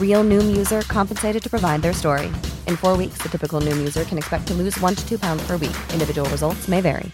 Real 0.00 0.24
Noom 0.24 0.56
user 0.56 0.80
compensated 0.82 1.40
to 1.44 1.48
provide 1.48 1.82
their 1.82 1.92
story. 1.92 2.26
In 2.66 2.74
four 2.74 2.96
weeks, 2.96 3.18
the 3.18 3.28
typical 3.28 3.60
Noom 3.60 3.76
user 3.76 4.02
can 4.02 4.18
expect 4.18 4.48
to 4.48 4.54
lose 4.54 4.76
one 4.80 4.96
to 4.96 5.08
two 5.08 5.20
pounds 5.20 5.46
per 5.46 5.56
week. 5.56 5.76
Individual 5.92 6.28
results 6.30 6.66
may 6.66 6.80
vary. 6.80 7.12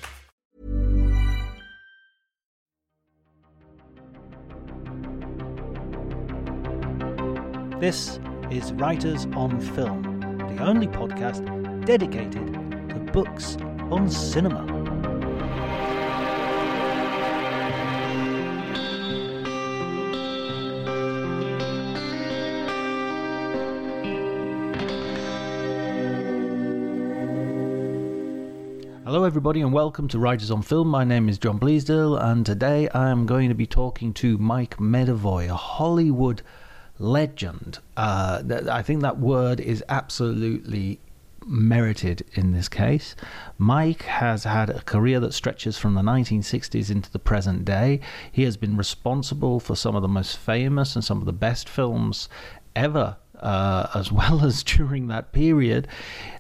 This 7.80 8.18
is 8.50 8.72
Writers 8.72 9.26
on 9.34 9.60
Film, 9.60 10.20
the 10.56 10.64
only 10.64 10.86
podcast 10.86 11.44
dedicated 11.84 12.54
to 12.88 13.12
books 13.12 13.58
on 13.90 14.08
cinema. 14.08 14.83
Everybody, 29.24 29.62
and 29.62 29.72
welcome 29.72 30.06
to 30.08 30.18
Writers 30.18 30.50
on 30.50 30.60
Film. 30.60 30.88
My 30.88 31.02
name 31.02 31.30
is 31.30 31.38
John 31.38 31.58
Bleasdale, 31.58 32.22
and 32.22 32.44
today 32.44 32.90
I 32.90 33.08
am 33.08 33.24
going 33.24 33.48
to 33.48 33.54
be 33.54 33.66
talking 33.66 34.12
to 34.14 34.36
Mike 34.36 34.76
Medavoy, 34.76 35.48
a 35.48 35.54
Hollywood 35.54 36.42
legend. 36.98 37.78
Uh, 37.96 38.42
th- 38.42 38.66
I 38.66 38.82
think 38.82 39.00
that 39.00 39.18
word 39.18 39.60
is 39.60 39.82
absolutely 39.88 41.00
merited 41.46 42.26
in 42.34 42.52
this 42.52 42.68
case. 42.68 43.16
Mike 43.56 44.02
has 44.02 44.44
had 44.44 44.68
a 44.68 44.82
career 44.82 45.20
that 45.20 45.32
stretches 45.32 45.78
from 45.78 45.94
the 45.94 46.02
1960s 46.02 46.90
into 46.90 47.10
the 47.10 47.18
present 47.18 47.64
day. 47.64 48.00
He 48.30 48.42
has 48.42 48.58
been 48.58 48.76
responsible 48.76 49.58
for 49.58 49.74
some 49.74 49.96
of 49.96 50.02
the 50.02 50.08
most 50.08 50.36
famous 50.36 50.96
and 50.96 51.04
some 51.04 51.20
of 51.20 51.24
the 51.24 51.32
best 51.32 51.66
films 51.66 52.28
ever 52.76 53.16
uh, 53.40 53.88
as 53.94 54.10
well 54.12 54.44
as 54.44 54.62
during 54.62 55.08
that 55.08 55.32
period. 55.32 55.88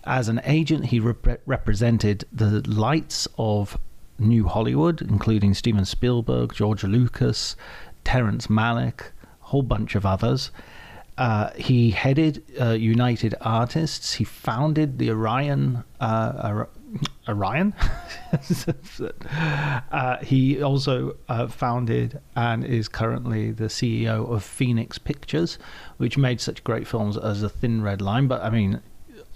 As 0.04 0.28
an 0.28 0.40
agent, 0.44 0.86
he 0.86 1.00
rep- 1.00 1.40
represented 1.46 2.24
the 2.32 2.62
lights 2.68 3.28
of 3.38 3.78
New 4.18 4.46
Hollywood, 4.46 5.02
including 5.02 5.54
Steven 5.54 5.84
Spielberg, 5.84 6.54
George 6.54 6.84
Lucas, 6.84 7.56
Terrence 8.04 8.46
Malick, 8.46 9.00
a 9.00 9.46
whole 9.46 9.62
bunch 9.62 9.94
of 9.94 10.06
others. 10.06 10.50
Uh, 11.16 11.50
he 11.56 11.90
headed 11.90 12.42
uh, 12.60 12.70
United 12.70 13.34
Artists. 13.40 14.14
He 14.14 14.24
founded 14.24 14.98
the 14.98 15.10
Orion. 15.10 15.84
Or- 17.28 17.34
Orion. 17.34 17.74
uh, 19.92 20.18
he 20.18 20.62
also 20.62 21.16
uh, 21.28 21.46
founded 21.48 22.20
and 22.36 22.64
is 22.64 22.88
currently 22.88 23.50
the 23.50 23.64
CEO 23.64 24.30
of 24.30 24.44
Phoenix 24.44 24.98
Pictures, 24.98 25.58
which 25.96 26.18
made 26.18 26.40
such 26.40 26.64
great 26.64 26.86
films 26.86 27.16
as 27.16 27.40
The 27.40 27.48
Thin 27.48 27.82
Red 27.82 28.00
Line. 28.00 28.26
But 28.26 28.42
I 28.42 28.50
mean, 28.50 28.80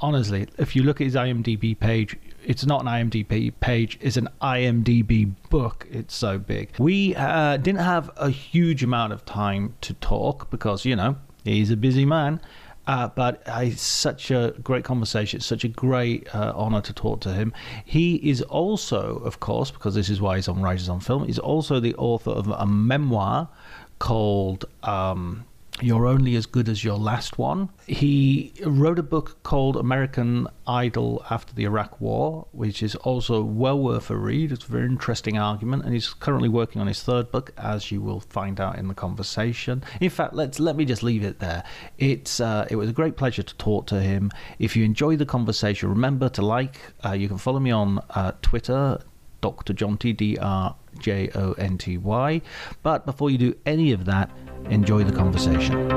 honestly, 0.00 0.48
if 0.58 0.76
you 0.76 0.82
look 0.82 1.00
at 1.00 1.04
his 1.04 1.14
IMDb 1.14 1.78
page, 1.78 2.16
it's 2.44 2.64
not 2.64 2.82
an 2.82 2.86
IMDb 2.86 3.52
page, 3.60 3.98
it's 4.00 4.16
an 4.16 4.28
IMDb 4.40 5.34
book. 5.50 5.86
It's 5.90 6.14
so 6.14 6.38
big. 6.38 6.70
We 6.78 7.14
uh, 7.14 7.56
didn't 7.58 7.80
have 7.80 8.10
a 8.16 8.30
huge 8.30 8.82
amount 8.82 9.12
of 9.12 9.24
time 9.24 9.74
to 9.82 9.94
talk 9.94 10.50
because, 10.50 10.84
you 10.84 10.96
know, 10.96 11.16
he's 11.44 11.70
a 11.70 11.76
busy 11.76 12.04
man. 12.04 12.40
Uh, 12.88 13.06
but 13.06 13.42
it's 13.46 13.82
such 13.82 14.30
a 14.30 14.54
great 14.62 14.82
conversation. 14.82 15.36
It's 15.36 15.46
such 15.46 15.62
a 15.62 15.68
great 15.68 16.34
uh, 16.34 16.54
honor 16.56 16.80
to 16.80 16.92
talk 16.94 17.20
to 17.20 17.34
him. 17.34 17.52
He 17.84 18.16
is 18.16 18.40
also, 18.40 19.18
of 19.18 19.40
course, 19.40 19.70
because 19.70 19.94
this 19.94 20.08
is 20.08 20.22
why 20.22 20.36
he's 20.36 20.48
on 20.48 20.62
Writers 20.62 20.88
on 20.88 21.00
Film, 21.00 21.26
he's 21.26 21.38
also 21.38 21.80
the 21.80 21.94
author 21.96 22.30
of 22.30 22.48
a 22.48 22.64
memoir 22.64 23.50
called 23.98 24.64
um, 24.82 25.44
You're 25.80 26.06
Only 26.06 26.34
as 26.34 26.46
Good 26.46 26.68
as 26.68 26.82
Your 26.82 26.98
Last 26.98 27.38
One. 27.38 27.68
He 27.86 28.52
wrote 28.64 28.98
a 28.98 29.02
book 29.02 29.40
called 29.44 29.76
American 29.76 30.48
Idol 30.66 31.24
After 31.30 31.54
the 31.54 31.64
Iraq 31.64 32.00
War, 32.00 32.48
which 32.50 32.82
is 32.82 32.96
also 32.96 33.42
well 33.42 33.78
worth 33.78 34.10
a 34.10 34.16
read. 34.16 34.50
It's 34.50 34.64
a 34.64 34.72
very 34.72 34.86
interesting 34.86 35.38
argument, 35.38 35.84
and 35.84 35.94
he's 35.94 36.12
currently 36.12 36.48
working 36.48 36.80
on 36.80 36.88
his 36.88 37.02
third 37.02 37.30
book, 37.30 37.52
as 37.56 37.92
you 37.92 38.00
will 38.00 38.20
find 38.20 38.60
out 38.60 38.76
in 38.76 38.88
the 38.88 38.94
conversation. 38.94 39.84
In 40.00 40.10
fact, 40.10 40.34
let's 40.34 40.58
let 40.58 40.74
me 40.74 40.84
just 40.84 41.04
leave 41.04 41.22
it 41.22 41.38
there. 41.38 41.62
It's 41.96 42.40
uh, 42.40 42.66
it 42.68 42.76
was 42.76 42.90
a 42.90 42.92
great 42.92 43.16
pleasure 43.16 43.44
to 43.44 43.54
talk 43.54 43.86
to 43.86 44.00
him. 44.00 44.32
If 44.58 44.74
you 44.74 44.84
enjoy 44.84 45.16
the 45.16 45.26
conversation, 45.26 45.88
remember 45.90 46.28
to 46.30 46.42
like. 46.42 46.76
Uh, 47.04 47.12
you 47.12 47.28
can 47.28 47.38
follow 47.38 47.60
me 47.60 47.70
on 47.70 48.00
uh, 48.10 48.32
Twitter 48.42 48.98
Dr. 49.40 49.72
Jonty, 49.72 50.16
D 50.16 50.36
R 50.38 50.74
J 50.98 51.30
O 51.34 51.52
N 51.52 51.78
T 51.78 51.98
Y. 51.98 52.42
But 52.82 53.06
before 53.06 53.30
you 53.30 53.38
do 53.38 53.56
any 53.64 53.92
of 53.92 54.04
that, 54.06 54.30
enjoy 54.70 55.04
the 55.04 55.12
conversation. 55.12 55.88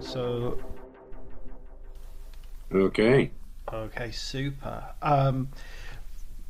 So, 0.00 0.58
Okay. 2.72 3.30
okay, 3.72 4.10
super. 4.10 4.84
Um, 5.02 5.48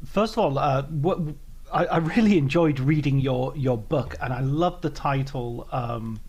first 0.04 0.34
of 0.34 0.38
all, 0.38 0.58
uh, 0.58 0.82
what, 0.84 1.18
I, 1.72 1.86
I 1.86 1.96
really 1.98 2.38
enjoyed 2.38 2.80
reading 2.80 3.18
your, 3.20 3.56
your 3.56 3.76
book, 3.78 4.16
and 4.20 4.32
I 4.32 4.40
love 4.40 4.80
the 4.82 4.90
title. 4.90 5.68
Um, 5.72 6.20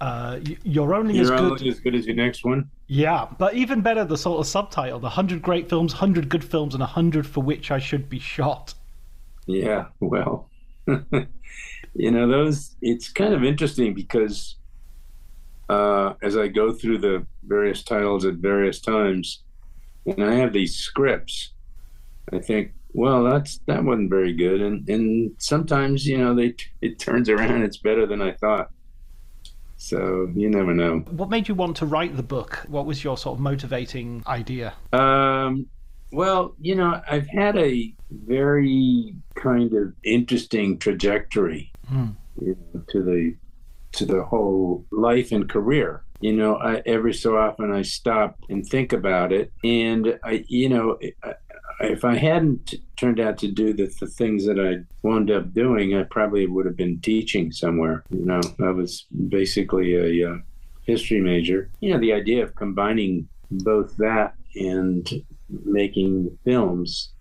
uh, 0.00 0.40
you're 0.64 0.94
only 0.94 1.14
You're 1.14 1.26
good. 1.36 1.52
only 1.52 1.68
as 1.68 1.80
good 1.80 1.94
as 1.94 2.06
your 2.06 2.16
next 2.16 2.44
one. 2.44 2.70
Yeah, 2.86 3.28
but 3.38 3.54
even 3.54 3.80
better, 3.80 4.04
the 4.04 4.18
sort 4.18 4.40
of 4.40 4.46
subtitle: 4.46 4.98
"The 4.98 5.08
hundred 5.08 5.40
great 5.42 5.68
films, 5.68 5.94
hundred 5.94 6.28
good 6.28 6.44
films, 6.44 6.74
and 6.74 6.82
a 6.82 6.86
hundred 6.86 7.26
for 7.26 7.42
which 7.42 7.70
I 7.70 7.78
should 7.78 8.08
be 8.08 8.18
shot." 8.18 8.74
Yeah. 9.46 9.86
Well, 10.00 10.50
you 10.86 12.10
know 12.10 12.28
those. 12.28 12.76
It's 12.82 13.08
kind 13.08 13.32
of 13.32 13.42
interesting 13.42 13.94
because 13.94 14.56
uh, 15.68 16.14
as 16.22 16.36
I 16.36 16.48
go 16.48 16.72
through 16.72 16.98
the 16.98 17.26
various 17.46 17.82
titles 17.82 18.24
at 18.26 18.34
various 18.34 18.80
times, 18.80 19.42
and 20.06 20.22
I 20.22 20.34
have 20.34 20.52
these 20.52 20.76
scripts, 20.76 21.52
I 22.32 22.38
think, 22.38 22.72
well, 22.92 23.24
that's 23.24 23.60
that 23.66 23.82
wasn't 23.82 24.10
very 24.10 24.34
good, 24.34 24.60
and 24.60 24.86
and 24.88 25.32
sometimes 25.38 26.06
you 26.06 26.18
know 26.18 26.34
they 26.34 26.54
it 26.82 26.98
turns 26.98 27.30
around, 27.30 27.62
it's 27.62 27.78
better 27.78 28.06
than 28.06 28.20
I 28.20 28.32
thought. 28.32 28.70
So 29.84 30.32
you 30.34 30.48
never 30.48 30.72
know. 30.72 31.00
What 31.10 31.28
made 31.28 31.46
you 31.46 31.54
want 31.54 31.76
to 31.76 31.84
write 31.84 32.16
the 32.16 32.22
book? 32.22 32.64
What 32.68 32.86
was 32.86 33.04
your 33.04 33.18
sort 33.18 33.36
of 33.36 33.40
motivating 33.40 34.22
idea? 34.26 34.72
Um, 34.94 35.66
well, 36.10 36.54
you 36.58 36.74
know, 36.74 37.02
I've 37.06 37.26
had 37.26 37.58
a 37.58 37.94
very 38.10 39.14
kind 39.34 39.74
of 39.74 39.92
interesting 40.02 40.78
trajectory 40.78 41.70
Hmm. 41.86 42.12
you 42.40 42.56
know, 42.72 42.82
to 42.92 43.02
the 43.02 43.34
to 43.92 44.06
the 44.06 44.24
whole 44.24 44.86
life 44.90 45.32
and 45.32 45.50
career. 45.50 46.02
You 46.20 46.32
know, 46.32 46.56
I, 46.56 46.80
every 46.86 47.12
so 47.12 47.36
often 47.36 47.70
I 47.70 47.82
stop 47.82 48.38
and 48.48 48.66
think 48.66 48.94
about 48.94 49.32
it, 49.32 49.52
and 49.62 50.18
I, 50.24 50.46
you 50.48 50.70
know, 50.70 50.98
I, 51.22 51.34
if 51.80 52.04
I 52.04 52.16
hadn't 52.16 52.74
turned 52.96 53.20
out 53.20 53.38
to 53.38 53.48
do 53.50 53.72
the, 53.72 53.92
the 54.00 54.06
things 54.06 54.46
that 54.46 54.58
I 54.58 54.84
wound 55.02 55.30
up 55.30 55.52
doing, 55.52 55.96
I 55.96 56.04
probably 56.04 56.46
would 56.46 56.66
have 56.66 56.76
been 56.76 57.00
teaching 57.00 57.52
somewhere. 57.52 58.04
You 58.10 58.24
know, 58.24 58.40
I 58.60 58.70
was 58.70 59.06
basically 59.28 59.94
a 59.94 60.32
uh, 60.32 60.36
history 60.82 61.20
major. 61.20 61.70
You 61.80 61.92
know, 61.92 61.98
the 61.98 62.12
idea 62.12 62.42
of 62.42 62.54
combining 62.54 63.28
both 63.50 63.96
that 63.98 64.34
and 64.56 65.08
making 65.64 66.38
films 66.44 67.12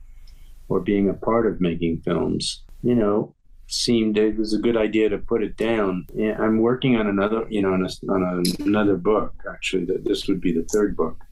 or 0.70 0.80
being 0.80 1.10
a 1.10 1.14
part 1.14 1.46
of 1.46 1.62
making 1.62 2.02
films, 2.02 2.64
you 2.82 2.96
know, 2.96 3.36
seemed 3.68 4.18
it 4.18 4.38
was 4.38 4.54
a 4.54 4.60
good 4.60 4.78
idea 4.78 5.10
to 5.10 5.18
put 5.18 5.44
it 5.44 5.58
down. 5.58 6.06
Yeah, 6.14 6.38
I'm 6.40 6.60
working 6.60 6.96
on 6.96 7.08
another, 7.08 7.46
you 7.50 7.62
know, 7.62 7.74
on, 7.74 7.86
a, 7.86 8.12
on 8.12 8.24
a, 8.24 8.64
another 8.64 8.98
book. 8.98 9.34
Actually, 9.50 9.86
that 9.86 10.06
this 10.06 10.28
would 10.28 10.42
be 10.42 10.52
the 10.52 10.64
third 10.64 10.96
book 10.96 11.24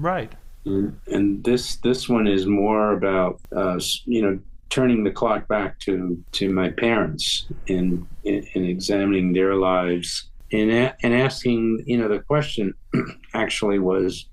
Right. 0.00 0.32
And, 0.64 0.98
and 1.06 1.42
this 1.44 1.76
this 1.76 2.08
one 2.08 2.26
is 2.26 2.46
more 2.46 2.92
about 2.92 3.40
uh, 3.56 3.78
you 4.04 4.22
know 4.22 4.38
turning 4.68 5.02
the 5.02 5.10
clock 5.10 5.48
back 5.48 5.78
to 5.80 6.22
to 6.32 6.50
my 6.50 6.70
parents 6.70 7.46
and 7.68 8.06
and, 8.24 8.46
examining 8.54 9.32
their 9.32 9.54
lives 9.54 10.30
and 10.52 10.70
a- 10.70 10.96
and 11.02 11.14
asking 11.14 11.82
you 11.86 11.98
know 11.98 12.08
the 12.08 12.20
question 12.20 12.72
actually 13.34 13.78
was 13.78 14.26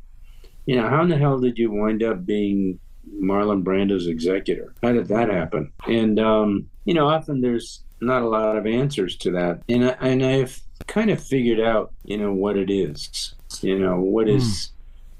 you 0.66 0.76
know 0.76 0.88
how 0.90 1.02
in 1.02 1.10
the 1.10 1.18
hell 1.18 1.40
did 1.40 1.58
you 1.58 1.72
wind 1.72 2.04
up 2.04 2.26
being 2.26 2.80
Marlon 3.24 3.64
Brando's 3.64 4.08
executor? 4.08 4.76
How 4.84 4.92
did 4.92 5.08
that 5.08 5.30
happen? 5.30 5.72
And 5.88 6.20
um, 6.20 6.70
you 6.86 6.94
know 6.94 7.08
often 7.08 7.42
there's 7.42 7.84
not 8.02 8.22
a 8.22 8.28
lot 8.28 8.58
of 8.58 8.68
answers 8.68 9.16
to 9.18 9.32
that. 9.32 9.62
And 9.70 9.86
I, 9.86 9.96
and 10.02 10.24
I've 10.24 10.62
kind 10.86 11.10
of 11.10 11.24
figured 11.24 11.60
out 11.60 11.94
you 12.04 12.18
know 12.18 12.32
what 12.32 12.58
it 12.58 12.70
is 12.70 13.34
you 13.62 13.80
know 13.80 14.00
what 14.00 14.30
is 14.30 14.70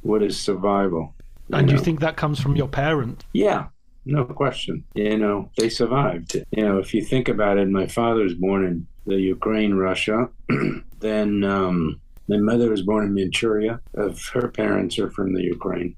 what 0.02 0.22
is 0.24 0.40
survival 0.40 1.16
And 1.52 1.68
do 1.68 1.74
you 1.74 1.78
know? 1.78 1.84
think 1.84 2.00
that 2.02 2.18
comes 2.18 2.40
from 2.40 2.56
your 2.56 2.68
parents? 2.68 3.26
Yeah, 3.34 3.68
no 4.06 4.26
question. 4.26 4.84
You 4.96 5.18
know, 5.18 5.50
they 5.58 5.70
survived. 5.70 6.36
You 6.52 6.64
know, 6.64 6.78
if 6.78 6.94
you 6.94 7.02
think 7.04 7.30
about 7.30 7.58
it, 7.58 7.70
my 7.70 7.88
father 7.88 8.24
was 8.24 8.34
born 8.34 8.66
in 8.66 8.88
the 9.06 9.16
Ukraine, 9.16 9.74
Russia. 9.76 10.30
then 11.00 11.44
um, 11.44 12.02
my 12.28 12.38
mother 12.38 12.70
was 12.70 12.82
born 12.84 13.06
in 13.06 13.14
Manchuria. 13.14 13.80
Of 13.96 14.22
her 14.34 14.48
parents 14.50 15.00
are 15.00 15.10
from 15.10 15.34
the 15.34 15.44
Ukraine, 15.44 15.96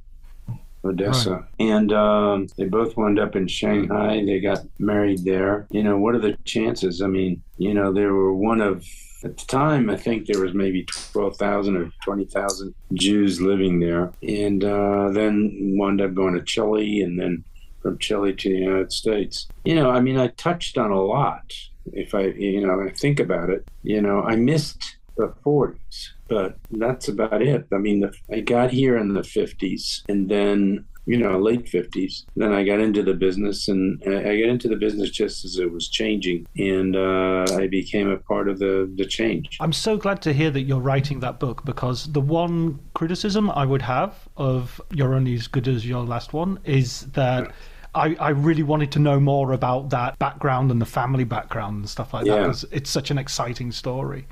Odessa, 0.84 1.48
and 1.60 1.92
um, 1.92 2.48
they 2.58 2.66
both 2.66 2.96
wound 2.96 3.20
up 3.20 3.36
in 3.36 3.48
Shanghai. 3.48 4.24
They 4.26 4.40
got 4.40 4.66
married 4.80 5.26
there. 5.26 5.68
You 5.72 5.84
know, 5.84 5.98
what 5.98 6.16
are 6.16 6.20
the 6.20 6.38
chances? 6.46 7.02
I 7.02 7.08
mean, 7.08 7.42
you 7.58 7.74
know, 7.74 7.92
they 7.92 8.06
were 8.06 8.34
one 8.34 8.62
of 8.62 8.86
at 9.24 9.38
the 9.38 9.46
time, 9.46 9.90
I 9.90 9.98
think 9.98 10.28
there 10.28 10.42
was 10.42 10.54
maybe 10.54 10.86
12,000 10.86 11.76
or 11.76 11.92
20,000 12.04 12.74
Jews 12.94 13.42
living 13.42 13.80
there. 13.80 14.14
And 14.24 14.64
uh, 14.64 15.10
then 15.12 15.76
wound 15.78 16.02
up 16.02 16.14
going 16.14 16.36
to 16.36 16.42
Chile 16.42 17.02
and 17.02 17.20
then 17.20 17.44
from 17.82 17.98
Chile 17.98 18.34
to 18.34 18.50
the 18.50 18.56
United 18.56 18.94
States. 18.94 19.48
You 19.66 19.76
know, 19.76 19.90
I 19.90 20.00
mean, 20.00 20.18
I 20.18 20.28
touched 20.28 20.78
on 20.78 20.92
a 20.92 21.02
lot. 21.02 21.52
If 21.92 22.14
I, 22.14 22.28
you 22.28 22.66
know, 22.66 22.82
I 22.82 22.92
think 22.92 23.20
about 23.20 23.50
it, 23.50 23.68
you 23.84 24.02
know, 24.02 24.22
I 24.22 24.36
missed 24.36 24.98
the 25.18 25.34
40s, 25.46 26.10
but 26.30 26.58
that's 26.72 27.08
about 27.08 27.42
it. 27.42 27.68
I 27.74 27.78
mean, 27.78 28.02
the, 28.02 28.14
I 28.32 28.42
got 28.42 28.72
here 28.72 28.98
in 28.98 29.14
the 29.14 29.22
50s 29.22 30.04
and 30.08 30.30
then 30.30 30.86
you 31.10 31.18
know, 31.18 31.40
late 31.40 31.66
50s. 31.66 32.26
Then 32.36 32.54
I 32.54 32.64
got 32.64 32.80
into 32.80 33.02
the 33.02 33.16
business, 33.16 33.68
and 33.68 34.00
I 34.06 34.40
got 34.40 34.50
into 34.50 34.68
the 34.68 34.76
business 34.76 35.10
just 35.10 35.44
as 35.44 35.58
it 35.58 35.72
was 35.72 35.90
changing, 35.90 36.46
and 36.56 36.96
uh, 36.96 37.48
I 37.58 37.66
became 37.66 38.12
a 38.12 38.18
part 38.18 38.48
of 38.48 38.60
the, 38.60 38.92
the 38.96 39.06
change. 39.06 39.58
I'm 39.60 39.74
so 39.74 39.98
glad 39.98 40.22
to 40.22 40.34
hear 40.34 40.52
that 40.52 40.62
you're 40.62 40.80
writing 40.80 41.20
that 41.22 41.40
book 41.40 41.66
because 41.66 42.12
the 42.14 42.22
one 42.22 42.78
criticism 42.94 43.50
I 43.50 43.66
would 43.66 43.82
have 43.82 44.30
of 44.38 44.80
You're 44.92 45.16
Only 45.16 45.34
as 45.34 45.48
Good 45.48 45.68
as 45.68 45.84
Your 45.84 46.04
Last 46.04 46.32
One 46.34 46.60
is 46.64 47.02
that. 47.14 47.52
I, 47.96 48.16
I 48.20 48.30
really 48.30 48.62
wanted 48.62 48.92
to 48.92 49.00
know 49.00 49.20
more 49.20 49.52
about 49.52 49.90
that 49.90 50.20
background 50.20 50.70
and 50.70 50.80
the 50.80 50.86
family 50.86 51.24
background 51.24 51.78
and 51.78 51.90
stuff 51.90 52.14
like 52.14 52.26
that 52.26 52.36
Yeah. 52.36 52.42
because 52.44 52.64
it's 52.72 52.92
such 52.92 53.10
an 53.10 53.18
exciting 53.18 53.72
story. 53.72 54.28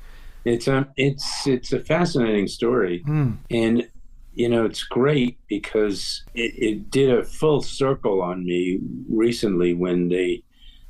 It's 0.47 0.67
a 0.69 0.88
it's 0.95 1.45
it's 1.45 1.73
a 1.73 1.81
fascinating 1.81 2.47
story, 2.47 3.03
hmm. 3.05 3.33
and 3.51 3.85
you 4.33 4.47
know 4.47 4.63
it's 4.63 4.83
great 4.83 5.38
because 5.47 6.23
it, 6.35 6.53
it 6.57 6.89
did 6.89 7.09
a 7.11 7.25
full 7.25 7.61
circle 7.61 8.21
on 8.21 8.45
me 8.45 8.79
recently 9.09 9.73
when 9.73 10.07
they 10.07 10.44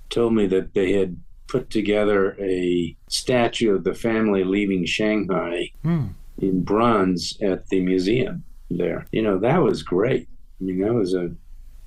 told 0.09 0.33
me 0.36 0.45
that 0.48 0.75
they 0.75 0.94
had 0.94 1.18
put 1.48 1.71
together 1.71 2.38
a 2.39 2.95
statue 3.09 3.74
of 3.74 3.83
the 3.83 3.95
family 3.95 4.44
leaving 4.44 4.86
Shanghai 4.86 5.71
hmm. 5.81 6.07
in 6.38 6.63
bronze 6.63 7.36
at 7.42 7.68
the 7.69 7.80
museum 7.80 8.44
there. 8.69 9.07
You 9.12 9.24
know 9.24 9.39
that 9.39 9.63
was 9.63 9.81
great. 9.81 10.27
I 10.62 10.65
mean 10.65 10.81
that 10.81 10.94
was 10.94 11.15
a 11.15 11.31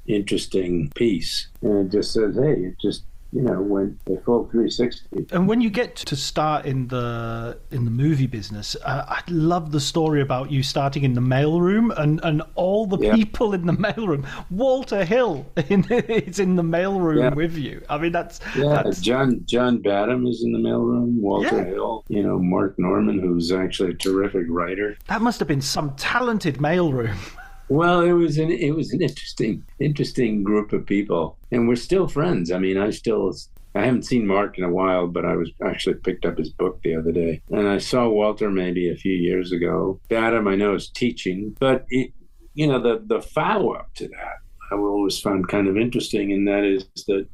interesting 0.06 0.90
piece, 0.96 1.48
and 1.62 1.86
it 1.86 1.92
just 1.92 2.12
says, 2.12 2.34
hey, 2.34 2.64
it 2.64 2.80
just 2.80 3.04
you 3.32 3.42
know 3.42 3.60
went 3.60 3.98
a 4.08 4.16
full 4.24 4.44
360. 4.50 5.26
And 5.30 5.46
when 5.48 5.60
you 5.60 5.70
get 5.70 5.94
to 5.96 6.16
start 6.16 6.66
in 6.66 6.88
the 6.88 7.58
in 7.70 7.84
the 7.84 7.90
movie 7.90 8.26
business, 8.26 8.76
uh, 8.84 9.04
I 9.08 9.22
love 9.28 9.70
the 9.72 9.80
story 9.80 10.20
about 10.20 10.50
you 10.50 10.62
starting 10.62 11.04
in 11.04 11.14
the 11.14 11.20
mailroom 11.20 11.96
and, 11.96 12.20
and 12.24 12.42
all 12.54 12.86
the 12.86 12.98
Yeah. 12.98 13.14
people 13.14 13.54
in 13.54 13.66
the 13.66 13.72
mailroom. 13.72 14.26
Walter 14.50 15.04
Hill 15.04 15.46
in, 15.68 15.84
is 15.90 16.38
in 16.40 16.56
the 16.56 16.62
mailroom 16.62 17.18
Yeah. 17.20 17.34
with 17.34 17.56
you. 17.56 17.82
I 17.88 17.98
mean, 17.98 18.12
that's 18.12 18.40
Yeah, 18.56 18.82
that's 18.82 19.00
John 19.00 19.42
John 19.46 19.78
Badham 19.78 20.26
is 20.26 20.42
in 20.42 20.52
the 20.52 20.58
mailroom. 20.58 21.20
Walter 21.20 21.58
Yeah. 21.58 21.64
Hill, 21.64 22.04
you 22.08 22.22
know 22.22 22.38
Marc 22.38 22.78
Norman, 22.78 23.20
who's 23.20 23.52
actually 23.52 23.90
a 23.90 23.94
terrific 23.94 24.46
writer. 24.48 24.96
that 25.06 25.22
must 25.22 25.38
have 25.38 25.48
been 25.48 25.60
some 25.60 25.94
talented 25.96 26.56
mailroom. 26.58 27.16
Well, 27.70 28.00
it 28.00 28.12
was 28.12 28.36
an 28.38 28.50
it 28.50 28.74
was 28.74 28.92
an 28.92 29.00
interesting 29.00 29.64
interesting 29.78 30.42
group 30.42 30.72
of 30.72 30.84
people, 30.86 31.38
and 31.52 31.68
we're 31.68 31.76
still 31.76 32.08
friends. 32.08 32.50
I 32.50 32.58
mean, 32.58 32.76
I 32.76 32.90
still 32.90 33.32
I 33.76 33.84
haven't 33.84 34.06
seen 34.06 34.26
Marc 34.26 34.58
in 34.58 34.64
a 34.64 34.70
while, 34.70 35.06
but 35.06 35.24
I 35.24 35.36
was 35.36 35.52
actually 35.64 35.94
picked 35.94 36.26
up 36.26 36.36
his 36.36 36.50
book 36.50 36.80
the 36.82 36.96
other 36.96 37.12
day, 37.12 37.40
and 37.50 37.68
I 37.68 37.78
saw 37.78 38.08
Walter 38.08 38.50
maybe 38.50 38.90
a 38.90 38.96
few 38.96 39.12
years 39.12 39.52
ago. 39.52 40.00
Badham 40.08 40.48
I 40.48 40.56
know, 40.56 40.74
is 40.74 40.90
teaching, 40.90 41.56
but 41.60 41.86
it, 41.90 42.12
you 42.54 42.66
know 42.66 42.80
the 42.80 43.04
the 43.06 43.22
follow 43.22 43.74
up 43.74 43.94
to 43.94 44.08
that 44.08 44.38
I 44.72 44.74
always 44.74 45.20
found 45.20 45.48
kind 45.48 45.68
of 45.68 45.76
interesting, 45.76 46.32
and 46.32 46.48
that 46.48 46.64
is 46.64 46.86
that 47.06 47.28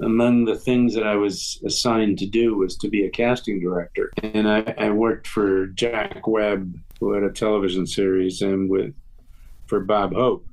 among 0.00 0.46
the 0.46 0.56
things 0.56 0.94
that 0.94 1.06
I 1.06 1.14
was 1.14 1.62
assigned 1.64 2.18
to 2.18 2.26
do 2.26 2.56
was 2.56 2.76
to 2.78 2.88
be 2.88 3.04
a 3.04 3.10
casting 3.10 3.60
director. 3.60 4.10
And 4.22 4.48
I, 4.48 4.74
I 4.78 4.90
worked 4.90 5.26
for 5.26 5.66
Jack 5.68 6.26
Webb, 6.26 6.74
who 6.98 7.12
had 7.12 7.22
a 7.22 7.30
television 7.30 7.86
series, 7.86 8.40
and 8.40 8.68
with 8.70 8.94
for 9.70 9.80
Bob 9.80 10.12
Hope. 10.12 10.44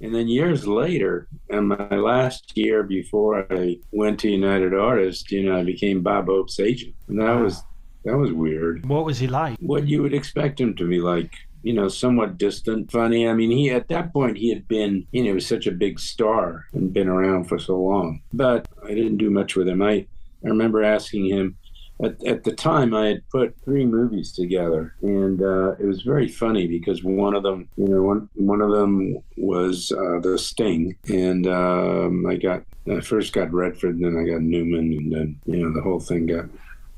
And 0.00 0.14
then 0.14 0.28
years 0.28 0.66
later, 0.66 1.28
in 1.50 1.66
my 1.66 1.96
last 1.96 2.56
year 2.56 2.82
before 2.82 3.46
I 3.52 3.76
went 3.92 4.18
to 4.20 4.30
United 4.30 4.72
Artists, 4.72 5.30
you 5.30 5.42
know, 5.42 5.58
I 5.58 5.62
became 5.62 6.00
Bob 6.00 6.26
Hope's 6.26 6.58
agent. 6.58 6.94
And 7.08 7.20
that 7.20 7.34
was 7.34 7.62
that 8.06 8.16
was 8.16 8.32
weird. 8.32 8.88
What 8.88 9.04
was 9.04 9.18
he 9.18 9.26
like? 9.26 9.58
What 9.58 9.86
you 9.86 10.00
would 10.00 10.14
expect 10.14 10.58
him 10.58 10.74
to 10.76 10.88
be 10.88 11.02
like, 11.02 11.34
you 11.62 11.74
know, 11.74 11.88
somewhat 11.88 12.38
distant, 12.38 12.90
funny. 12.90 13.28
I 13.28 13.34
mean, 13.34 13.50
he 13.50 13.70
at 13.70 13.88
that 13.88 14.14
point 14.14 14.38
he 14.38 14.48
had 14.48 14.66
been, 14.68 15.06
you 15.12 15.24
know, 15.24 15.38
such 15.38 15.66
a 15.66 15.72
big 15.72 16.00
star 16.00 16.64
and 16.72 16.94
been 16.94 17.08
around 17.08 17.44
for 17.44 17.58
so 17.58 17.76
long. 17.78 18.22
But 18.32 18.68
I 18.82 18.94
didn't 18.94 19.18
do 19.18 19.28
much 19.28 19.54
with 19.54 19.68
him. 19.68 19.82
I 19.82 20.06
I 20.44 20.48
remember 20.48 20.82
asking 20.82 21.26
him. 21.26 21.56
At, 22.02 22.24
at 22.24 22.44
the 22.44 22.52
time, 22.52 22.94
I 22.94 23.08
had 23.08 23.28
put 23.30 23.54
three 23.64 23.84
movies 23.84 24.32
together, 24.32 24.94
and 25.02 25.42
uh, 25.42 25.72
it 25.72 25.84
was 25.84 26.02
very 26.02 26.28
funny 26.28 26.66
because 26.66 27.04
one 27.04 27.34
of 27.34 27.42
them, 27.42 27.68
you 27.76 27.88
know, 27.88 28.02
one 28.02 28.28
one 28.34 28.62
of 28.62 28.70
them 28.70 29.18
was 29.36 29.92
uh, 29.92 30.20
The 30.20 30.38
Sting, 30.38 30.96
and 31.08 31.46
um, 31.46 32.24
I 32.26 32.36
got 32.36 32.62
I 32.90 33.00
first 33.00 33.32
got 33.32 33.52
Redford, 33.52 33.96
and 33.96 34.04
then 34.04 34.16
I 34.16 34.30
got 34.30 34.40
Newman, 34.40 34.92
and 34.94 35.12
then 35.12 35.40
you 35.44 35.62
know 35.62 35.74
the 35.74 35.82
whole 35.82 36.00
thing 36.00 36.26
got 36.26 36.46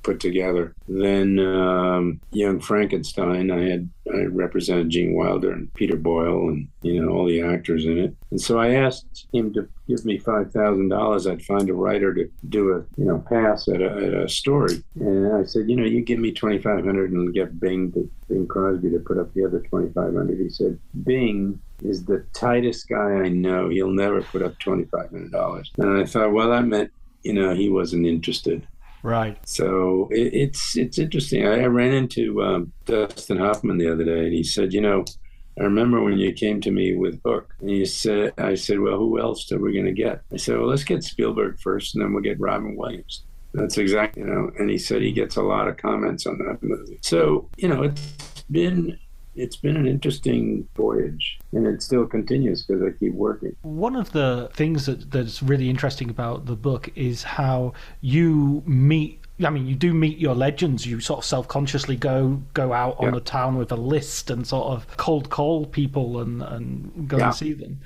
put 0.02 0.20
together. 0.20 0.74
Then 0.88 1.38
um, 1.38 2.20
Young 2.32 2.60
Frankenstein, 2.60 3.50
I 3.50 3.62
had 3.62 3.88
I 4.12 4.24
represented 4.24 4.90
Gene 4.90 5.14
Wilder 5.14 5.52
and 5.52 5.72
Peter 5.74 5.96
Boyle 5.96 6.48
and 6.48 6.68
you 6.82 7.00
know 7.00 7.12
all 7.12 7.26
the 7.26 7.42
actors 7.42 7.84
in 7.84 7.98
it. 7.98 8.14
And 8.30 8.40
so 8.40 8.58
I 8.58 8.74
asked 8.74 9.26
him 9.32 9.52
to 9.54 9.68
give 9.88 10.04
me 10.04 10.18
five 10.18 10.52
thousand 10.52 10.88
dollars. 10.88 11.26
I'd 11.26 11.44
find 11.44 11.70
a 11.70 11.74
writer 11.74 12.12
to 12.14 12.30
do 12.48 12.72
a 12.72 13.00
you 13.00 13.06
know 13.06 13.24
pass 13.28 13.68
at 13.68 13.80
a, 13.80 13.90
at 13.90 14.14
a 14.14 14.28
story. 14.28 14.82
And 14.98 15.34
I 15.34 15.44
said, 15.44 15.68
you 15.68 15.76
know, 15.76 15.84
you 15.84 16.02
give 16.02 16.18
me 16.18 16.32
twenty 16.32 16.58
five 16.58 16.84
hundred 16.84 17.12
and 17.12 17.32
get 17.32 17.60
Bing 17.60 17.92
to 17.92 18.10
Bing 18.28 18.46
Crosby 18.46 18.90
to 18.90 18.98
put 18.98 19.18
up 19.18 19.32
the 19.34 19.44
other 19.44 19.60
twenty 19.60 19.92
five 19.92 20.14
hundred. 20.14 20.40
He 20.40 20.50
said, 20.50 20.78
Bing 21.04 21.60
is 21.82 22.04
the 22.04 22.24
tightest 22.32 22.88
guy 22.88 23.22
I 23.24 23.28
know. 23.28 23.68
He'll 23.68 23.90
never 23.90 24.22
put 24.22 24.42
up 24.42 24.58
twenty 24.58 24.84
five 24.84 25.10
hundred 25.10 25.32
dollars. 25.32 25.70
And 25.78 25.98
I 25.98 26.04
thought, 26.06 26.32
well, 26.32 26.50
that 26.50 26.66
meant 26.66 26.90
you 27.22 27.32
know 27.32 27.54
he 27.54 27.68
wasn't 27.68 28.06
interested. 28.06 28.66
Right. 29.02 29.36
So 29.48 30.08
it, 30.10 30.32
it's 30.32 30.76
it's 30.76 30.98
interesting. 30.98 31.46
I, 31.46 31.62
I 31.62 31.66
ran 31.66 31.92
into 31.92 32.42
um, 32.42 32.72
Dustin 32.84 33.38
Hoffman 33.38 33.78
the 33.78 33.90
other 33.90 34.04
day, 34.04 34.24
and 34.24 34.32
he 34.32 34.44
said, 34.44 34.72
you 34.72 34.80
know, 34.80 35.04
I 35.58 35.64
remember 35.64 36.02
when 36.02 36.18
you 36.18 36.32
came 36.32 36.60
to 36.60 36.70
me 36.70 36.96
with 36.96 37.20
Hook, 37.24 37.54
and 37.60 37.70
you 37.70 37.84
said, 37.84 38.32
I 38.38 38.54
said, 38.54 38.80
well, 38.80 38.96
who 38.98 39.20
else 39.20 39.50
are 39.52 39.58
we 39.58 39.72
going 39.72 39.86
to 39.86 39.92
get? 39.92 40.22
I 40.32 40.36
said, 40.36 40.58
well, 40.58 40.68
let's 40.68 40.84
get 40.84 41.02
Spielberg 41.02 41.60
first, 41.60 41.94
and 41.94 42.02
then 42.02 42.12
we'll 42.12 42.22
get 42.22 42.40
Robin 42.40 42.76
Williams. 42.76 43.24
That's 43.54 43.76
exactly, 43.76 44.22
you 44.22 44.28
know. 44.28 44.50
And 44.58 44.70
he 44.70 44.78
said 44.78 45.02
he 45.02 45.12
gets 45.12 45.36
a 45.36 45.42
lot 45.42 45.68
of 45.68 45.76
comments 45.76 46.26
on 46.26 46.38
that 46.38 46.62
movie. 46.62 46.98
So 47.02 47.50
you 47.56 47.68
know, 47.68 47.82
it's 47.82 48.44
been 48.50 48.98
it's 49.34 49.56
been 49.56 49.76
an 49.76 49.86
interesting 49.86 50.68
voyage 50.76 51.38
and 51.52 51.66
it 51.66 51.82
still 51.82 52.06
continues 52.06 52.64
because 52.64 52.82
I 52.82 52.90
keep 52.98 53.14
working. 53.14 53.56
One 53.62 53.96
of 53.96 54.12
the 54.12 54.50
things 54.52 54.86
that, 54.86 55.10
that's 55.10 55.42
really 55.42 55.70
interesting 55.70 56.10
about 56.10 56.46
the 56.46 56.56
book 56.56 56.90
is 56.94 57.22
how 57.22 57.72
you 58.00 58.62
meet 58.66 59.18
I 59.44 59.50
mean, 59.50 59.66
you 59.66 59.74
do 59.74 59.92
meet 59.94 60.18
your 60.18 60.34
legends. 60.36 60.86
You 60.86 61.00
sort 61.00 61.18
of 61.20 61.24
self-consciously 61.24 61.96
go 61.96 62.42
go 62.54 62.72
out 62.72 62.96
on 63.00 63.12
the 63.12 63.20
town 63.20 63.56
with 63.56 63.72
a 63.72 63.76
list 63.76 64.30
and 64.30 64.46
sort 64.46 64.66
of 64.68 64.86
cold 64.98 65.30
call 65.30 65.66
people 65.66 66.20
and, 66.20 66.42
and 66.42 67.08
go 67.08 67.16
Yeah. 67.16 67.26
and 67.28 67.34
see 67.34 67.52
them. 67.54 67.80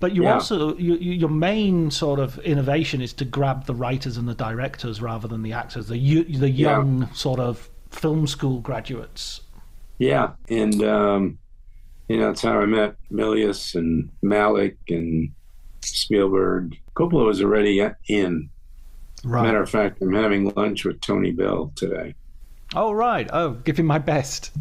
But 0.00 0.14
you 0.14 0.22
Yeah. 0.24 0.34
also 0.34 0.76
you, 0.76 0.94
you, 0.96 1.12
your 1.12 1.28
main 1.28 1.90
sort 1.90 2.18
of 2.18 2.38
innovation 2.40 3.00
is 3.00 3.12
to 3.14 3.24
grab 3.24 3.66
the 3.66 3.74
writers 3.74 4.16
and 4.16 4.28
the 4.28 4.34
directors 4.34 5.00
rather 5.02 5.28
than 5.28 5.42
the 5.42 5.52
actors, 5.52 5.88
the 5.88 5.98
the 6.22 6.50
Yeah. 6.50 6.78
young 6.78 7.08
sort 7.12 7.38
of 7.38 7.68
film 7.90 8.26
school 8.26 8.60
graduates. 8.60 9.42
Yeah, 9.98 10.32
and 10.48 10.82
um, 10.84 11.38
you 12.08 12.18
know, 12.18 12.30
it's 12.30 12.42
how 12.42 12.60
I 12.60 12.66
met 12.66 12.96
Milius 13.12 13.74
and 13.74 14.10
Malick 14.22 14.76
and 14.88 15.30
Spielberg. 15.82 16.78
Coppola 16.94 17.26
was 17.26 17.42
already 17.42 17.84
in. 18.08 18.48
Right. 19.24 19.42
Matter 19.42 19.62
of 19.62 19.70
fact, 19.70 20.00
I'm 20.00 20.14
having 20.14 20.50
lunch 20.54 20.84
with 20.84 21.00
Tony 21.00 21.32
Bell 21.32 21.72
today. 21.74 22.14
Oh 22.74 22.92
right. 22.92 23.28
Oh, 23.32 23.50
give 23.50 23.78
him 23.78 23.86
my 23.86 23.98
best. 23.98 24.52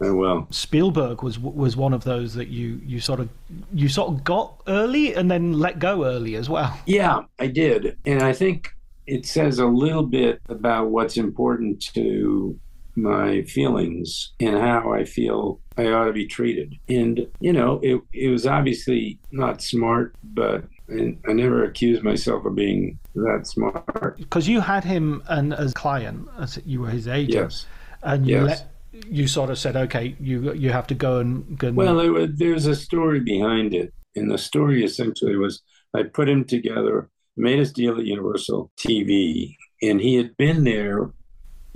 I 0.00 0.10
will. 0.10 0.46
Spielberg 0.50 1.22
was 1.22 1.38
was 1.38 1.76
one 1.76 1.92
of 1.92 2.04
those 2.04 2.34
that 2.34 2.48
you 2.48 2.80
you 2.84 3.00
sort 3.00 3.20
of 3.20 3.28
you 3.72 3.88
sort 3.88 4.10
of 4.10 4.24
got 4.24 4.60
early 4.66 5.14
and 5.14 5.30
then 5.30 5.54
let 5.54 5.78
go 5.78 6.04
early 6.04 6.36
as 6.36 6.48
well. 6.48 6.78
Yeah, 6.86 7.22
I 7.38 7.46
did. 7.46 7.96
And 8.04 8.22
I 8.22 8.32
think 8.32 8.74
it 9.06 9.24
says 9.26 9.58
a 9.58 9.66
little 9.66 10.02
bit 10.02 10.40
about 10.48 10.88
what's 10.88 11.16
important 11.16 11.80
to 11.94 12.58
my 12.96 13.42
feelings 13.42 14.32
and 14.40 14.56
how 14.56 14.92
I 14.92 15.04
feel 15.04 15.60
I 15.76 15.86
ought 15.88 16.06
to 16.06 16.12
be 16.12 16.26
treated. 16.26 16.74
And, 16.88 17.26
you 17.40 17.52
know, 17.52 17.80
it, 17.82 18.00
it 18.12 18.28
was 18.28 18.46
obviously 18.46 19.18
not 19.30 19.60
smart, 19.62 20.14
but 20.24 20.64
I, 20.90 21.16
I 21.28 21.32
never 21.32 21.64
accused 21.64 22.02
myself 22.02 22.44
of 22.46 22.54
being 22.54 22.98
that 23.14 23.46
smart. 23.46 24.16
Because 24.16 24.48
you 24.48 24.60
had 24.60 24.84
him 24.84 25.22
and 25.28 25.52
as 25.52 25.74
client, 25.74 26.28
as 26.38 26.58
you 26.64 26.80
were 26.80 26.88
his 26.90 27.06
agent, 27.08 27.34
Yes. 27.52 27.66
and 28.02 28.26
you 28.26 28.36
Yes. 28.36 28.46
let 28.46 28.72
you 29.12 29.26
sort 29.28 29.50
of 29.50 29.58
said, 29.58 29.76
okay, 29.76 30.16
you 30.18 30.54
you 30.54 30.70
have 30.70 30.86
to 30.86 30.94
go 30.94 31.18
and 31.18 31.58
go. 31.58 31.68
And, 31.68 31.76
Well, 31.76 31.96
there 31.98 32.12
was, 32.12 32.30
there's 32.36 32.64
a 32.66 32.74
story 32.74 33.20
behind 33.20 33.74
it. 33.74 33.92
And 34.14 34.30
the 34.30 34.38
story 34.38 34.82
essentially 34.84 35.36
was 35.36 35.60
I 35.92 36.04
put 36.04 36.28
him 36.30 36.44
together, 36.44 37.10
made 37.36 37.58
his 37.58 37.72
deal 37.74 37.98
at 37.98 38.06
Universal 38.06 38.70
TV, 38.78 39.54
and 39.82 40.00
he 40.00 40.14
had 40.14 40.34
been 40.38 40.64
there, 40.64 41.10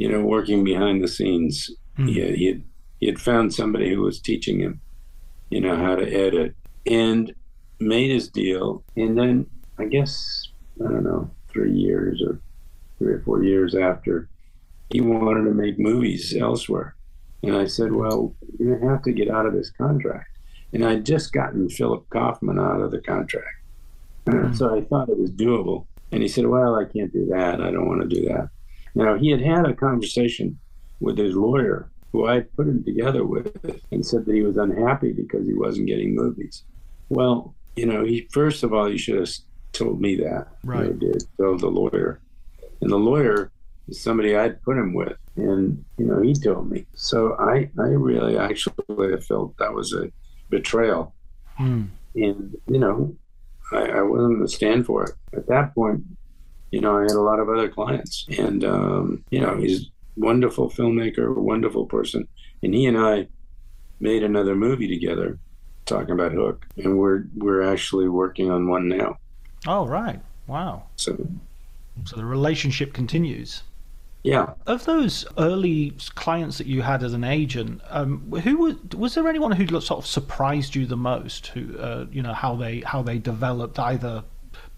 you 0.01 0.11
know, 0.11 0.23
working 0.23 0.65
behind 0.65 1.05
the 1.05 1.09
scenes. 1.09 1.71
Hmm. 1.97 2.07
He, 2.07 2.21
had, 2.21 2.35
he, 2.35 2.47
had, 2.47 2.63
he 3.01 3.07
had 3.07 3.21
found 3.21 3.53
somebody 3.53 3.93
who 3.93 4.01
was 4.01 4.19
teaching 4.19 4.59
him, 4.59 4.81
you 5.51 5.61
know, 5.61 5.77
how 5.77 5.95
to 5.95 6.11
edit 6.11 6.55
and 6.87 7.35
made 7.81 8.11
his 8.11 8.31
deal. 8.31 8.83
And 8.97 9.19
then 9.19 9.45
I 9.79 9.85
guess, 9.85 10.49
I 10.83 10.85
don't 10.85 11.05
know, 11.05 11.31
three 11.49 11.75
years 11.75 12.23
or 12.27 12.41
three 12.97 13.13
or 13.13 13.21
four 13.21 13.45
years 13.45 13.75
after, 13.75 14.31
he 14.89 15.03
wanted 15.03 15.45
to 15.45 15.55
make 15.55 15.79
movies 15.79 16.35
elsewhere. 16.35 16.97
And 17.43 17.55
I 17.55 17.67
said, 17.67 17.93
well, 17.93 18.35
you 18.59 18.79
have 18.89 19.03
to 19.03 19.13
get 19.13 19.31
out 19.31 19.45
of 19.45 19.53
this 19.53 19.69
contract. 19.69 20.31
And 20.73 20.83
I'd 20.83 21.05
just 21.05 21.31
gotten 21.35 21.69
Philip 21.69 22.09
Kaufman 22.09 22.59
out 22.59 22.81
of 22.81 22.91
the 22.91 23.03
contract. 23.03 23.59
And 24.25 24.57
So 24.57 24.75
I 24.75 24.81
thought 24.81 25.11
it 25.11 25.19
was 25.19 25.31
doable. 25.31 25.85
And 26.11 26.23
he 26.23 26.29
said, 26.29 26.47
well, 26.47 26.77
I 26.77 26.87
can't 26.87 27.13
do 27.13 27.27
that. 27.27 27.61
I 27.61 27.71
don't 27.71 27.87
want 27.87 28.01
to 28.01 28.09
do 28.09 28.27
that. 28.29 28.49
Now, 28.95 29.17
he 29.17 29.31
had 29.31 29.41
had 29.41 29.67
a 29.67 29.75
conversation 29.75 30.59
with 31.01 31.19
his 31.19 31.35
lawyer, 31.35 31.91
who 32.13 32.27
I 32.27 32.41
put 32.41 32.67
him 32.67 32.85
together 32.85 33.25
with, 33.25 33.55
and 33.91 34.05
said 34.05 34.27
that 34.27 34.35
he 34.35 34.43
was 34.43 34.57
unhappy 34.57 35.13
because 35.13 35.47
he 35.47 35.55
wasn't 35.55 35.87
getting 35.87 36.15
movies. 36.15 36.65
Well, 37.09 37.55
you 37.77 37.87
know, 37.87 38.05
he 38.05 38.29
first 38.33 38.63
of 38.63 38.75
all, 38.75 38.87
he 38.87 38.99
should 38.99 39.19
have 39.19 39.31
told 39.73 40.01
me 40.01 40.17
that. 40.17 40.49
Right. 40.65 40.89
I 40.89 40.93
did. 40.93 41.25
Told 41.39 41.61
the 41.61 41.69
lawyer. 41.69 42.21
And 42.81 42.91
the 42.91 42.99
lawyer 42.99 43.53
is 43.89 44.03
somebody 44.03 44.37
I'd 44.37 44.63
put 44.63 44.77
him 44.77 44.93
with. 44.93 45.17
And, 45.37 45.85
you 45.97 46.07
know, 46.07 46.21
he 46.21 46.35
told 46.35 46.71
me. 46.71 46.87
So 46.95 47.37
I, 47.39 47.71
I 47.79 47.89
really 47.89 48.37
actually 48.37 48.75
felt 49.23 49.57
that 49.59 49.73
was 49.73 49.93
a 49.93 50.11
betrayal. 50.49 51.15
Hmm. 51.57 51.85
And, 52.15 52.57
you 52.67 52.79
know, 52.79 53.17
I, 53.73 53.83
I 53.83 54.03
wasn't 54.03 54.37
going 54.37 54.47
to 54.47 54.49
stand 54.49 54.87
for 54.87 55.05
it. 55.05 55.13
At 55.33 55.47
that 55.47 55.75
point, 55.75 56.03
you 56.71 56.81
know, 56.81 56.99
I 56.99 57.03
had 57.03 57.13
a 57.13 57.21
lot 57.21 57.41
of 57.41 57.49
other 57.49 57.69
clients. 57.69 58.27
And, 58.39 58.65
um, 58.65 59.25
you 59.31 59.41
know, 59.41 59.57
he's 59.57 59.83
a 59.83 59.87
wonderful 60.17 60.71
filmmaker, 60.71 61.35
wonderful 61.37 61.87
person. 61.87 62.29
And 62.63 62.75
he 62.75 62.87
and 62.87 62.97
I 62.99 63.27
made 64.01 64.23
another 64.23 64.55
movie 64.55 64.89
together 64.89 65.39
talking 65.87 66.13
about 66.13 66.33
Hook. 66.33 66.67
And 66.77 66.99
we're, 66.99 67.25
we're 67.37 67.63
actually 67.63 68.09
working 68.09 68.51
on 68.51 68.69
one 68.69 68.89
now. 68.89 69.19
oh 69.67 69.87
right, 69.87 70.21
wow. 70.47 70.85
So, 70.97 71.17
So 72.05 72.17
the 72.17 72.25
relationship 72.25 72.93
continues. 72.93 73.63
yeah. 74.23 74.53
Of 74.67 74.85
those 74.85 75.27
early 75.39 75.95
clients 76.15 76.59
that 76.59 76.67
you 76.67 76.83
had 76.83 77.03
as 77.03 77.15
an 77.15 77.25
agent, 77.25 77.81
um, 77.89 78.31
who 78.45 78.57
was 78.59 78.75
was 78.97 79.15
there 79.15 79.27
anyone 79.29 79.53
who 79.53 79.67
sort 79.81 79.99
of 79.99 80.07
surprised 80.07 80.75
you 80.77 80.87
the 80.87 80.97
most? 80.97 81.49
Who 81.49 81.77
uh, 81.79 82.07
you 82.13 82.23
know 82.23 82.35
how 82.35 82.55
they 82.55 82.81
how 82.81 83.03
they 83.03 83.19
developed 83.19 83.79
either 83.79 84.23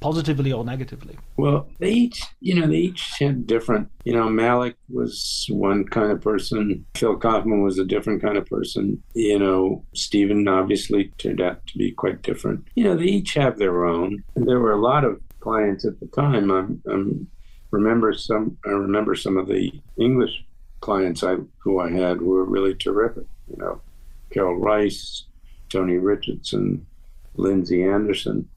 positively 0.03 0.53
or 0.53 0.65
negatively? 0.65 1.17
Well, 1.37 1.69
they 1.79 1.91
each, 1.91 2.23
you 2.41 2.55
know, 2.55 2.67
they 2.67 2.77
each 2.77 3.19
had 3.19 3.47
different. 3.47 3.89
You 4.05 4.13
know, 4.15 4.27
Malick 4.27 4.75
was 4.89 5.47
one 5.49 5.85
kind 5.85 6.13
of 6.13 6.21
person. 6.21 6.85
Phil 6.95 7.17
Kaufman 7.17 7.63
was 7.63 7.79
a 7.79 7.85
different 7.85 8.21
kind 8.21 8.37
of 8.37 8.45
person. 8.47 9.03
You 9.15 9.39
know, 9.39 9.85
Stephen 9.95 10.47
obviously 10.49 11.13
turned 11.19 11.41
out 11.41 11.67
to 11.69 11.79
be 11.79 11.93
quite 11.93 12.23
different. 12.23 12.67
You 12.75 12.85
know, 12.85 12.97
they 12.97 13.05
each 13.05 13.35
have 13.35 13.59
their 13.59 13.85
own. 13.85 14.23
And 14.35 14.47
there 14.47 14.61
were 14.61 14.73
a 14.73 14.81
lot 14.81 15.05
of 15.05 15.21
clients 15.41 15.85
at 15.85 15.99
the 16.01 16.07
time. 16.09 16.51
I'm, 16.51 16.83
I'm 16.87 17.29
remember 17.71 18.13
some. 18.13 18.57
I 18.65 18.71
remember 18.71 19.15
some 19.15 19.37
of 19.37 19.49
the 19.49 19.73
English 19.99 20.45
clients 20.81 21.23
I 21.23 21.37
who 21.59 21.81
I 21.81 21.91
had 21.91 22.21
were 22.21 22.45
really 22.45 22.75
terrific. 22.75 23.25
You 23.49 23.57
know, 23.57 23.81
Karel 24.31 24.59
Reisz, 24.59 25.25
Tony 25.69 25.97
Richardson, 25.97 26.87
Lindsay 27.35 27.83
Anderson. 27.83 28.49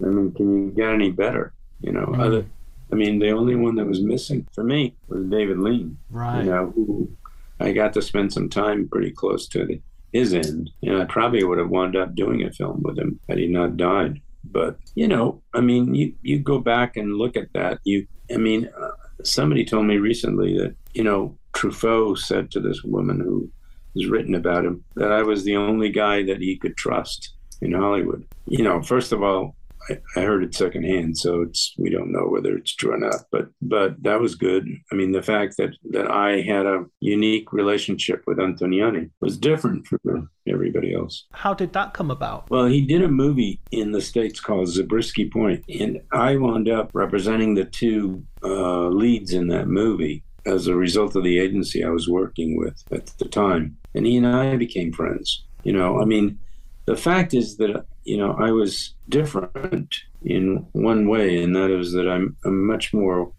I 0.00 0.06
mean, 0.06 0.32
can 0.32 0.66
you 0.66 0.70
get 0.70 0.90
any 0.90 1.10
better? 1.10 1.52
You 1.80 1.92
know, 1.92 2.14
other. 2.18 2.46
I 2.92 2.94
mean, 2.94 3.18
the 3.18 3.30
only 3.30 3.54
one 3.56 3.74
that 3.76 3.86
was 3.86 4.00
missing 4.00 4.46
for 4.52 4.62
me 4.62 4.94
was 5.08 5.24
David 5.24 5.58
Lean. 5.58 5.96
Right. 6.10 6.44
You 6.44 6.50
know, 6.50 6.72
who 6.74 7.10
I 7.58 7.72
got 7.72 7.92
to 7.94 8.02
spend 8.02 8.32
some 8.32 8.48
time 8.48 8.88
pretty 8.88 9.10
close 9.10 9.48
to 9.48 9.64
the, 9.64 9.80
his 10.12 10.34
end. 10.34 10.70
You 10.80 10.92
know, 10.92 11.00
I 11.00 11.04
probably 11.06 11.42
would 11.42 11.58
have 11.58 11.70
wound 11.70 11.96
up 11.96 12.14
doing 12.14 12.42
a 12.42 12.52
film 12.52 12.82
with 12.82 12.98
him 12.98 13.18
had 13.28 13.38
he 13.38 13.46
not 13.46 13.76
died. 13.76 14.20
But 14.44 14.78
you 14.94 15.08
know, 15.08 15.40
I 15.54 15.60
mean, 15.60 15.94
you 15.94 16.14
you 16.22 16.38
go 16.38 16.58
back 16.58 16.96
and 16.96 17.16
look 17.16 17.36
at 17.36 17.52
that. 17.54 17.78
You, 17.84 18.06
I 18.32 18.36
mean, 18.36 18.68
uh, 18.78 18.90
somebody 19.22 19.64
told 19.64 19.86
me 19.86 19.98
recently 19.98 20.58
that 20.58 20.74
you 20.92 21.04
know 21.04 21.36
Truffaut 21.54 22.18
said 22.18 22.50
to 22.50 22.60
this 22.60 22.82
woman 22.82 23.20
who 23.20 23.50
has 23.94 24.10
written 24.10 24.34
about 24.34 24.64
him 24.64 24.84
that 24.96 25.12
I 25.12 25.22
was 25.22 25.44
the 25.44 25.56
only 25.56 25.90
guy 25.90 26.22
that 26.24 26.40
he 26.40 26.56
could 26.56 26.76
trust 26.76 27.34
in 27.60 27.72
Hollywood. 27.72 28.26
You 28.46 28.64
know, 28.64 28.82
first 28.82 29.12
of 29.12 29.22
all, 29.22 29.54
I, 29.88 29.98
I 30.16 30.20
heard 30.20 30.44
it 30.44 30.54
secondhand, 30.54 31.18
so 31.18 31.42
it's 31.42 31.74
we 31.78 31.90
don't 31.90 32.12
know 32.12 32.26
whether 32.28 32.56
it's 32.56 32.74
true 32.74 32.92
or 32.92 32.98
not. 32.98 33.26
But 33.30 33.48
but 33.60 34.02
that 34.02 34.20
was 34.20 34.34
good. 34.34 34.68
I 34.90 34.94
mean, 34.94 35.12
the 35.12 35.22
fact 35.22 35.56
that 35.58 35.70
that 35.90 36.10
I 36.10 36.40
had 36.40 36.66
a 36.66 36.84
unique 37.00 37.52
relationship 37.52 38.22
with 38.26 38.38
Antonioni 38.38 39.10
was 39.20 39.38
different 39.38 39.86
from 39.86 40.30
everybody 40.46 40.94
else. 40.94 41.24
How 41.32 41.54
did 41.54 41.72
that 41.72 41.94
come 41.94 42.10
about? 42.10 42.50
Well, 42.50 42.66
he 42.66 42.82
did 42.82 43.02
a 43.02 43.08
movie 43.08 43.60
in 43.70 43.92
the 43.92 44.00
States 44.00 44.40
called 44.40 44.68
Zabriskie 44.68 45.30
Point, 45.30 45.64
and 45.68 46.00
I 46.12 46.36
wound 46.36 46.68
up 46.68 46.90
representing 46.94 47.54
the 47.54 47.64
two 47.64 48.24
uh, 48.42 48.88
leads 48.88 49.32
in 49.32 49.48
that 49.48 49.68
movie 49.68 50.24
as 50.44 50.66
a 50.66 50.74
result 50.74 51.14
of 51.14 51.24
the 51.24 51.38
agency 51.38 51.84
I 51.84 51.90
was 51.90 52.08
working 52.08 52.56
with 52.56 52.82
at 52.90 53.06
the 53.18 53.28
time. 53.28 53.76
And 53.94 54.06
he 54.06 54.16
and 54.16 54.26
I 54.26 54.56
became 54.56 54.92
friends. 54.92 55.44
You 55.62 55.72
know, 55.72 56.00
I 56.00 56.04
mean, 56.04 56.38
the 56.86 56.96
fact 56.96 57.34
is 57.34 57.56
that, 57.58 57.84
you 58.04 58.16
know, 58.16 58.32
I 58.38 58.50
was 58.50 58.94
different 59.08 59.94
in 60.24 60.66
one 60.72 61.08
way, 61.08 61.42
and 61.42 61.54
that 61.56 61.70
is 61.70 61.92
that 61.92 62.08
I'm, 62.08 62.36
I'm 62.44 62.66
much 62.66 62.92
more, 62.92 63.32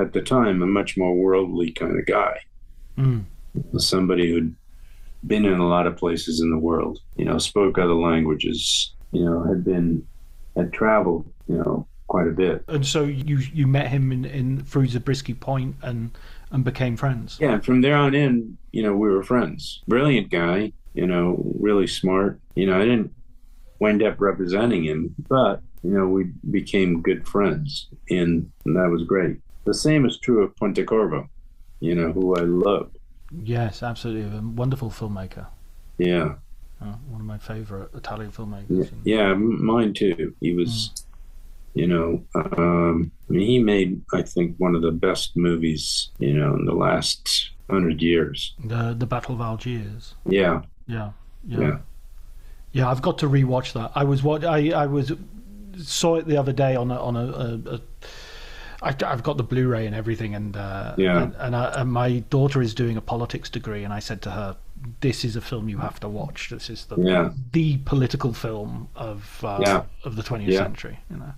at 0.00 0.12
the 0.12 0.22
time, 0.22 0.62
a 0.62 0.66
much 0.66 0.96
more 0.96 1.14
worldly 1.14 1.72
kind 1.72 1.98
of 1.98 2.06
guy. 2.06 2.38
Mm. 2.98 3.24
Somebody 3.78 4.30
who'd 4.30 4.54
been 5.26 5.44
in 5.44 5.58
a 5.58 5.68
lot 5.68 5.86
of 5.86 5.96
places 5.96 6.40
in 6.40 6.50
the 6.50 6.58
world, 6.58 7.00
you 7.16 7.24
know, 7.24 7.38
spoke 7.38 7.78
other 7.78 7.94
languages, 7.94 8.92
you 9.12 9.24
know, 9.24 9.42
had 9.44 9.64
been, 9.64 10.06
had 10.56 10.72
traveled, 10.72 11.30
you 11.48 11.56
know, 11.56 11.86
quite 12.08 12.28
a 12.28 12.32
bit. 12.32 12.64
And 12.68 12.86
so 12.86 13.04
you 13.04 13.38
you 13.38 13.66
met 13.66 13.88
him 13.88 14.12
in, 14.12 14.24
in 14.26 14.62
through 14.64 14.86
Zabriskie 14.88 15.34
Point 15.34 15.76
and 15.82 16.10
and 16.50 16.62
became 16.62 16.96
friends. 16.96 17.38
Yeah, 17.40 17.58
from 17.60 17.80
there 17.80 17.96
on 17.96 18.14
in, 18.14 18.58
you 18.72 18.82
know, 18.82 18.94
we 18.94 19.08
were 19.08 19.22
friends. 19.22 19.82
Brilliant 19.88 20.30
guy, 20.30 20.72
you 20.92 21.06
know, 21.06 21.42
really 21.58 21.86
smart. 21.86 22.38
You 22.54 22.66
know, 22.66 22.76
I 22.76 22.84
didn't 22.84 23.14
wind 23.82 24.00
up 24.02 24.20
representing 24.20 24.84
him, 24.84 25.14
but 25.28 25.60
you 25.82 25.90
know, 25.90 26.06
we 26.06 26.24
became 26.50 27.02
good 27.02 27.26
friends, 27.26 27.88
and, 28.08 28.50
and 28.64 28.76
that 28.76 28.88
was 28.88 29.02
great. 29.02 29.38
The 29.64 29.74
same 29.74 30.06
is 30.06 30.18
true 30.18 30.44
of 30.44 30.54
Pontecorvo, 30.54 31.28
you 31.80 31.94
know, 31.96 32.12
who 32.12 32.36
I 32.36 32.42
loved. 32.42 32.96
Yes, 33.32 33.82
absolutely, 33.82 34.38
a 34.38 34.40
wonderful 34.40 34.90
filmmaker. 34.90 35.46
Yeah. 35.98 36.34
Uh, 36.80 36.94
one 37.08 37.20
of 37.20 37.26
my 37.26 37.38
favorite 37.38 37.90
Italian 37.94 38.30
filmmakers. 38.30 38.92
Yeah, 39.04 39.28
yeah 39.28 39.34
mine 39.34 39.92
too. 39.94 40.34
He 40.40 40.52
was, 40.54 40.72
mm. 40.72 41.02
you 41.74 41.86
know, 41.88 42.24
um, 42.34 43.10
I 43.28 43.32
mean, 43.32 43.46
he 43.46 43.58
made, 43.58 44.00
I 44.12 44.22
think, 44.22 44.56
one 44.58 44.74
of 44.76 44.82
the 44.82 44.92
best 44.92 45.36
movies, 45.36 46.10
you 46.18 46.34
know, 46.34 46.54
in 46.54 46.64
the 46.66 46.74
last 46.74 47.50
hundred 47.70 48.02
years. 48.02 48.54
The 48.64 48.94
the 48.96 49.06
Battle 49.06 49.34
of 49.34 49.40
Algiers. 49.40 50.14
Yeah. 50.26 50.62
Yeah. 50.86 51.10
Yeah. 51.44 51.60
Yeah. 51.60 51.78
Yeah 52.72 52.90
I've 52.90 53.02
got 53.02 53.18
to 53.18 53.28
rewatch 53.28 53.72
that. 53.74 53.92
I 53.94 54.04
was 54.04 54.22
what 54.22 54.44
I 54.44 54.70
I 54.70 54.86
was 54.86 55.12
saw 55.78 56.16
it 56.16 56.26
the 56.26 56.36
other 56.36 56.52
day 56.52 56.76
on 56.76 56.90
a 56.90 57.00
on 57.00 57.16
a, 57.16 57.24
a, 57.24 57.74
a 57.74 57.80
I, 58.82 58.94
have 59.00 59.22
got 59.22 59.36
the 59.36 59.44
Blu-ray 59.44 59.86
and 59.86 59.94
everything, 59.94 60.34
and 60.34 60.56
uh, 60.56 60.94
yeah, 60.98 61.22
and, 61.22 61.34
and, 61.38 61.56
I, 61.56 61.80
and, 61.80 61.92
my 61.92 62.18
daughter 62.30 62.60
is 62.60 62.74
doing 62.74 62.96
a 62.96 63.00
politics 63.00 63.48
degree, 63.48 63.84
and 63.84 63.92
I 63.92 64.00
said 64.00 64.22
to 64.22 64.30
her, 64.32 64.56
"This 65.00 65.24
is 65.24 65.36
a 65.36 65.40
film 65.40 65.68
you 65.68 65.78
have 65.78 66.00
to 66.00 66.08
watch. 66.08 66.50
This 66.50 66.68
is 66.68 66.86
the 66.86 66.96
yeah. 67.00 67.30
the 67.52 67.78
political 67.78 68.32
film 68.32 68.88
of 68.96 69.40
uh, 69.44 69.60
yeah. 69.62 69.82
of 70.04 70.16
the 70.16 70.22
20th 70.22 70.48
yeah. 70.48 70.58
century." 70.58 70.98
You 71.10 71.18
know. 71.18 71.32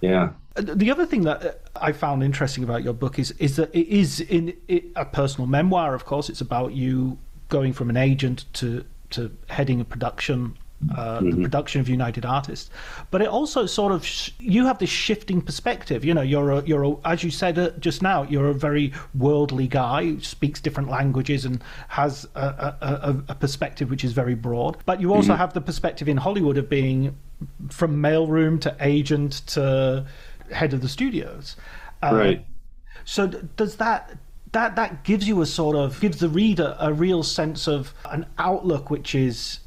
Yeah. 0.00 0.30
Uh, 0.56 0.62
the 0.62 0.90
other 0.90 1.04
thing 1.04 1.22
that 1.22 1.62
I 1.74 1.90
found 1.92 2.22
interesting 2.22 2.62
about 2.62 2.84
your 2.84 2.92
book 2.92 3.18
is 3.18 3.32
is 3.32 3.56
that 3.56 3.74
it 3.74 3.88
is 3.88 4.20
in 4.20 4.54
it, 4.68 4.84
a 4.94 5.04
personal 5.04 5.48
memoir. 5.48 5.94
Of 5.94 6.04
course, 6.04 6.28
it's 6.28 6.40
about 6.40 6.74
you 6.74 7.18
going 7.48 7.72
from 7.72 7.90
an 7.90 7.96
agent 7.96 8.44
to 8.54 8.84
to 9.10 9.36
heading 9.48 9.80
a 9.80 9.84
production 9.84 10.56
uh, 10.92 11.18
mm-hmm. 11.18 11.30
the 11.30 11.42
production 11.42 11.80
of 11.80 11.88
United 11.88 12.24
Artists, 12.24 12.70
but 13.10 13.22
it 13.22 13.28
also 13.28 13.66
sort 13.66 13.92
of 13.92 14.04
sh- 14.04 14.30
you 14.38 14.66
have 14.66 14.78
this 14.78 14.90
shifting 14.90 15.40
perspective. 15.40 16.04
You 16.04 16.14
know, 16.14 16.22
you're 16.22 16.50
a, 16.50 16.62
you're 16.64 16.84
a, 16.84 16.96
as 17.04 17.22
you 17.22 17.30
said 17.30 17.58
uh, 17.58 17.70
just 17.78 18.02
now, 18.02 18.22
you're 18.24 18.48
a 18.48 18.54
very 18.54 18.92
worldly 19.14 19.68
guy 19.68 20.04
who 20.04 20.20
speaks 20.20 20.60
different 20.60 20.88
languages 20.88 21.44
and 21.44 21.62
has 21.88 22.26
a, 22.34 22.74
a, 22.80 23.22
a 23.28 23.34
perspective 23.34 23.90
which 23.90 24.04
is 24.04 24.12
very 24.12 24.34
broad. 24.34 24.76
But 24.84 25.00
you 25.00 25.14
also 25.14 25.32
mm-hmm. 25.32 25.38
have 25.38 25.54
the 25.54 25.60
perspective 25.60 26.08
in 26.08 26.16
Hollywood 26.16 26.58
of 26.58 26.68
being 26.68 27.16
from 27.70 28.02
mailroom 28.02 28.60
to 28.62 28.76
agent 28.80 29.46
to 29.48 30.06
head 30.50 30.72
of 30.72 30.80
the 30.80 30.88
studios. 30.88 31.56
Uh, 32.02 32.14
right. 32.14 32.46
So 33.04 33.26
does 33.26 33.76
that 33.76 34.16
that 34.52 34.76
that 34.76 35.04
gives 35.04 35.28
you 35.28 35.42
a 35.42 35.46
sort 35.46 35.76
of 35.76 36.00
gives 36.00 36.18
the 36.18 36.28
reader 36.28 36.76
a 36.78 36.92
real 36.92 37.22
sense 37.22 37.66
of 37.68 37.92
an 38.10 38.26
outlook 38.38 38.88
which 38.88 39.14
is 39.14 39.58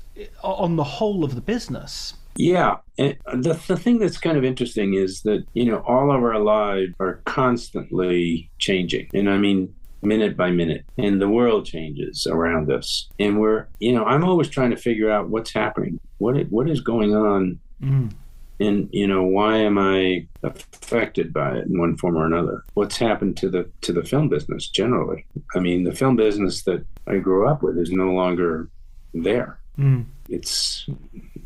on 0.43 0.75
the 0.75 0.83
whole 0.83 1.23
of 1.23 1.35
the 1.35 1.41
business. 1.41 2.15
Yeah. 2.35 2.77
And 2.97 3.17
the, 3.33 3.59
the 3.67 3.77
thing 3.77 3.97
that's 3.97 4.17
kind 4.17 4.37
of 4.37 4.43
interesting 4.43 4.93
is 4.93 5.23
that, 5.23 5.45
you 5.53 5.65
know, 5.65 5.79
all 5.87 6.11
of 6.11 6.23
our 6.23 6.39
lives 6.39 6.93
are 6.99 7.21
constantly 7.25 8.51
changing. 8.59 9.09
And 9.13 9.29
I 9.29 9.37
mean, 9.37 9.73
minute 10.01 10.37
by 10.37 10.51
minute 10.51 10.85
and 10.97 11.21
the 11.21 11.29
world 11.29 11.65
changes 11.65 12.27
around 12.27 12.71
us 12.71 13.09
and 13.19 13.39
we're 13.39 13.67
you 13.79 13.91
know 13.91 14.05
i'm 14.05 14.23
always 14.23 14.47
trying 14.47 14.69
to 14.69 14.77
figure 14.77 15.09
out 15.09 15.29
what's 15.29 15.51
happening 15.51 15.99
what 16.19 16.35
what 16.49 16.69
is 16.69 16.81
going 16.81 17.15
on 17.15 17.59
mm. 17.81 18.11
and 18.59 18.89
you 18.91 19.07
know 19.07 19.23
why 19.23 19.57
am 19.57 19.77
i 19.77 20.25
affected 20.43 21.33
by 21.33 21.51
it 21.57 21.65
in 21.65 21.79
one 21.79 21.97
form 21.97 22.15
or 22.15 22.25
another 22.25 22.63
what's 22.75 22.97
happened 22.97 23.35
to 23.35 23.49
the 23.49 23.69
to 23.81 23.91
the 23.91 24.03
film 24.03 24.29
business 24.29 24.69
generally 24.69 25.25
i 25.55 25.59
mean 25.59 25.83
the 25.83 25.95
film 25.95 26.15
business 26.15 26.63
that 26.63 26.85
i 27.07 27.17
grew 27.17 27.47
up 27.47 27.63
with 27.63 27.77
is 27.77 27.91
no 27.91 28.11
longer 28.11 28.69
there 29.13 29.59
Mm. 29.77 30.05
It's 30.29 30.87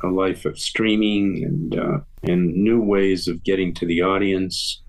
a 0.03 0.07
life 0.07 0.45
of 0.45 0.57
streaming 0.57 1.43
and 1.43 1.77
uh, 1.77 1.99
and 2.23 2.53
new 2.55 2.81
ways 2.81 3.27
of 3.27 3.43
getting 3.43 3.73
to 3.75 3.85
the 3.85 4.01
audience. 4.01 4.81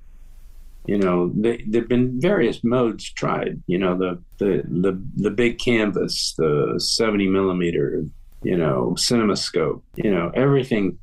You 0.87 0.99
know, 0.99 1.31
there've 1.35 1.89
been 1.89 2.21
various 2.21 2.65
modes 2.65 3.11
tried. 3.11 3.63
You 3.67 3.79
know, 3.79 3.97
the 3.97 4.21
the 4.39 4.63
the 4.67 5.01
the 5.17 5.31
big 5.31 5.59
canvas, 5.59 6.35
the 6.37 6.75
seventy 6.79 7.29
millimeter, 7.29 8.05
you 8.43 8.57
know, 8.57 8.95
CinemaScope. 8.97 9.83
You 9.97 10.11
know, 10.11 10.31
everything 10.35 10.99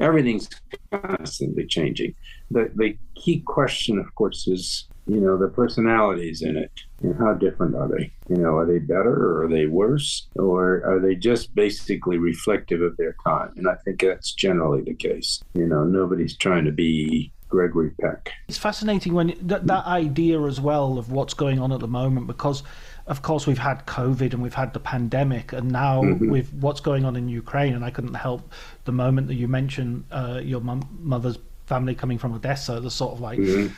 everything's 0.00 0.48
constantly 0.90 1.66
changing. 1.66 2.14
The 2.50 2.70
the 2.74 2.96
key 3.14 3.40
question, 3.40 3.98
of 3.98 4.14
course, 4.14 4.46
is 4.46 4.86
you 5.06 5.20
know 5.20 5.36
the 5.36 5.48
personalities 5.48 6.42
in 6.42 6.56
it 6.56 6.72
and 7.02 7.16
how 7.18 7.34
different 7.34 7.74
are 7.74 7.88
they? 7.88 8.12
You 8.28 8.36
know 8.36 8.56
are 8.56 8.66
they 8.66 8.78
better 8.78 9.12
or 9.12 9.44
are 9.44 9.48
they 9.48 9.66
worse? 9.66 10.28
Or 10.36 10.82
are 10.84 11.00
they 11.00 11.14
just 11.14 11.54
basically 11.54 12.18
reflective 12.18 12.80
of 12.80 12.96
their 12.96 13.16
time? 13.24 13.52
And 13.56 13.68
i 13.68 13.74
think 13.84 14.00
that's 14.00 14.32
generally 14.32 14.82
the 14.82 14.94
case. 14.94 15.42
You 15.54 15.66
know 15.66 15.84
nobody's 15.84 16.36
trying 16.36 16.64
to 16.64 16.72
be 16.72 17.32
gregory 17.48 17.90
peck. 18.00 18.32
It's 18.48 18.58
fascinating 18.58 19.14
when 19.14 19.34
that, 19.42 19.66
that 19.68 19.86
idea 19.86 20.42
as 20.42 20.60
well 20.60 20.98
of 20.98 21.12
what's 21.12 21.34
going 21.34 21.60
on 21.60 21.70
at 21.72 21.80
the 21.80 21.88
moment 21.88 22.26
because 22.26 22.62
of 23.06 23.22
course 23.22 23.46
we've 23.46 23.58
had 23.58 23.86
covid 23.86 24.32
and 24.32 24.42
we've 24.42 24.54
had 24.54 24.72
the 24.72 24.80
pandemic 24.80 25.52
and 25.52 25.70
now 25.70 26.02
mm-hmm. 26.02 26.28
with 26.28 26.52
what's 26.54 26.80
going 26.80 27.04
on 27.04 27.14
in 27.14 27.28
ukraine 27.28 27.72
and 27.72 27.84
i 27.84 27.90
couldn't 27.90 28.14
help 28.14 28.52
the 28.84 28.90
moment 28.90 29.28
that 29.28 29.36
you 29.36 29.46
mentioned 29.46 30.02
uh, 30.10 30.40
your 30.42 30.60
mother's 30.60 31.38
family 31.66 31.94
coming 31.94 32.18
from 32.18 32.34
odessa 32.34 32.80
the 32.80 32.90
sort 32.90 33.12
of 33.12 33.20
like 33.20 33.38
mm-hmm 33.38 33.72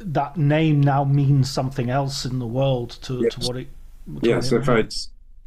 that 0.00 0.36
name 0.36 0.80
now 0.80 1.04
means 1.04 1.50
something 1.50 1.90
else 1.90 2.24
in 2.24 2.38
the 2.38 2.46
world 2.46 2.90
to, 3.02 3.20
yes. 3.22 3.34
to 3.34 3.46
what 3.46 3.56
it. 3.56 3.68
To 4.20 4.28
yes, 4.28 4.52
if 4.52 4.68
I'd 4.68 4.92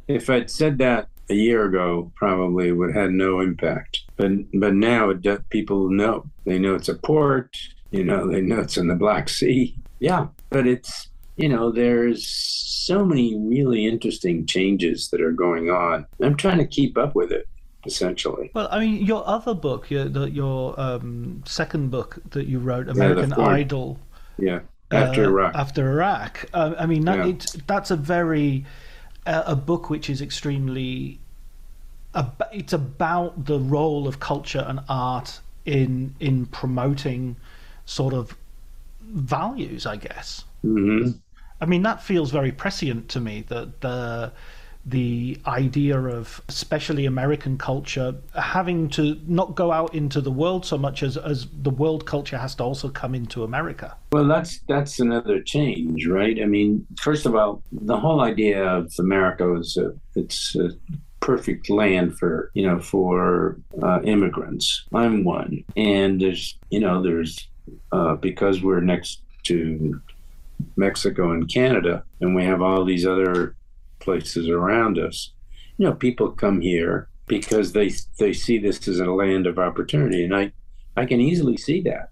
if 0.08 0.30
I'd 0.30 0.50
said 0.50 0.78
that 0.78 1.08
a 1.28 1.34
year 1.34 1.64
ago, 1.66 2.12
probably 2.14 2.72
would 2.72 2.94
have 2.94 3.04
had 3.04 3.12
no 3.12 3.40
impact. 3.40 4.00
But 4.16 4.30
but 4.54 4.74
now 4.74 5.10
it, 5.10 5.48
people 5.50 5.90
know. 5.90 6.26
They 6.44 6.58
know 6.58 6.74
it's 6.74 6.88
a 6.88 6.94
port. 6.94 7.56
You 7.90 8.04
know, 8.04 8.30
they 8.30 8.40
know 8.40 8.60
it's 8.60 8.76
in 8.76 8.88
the 8.88 8.94
Black 8.94 9.28
Sea. 9.28 9.74
Yeah, 10.00 10.28
but 10.50 10.66
it's 10.66 11.08
you 11.36 11.48
know, 11.48 11.72
there's 11.72 12.26
so 12.26 13.04
many 13.04 13.36
really 13.36 13.86
interesting 13.86 14.46
changes 14.46 15.08
that 15.08 15.20
are 15.20 15.32
going 15.32 15.68
on. 15.68 16.06
I'm 16.20 16.36
trying 16.36 16.58
to 16.58 16.66
keep 16.66 16.96
up 16.96 17.14
with 17.14 17.32
it 17.32 17.48
essentially. 17.86 18.50
Well, 18.54 18.68
I 18.70 18.80
mean, 18.80 19.04
your 19.04 19.26
other 19.26 19.54
book, 19.54 19.90
your 19.90 20.06
your 20.28 20.78
um, 20.80 21.42
second 21.46 21.90
book 21.90 22.18
that 22.30 22.46
you 22.46 22.58
wrote, 22.58 22.88
American 22.88 23.30
yeah, 23.30 23.44
Idol, 23.44 23.98
yeah, 24.38 24.60
after 24.90 25.24
uh, 25.24 25.28
Iraq. 25.28 25.54
After 25.54 25.90
Iraq. 25.90 26.46
Uh, 26.52 26.74
I 26.78 26.86
mean, 26.86 27.04
that, 27.04 27.26
yeah. 27.26 27.60
that's 27.66 27.90
a 27.90 27.96
very 27.96 28.64
uh, 29.26 29.42
a 29.46 29.56
book 29.56 29.90
which 29.90 30.10
is 30.10 30.20
extremely. 30.20 31.20
it's 32.52 32.72
about 32.72 33.46
the 33.46 33.58
role 33.58 34.06
of 34.06 34.20
culture 34.20 34.64
and 34.66 34.80
art 34.88 35.40
in 35.64 36.14
in 36.20 36.46
promoting 36.46 37.36
sort 37.86 38.14
of 38.14 38.36
values, 39.02 39.86
I 39.86 39.96
guess. 39.96 40.44
Mm-hmm. 40.64 41.10
I 41.60 41.66
mean, 41.66 41.82
that 41.82 42.02
feels 42.02 42.30
very 42.30 42.52
prescient 42.52 43.08
to 43.10 43.20
me. 43.20 43.44
That 43.48 43.80
the 43.80 44.32
the 44.86 45.38
idea 45.46 45.98
of 45.98 46.42
especially 46.48 47.06
American 47.06 47.56
culture 47.56 48.14
having 48.34 48.88
to 48.90 49.18
not 49.26 49.54
go 49.54 49.72
out 49.72 49.94
into 49.94 50.20
the 50.20 50.30
world 50.30 50.66
so 50.66 50.76
much 50.76 51.02
as 51.02 51.16
as 51.16 51.48
the 51.62 51.70
world 51.70 52.04
culture 52.04 52.36
has 52.36 52.54
to 52.56 52.62
also 52.62 52.88
come 52.88 53.14
into 53.14 53.44
America. 53.44 53.96
Well, 54.12 54.26
that's 54.26 54.60
that's 54.68 55.00
another 55.00 55.40
change, 55.40 56.06
right? 56.06 56.38
I 56.40 56.44
mean, 56.44 56.86
first 57.00 57.24
of 57.24 57.34
all, 57.34 57.62
the 57.72 57.96
whole 57.96 58.20
idea 58.20 58.62
of 58.62 58.92
America 58.98 59.54
is 59.54 59.76
a, 59.76 59.94
it's 60.14 60.54
a 60.56 60.70
perfect 61.20 61.70
land 61.70 62.18
for 62.18 62.50
you 62.52 62.66
know 62.66 62.78
for 62.78 63.56
uh, 63.82 64.00
immigrants. 64.02 64.84
I'm 64.92 65.24
one, 65.24 65.64
and 65.76 66.20
there's 66.20 66.58
you 66.68 66.80
know 66.80 67.02
there's 67.02 67.48
uh, 67.92 68.16
because 68.16 68.62
we're 68.62 68.80
next 68.80 69.22
to 69.44 70.00
Mexico 70.76 71.32
and 71.32 71.48
Canada, 71.48 72.04
and 72.20 72.34
we 72.34 72.44
have 72.44 72.60
all 72.60 72.84
these 72.84 73.06
other 73.06 73.56
places 74.04 74.48
around 74.48 74.98
us. 74.98 75.32
You 75.78 75.86
know, 75.86 75.94
people 75.94 76.30
come 76.30 76.60
here 76.60 77.08
because 77.26 77.72
they 77.72 77.90
they 78.18 78.32
see 78.32 78.58
this 78.58 78.86
as 78.86 79.00
a 79.00 79.06
land 79.06 79.46
of 79.46 79.58
opportunity, 79.58 80.24
and 80.24 80.36
I 80.36 80.52
I 80.96 81.06
can 81.06 81.20
easily 81.20 81.56
see 81.56 81.80
that 81.82 82.10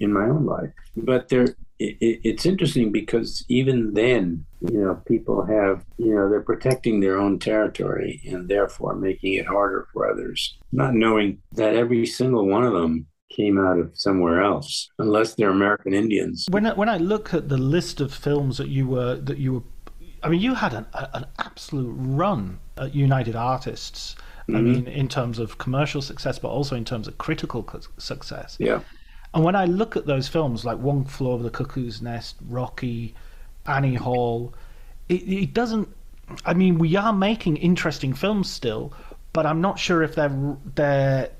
in 0.00 0.12
my 0.12 0.24
own 0.24 0.46
life. 0.46 0.70
But 0.96 1.28
there, 1.28 1.44
it, 1.78 1.96
it's 2.00 2.46
interesting 2.46 2.92
because 2.92 3.44
even 3.48 3.92
then, 3.94 4.46
you 4.60 4.80
know, 4.80 5.02
people 5.06 5.44
have 5.44 5.84
you 5.98 6.14
know 6.14 6.28
they're 6.30 6.40
protecting 6.40 7.00
their 7.00 7.18
own 7.18 7.38
territory 7.38 8.22
and 8.26 8.48
therefore 8.48 8.94
making 8.94 9.34
it 9.34 9.46
harder 9.46 9.88
for 9.92 10.10
others, 10.10 10.56
not 10.72 10.94
knowing 10.94 11.38
that 11.52 11.74
every 11.74 12.06
single 12.06 12.46
one 12.46 12.64
of 12.64 12.72
them 12.72 13.06
came 13.30 13.58
out 13.58 13.78
of 13.78 13.90
somewhere 13.94 14.40
else, 14.40 14.88
unless 14.98 15.34
they're 15.34 15.50
American 15.50 15.92
Indians. 15.92 16.46
When 16.50 16.66
I, 16.66 16.72
when 16.74 16.88
I 16.88 16.96
look 16.96 17.34
at 17.34 17.48
the 17.48 17.58
list 17.58 18.00
of 18.00 18.14
films 18.14 18.56
that 18.58 18.68
you 18.68 18.86
were 18.86 19.16
that 19.16 19.38
you 19.38 19.52
were 19.54 19.62
I 20.26 20.28
mean, 20.28 20.40
you 20.40 20.54
had 20.54 20.74
an, 20.74 20.86
an 21.14 21.24
absolute 21.38 21.94
run 21.96 22.58
at 22.76 22.94
United 22.94 23.36
Artists. 23.36 24.16
Mm-hmm. 24.48 24.56
I 24.56 24.60
mean, 24.60 24.86
in 24.88 25.08
terms 25.08 25.38
of 25.38 25.58
commercial 25.58 26.02
success, 26.02 26.38
but 26.38 26.48
also 26.48 26.74
in 26.74 26.84
terms 26.84 27.06
of 27.06 27.16
critical 27.18 27.68
success. 27.98 28.56
Yeah. 28.58 28.80
And 29.34 29.44
when 29.44 29.54
I 29.54 29.66
look 29.66 29.96
at 29.96 30.06
those 30.06 30.26
films 30.26 30.64
like 30.64 30.78
One 30.78 31.04
Flew 31.04 31.30
Over 31.30 31.42
the 31.44 31.50
Cuckoo's 31.50 32.02
Nest, 32.02 32.36
Rocky, 32.48 33.14
Annie 33.66 33.94
Hall, 33.94 34.52
it, 35.08 35.22
it 35.22 35.54
doesn't. 35.54 35.88
I 36.44 36.54
mean, 36.54 36.78
we 36.78 36.96
are 36.96 37.12
making 37.12 37.56
interesting 37.58 38.14
films 38.14 38.50
still, 38.50 38.92
but 39.32 39.46
I'm 39.46 39.60
not 39.60 39.78
sure 39.78 40.02
if 40.02 40.16
they're 40.16 40.56
they're 40.74 41.30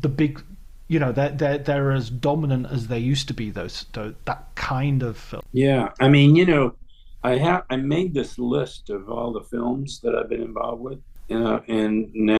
the 0.00 0.08
big, 0.08 0.42
you 0.88 0.98
know, 0.98 1.12
they're 1.12 1.30
they're, 1.30 1.58
they're 1.58 1.92
as 1.92 2.10
dominant 2.10 2.66
as 2.70 2.88
they 2.88 2.98
used 2.98 3.28
to 3.28 3.34
be. 3.34 3.50
Those, 3.50 3.86
those 3.92 4.14
that 4.24 4.44
kind 4.56 5.02
of 5.02 5.16
film. 5.16 5.42
Yeah, 5.52 5.92
I 6.00 6.08
mean, 6.08 6.34
you 6.34 6.46
know, 6.46 6.74
I 7.22 7.36
have 7.38 7.64
I 7.68 7.76
made 7.76 8.14
this 8.14 8.38
list 8.38 8.90
of 8.90 9.10
all 9.10 9.32
the 9.32 9.42
films 9.42 10.00
that 10.02 10.14
I've 10.14 10.28
been 10.28 10.42
involved 10.42 10.82
with, 10.82 11.00
you 11.28 11.40
know, 11.40 11.62
and 11.66 12.14
now. 12.14 12.36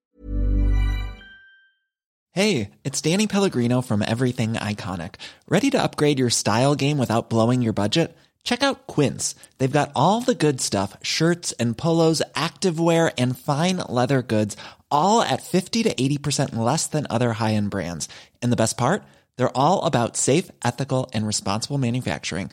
Hey, 2.31 2.71
it's 2.85 3.01
Danny 3.01 3.27
Pellegrino 3.27 3.83
from 3.83 4.03
Everything 4.03 4.55
Iconic. 4.55 5.17
Ready 5.49 5.71
to 5.71 5.83
upgrade 5.83 6.21
your 6.21 6.31
style 6.31 6.77
game 6.77 6.97
without 6.97 7.29
blowing 7.29 7.61
your 7.61 7.73
budget? 7.73 8.17
Check 8.45 8.63
out 8.63 8.87
Quince. 8.87 9.35
They've 9.59 9.71
got 9.71 9.91
all 9.97 10.21
the 10.21 10.37
good 10.37 10.61
stuff 10.61 10.97
shirts 11.03 11.51
and 11.53 11.77
polos, 11.77 12.23
activewear, 12.37 13.13
and 13.19 13.37
fine 13.37 13.79
leather 13.89 14.23
goods, 14.23 14.57
all 14.93 15.23
at 15.23 15.43
50 15.43 15.83
to 15.83 15.95
80% 15.95 16.55
less 16.55 16.87
than 16.87 17.09
other 17.11 17.33
high 17.33 17.55
end 17.55 17.71
brands. 17.71 18.09
And 18.41 18.53
the 18.53 18.57
best 18.57 18.77
part? 18.77 19.03
They're 19.37 19.57
all 19.57 19.85
about 19.85 20.17
safe, 20.17 20.53
ethical, 20.65 21.11
and 21.13 21.27
responsible 21.27 21.79
manufacturing. 21.79 22.53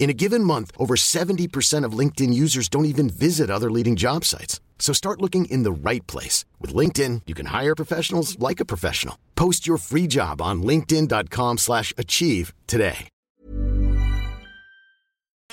In 0.00 0.08
a 0.08 0.14
given 0.14 0.42
month, 0.42 0.72
over 0.78 0.96
70% 0.96 1.84
of 1.84 1.92
LinkedIn 1.92 2.32
users 2.32 2.70
don't 2.70 2.86
even 2.86 3.10
visit 3.10 3.50
other 3.50 3.70
leading 3.70 3.96
job 3.96 4.24
sites. 4.24 4.58
So 4.78 4.94
start 4.94 5.20
looking 5.20 5.44
in 5.44 5.62
the 5.62 5.70
right 5.70 6.04
place. 6.06 6.46
With 6.58 6.74
LinkedIn, 6.74 7.22
you 7.26 7.34
can 7.34 7.46
hire 7.46 7.74
professionals 7.74 8.38
like 8.38 8.60
a 8.60 8.64
professional. 8.64 9.16
Post 9.36 9.66
your 9.66 9.76
free 9.76 10.06
job 10.06 10.40
on 10.40 10.62
linkedin.com 10.62 11.58
slash 11.58 11.92
achieve 11.98 12.54
today. 12.66 13.08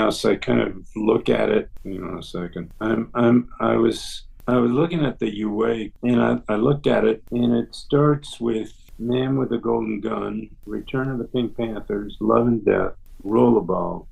So 0.09 0.31
I 0.31 0.35
kind 0.35 0.61
of 0.61 0.87
look 0.95 1.27
at 1.27 1.49
it, 1.49 1.69
you 1.83 1.99
know, 1.99 2.19
a 2.19 2.23
second. 2.23 2.71
I'm, 2.79 3.09
I'm, 3.15 3.49
I 3.59 3.75
was, 3.75 4.23
I 4.47 4.55
was 4.57 4.71
looking 4.71 5.03
at 5.03 5.19
the 5.19 5.35
UA 5.35 5.89
and 6.03 6.21
I, 6.21 6.37
I 6.47 6.55
looked 6.55 6.87
at 6.87 7.03
it 7.03 7.21
and 7.31 7.53
it 7.53 7.75
starts 7.75 8.39
with 8.39 8.71
Man 8.97 9.37
with 9.37 9.51
a 9.51 9.57
Golden 9.57 9.99
Gun, 9.99 10.49
Return 10.65 11.09
of 11.09 11.17
the 11.17 11.25
Pink 11.25 11.57
Panthers, 11.57 12.15
Love 12.21 12.47
and 12.47 12.63
Death, 12.63 12.93
Rollerball, 13.25 14.05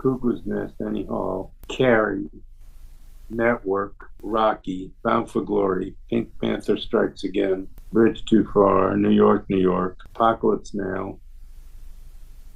Cuckoo's 0.00 0.40
Nest, 0.46 0.74
Annie 0.80 1.04
Hall, 1.04 1.52
Carrie, 1.68 2.30
Network, 3.28 4.10
Rocky, 4.22 4.92
Bound 5.02 5.30
for 5.30 5.42
Glory, 5.42 5.94
Pink 6.08 6.30
Panther 6.40 6.78
Strikes 6.78 7.24
Again, 7.24 7.68
Bridge 7.92 8.24
Too 8.24 8.48
Far, 8.52 8.96
New 8.96 9.10
York, 9.10 9.44
New 9.50 9.58
York, 9.60 9.98
Apocalypse 10.14 10.74
Now, 10.74 11.18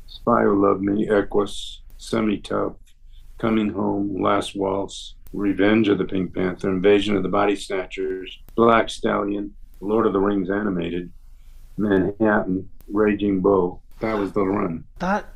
Spy 0.07 0.43
Who 0.43 0.67
Loved 0.67 0.83
Me, 0.83 1.09
Equus, 1.09 1.83
Semi 1.99 2.39
Tough, 2.39 2.77
Coming 3.39 3.69
Home, 3.71 4.23
Last 4.23 4.57
Waltz, 4.57 5.15
Revenge 5.33 5.89
of 5.89 5.99
the 5.99 6.05
Pink 6.05 6.35
Panther, 6.35 6.71
Invasion 6.71 7.17
of 7.17 7.23
the 7.23 7.29
Body 7.29 7.57
Snatchers, 7.57 8.39
Black 8.55 8.89
Stallion, 8.89 9.55
Lord 9.81 10.07
of 10.07 10.13
the 10.13 10.21
Rings 10.21 10.49
animated, 10.49 11.13
Manhattan, 11.77 12.71
Raging 12.89 13.41
Bull. 13.41 13.83
That 14.01 14.17
was 14.17 14.33
the 14.33 14.45
run. 14.45 14.85
That 14.99 15.27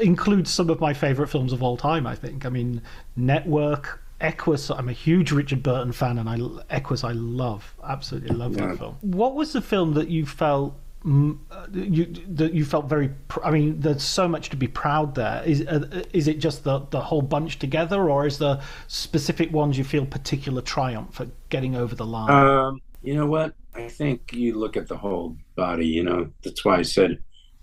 includes 0.00 0.50
some 0.50 0.70
of 0.70 0.80
my 0.80 0.94
favorite 0.94 1.28
films 1.28 1.52
of 1.52 1.62
all 1.62 1.76
time. 1.76 2.06
I 2.06 2.14
think. 2.14 2.44
I 2.46 2.48
mean, 2.48 2.82
Network, 3.16 4.02
Equus. 4.20 4.70
I'm 4.70 4.88
a 4.88 4.92
huge 4.92 5.32
Richard 5.32 5.62
Burton 5.62 5.92
fan, 5.92 6.18
and 6.18 6.28
I 6.28 6.38
Equus 6.74 7.04
I 7.04 7.12
love, 7.12 7.74
absolutely 7.84 8.34
love 8.36 8.56
Yeah. 8.56 8.68
that 8.68 8.78
film. 8.78 8.96
What 9.00 9.34
was 9.34 9.52
the 9.52 9.60
film 9.60 9.94
that 9.94 10.08
you 10.08 10.26
felt? 10.26 10.74
uh, 11.06 11.66
You 11.72 12.06
that 12.34 12.52
you 12.52 12.64
felt 12.64 12.88
very. 12.88 13.10
pr- 13.28 13.44
I 13.44 13.50
mean, 13.52 13.78
there's 13.78 14.02
so 14.02 14.26
much 14.26 14.50
to 14.50 14.56
be 14.56 14.66
proud 14.66 15.14
there. 15.14 15.42
Is 15.46 15.60
uh, 15.66 16.02
is 16.12 16.26
it 16.26 16.40
just 16.40 16.64
the 16.64 16.80
the 16.90 17.00
whole 17.00 17.22
bunch 17.22 17.58
together, 17.60 18.10
or 18.10 18.26
is 18.26 18.38
there 18.38 18.60
specific 18.88 19.52
ones 19.52 19.78
you 19.78 19.84
feel 19.84 20.04
particular 20.04 20.62
triumph 20.62 21.20
at 21.20 21.28
getting 21.48 21.76
over 21.76 21.94
the 21.94 22.06
line? 22.06 22.30
Um, 22.30 22.80
you 23.02 23.14
know 23.14 23.26
what? 23.26 23.54
I 23.76 23.88
think 23.88 24.32
you 24.32 24.58
look 24.58 24.76
at 24.76 24.88
the 24.88 24.96
whole 24.96 25.36
body. 25.54 25.86
You 25.86 26.02
know, 26.02 26.28
that's 26.42 26.64
why 26.64 26.78
I 26.78 26.82
said 26.82 27.18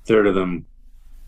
third 0.06 0.26
of 0.28 0.36
them. 0.36 0.66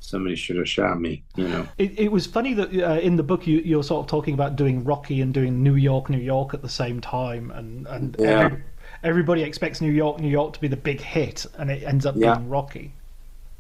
Somebody 0.10 0.36
should 0.36 0.56
have 0.58 0.70
shot 0.70 1.00
me. 1.00 1.24
You 1.36 1.48
know. 1.48 1.68
It, 1.78 2.00
it 2.00 2.12
was 2.12 2.26
funny 2.28 2.54
that 2.54 2.74
uh, 2.74 3.00
in 3.00 3.16
the 3.16 3.24
book 3.24 3.48
you, 3.48 3.58
you're 3.60 3.84
sort 3.84 4.04
of 4.06 4.08
talking 4.10 4.34
about 4.34 4.56
doing 4.56 4.84
Rocky 4.84 5.22
and 5.22 5.34
doing 5.34 5.64
New 5.64 5.76
York, 5.76 6.10
New 6.10 6.20
York 6.20 6.54
at 6.54 6.62
the 6.62 6.70
same 6.70 7.02
time, 7.02 7.52
and 7.52 7.88
and 7.88 8.16
Yeah. 8.20 8.46
every, 8.46 8.64
everybody 9.04 9.42
expects 9.42 9.82
New 9.82 9.92
York, 9.92 10.20
New 10.20 10.30
York 10.30 10.54
to 10.54 10.62
be 10.62 10.68
the 10.68 10.78
big 10.78 11.02
hit, 11.02 11.46
and 11.58 11.72
it 11.72 11.84
ends 11.84 12.06
up 12.06 12.16
Yeah. 12.18 12.36
being 12.36 12.50
Rocky. 12.50 12.94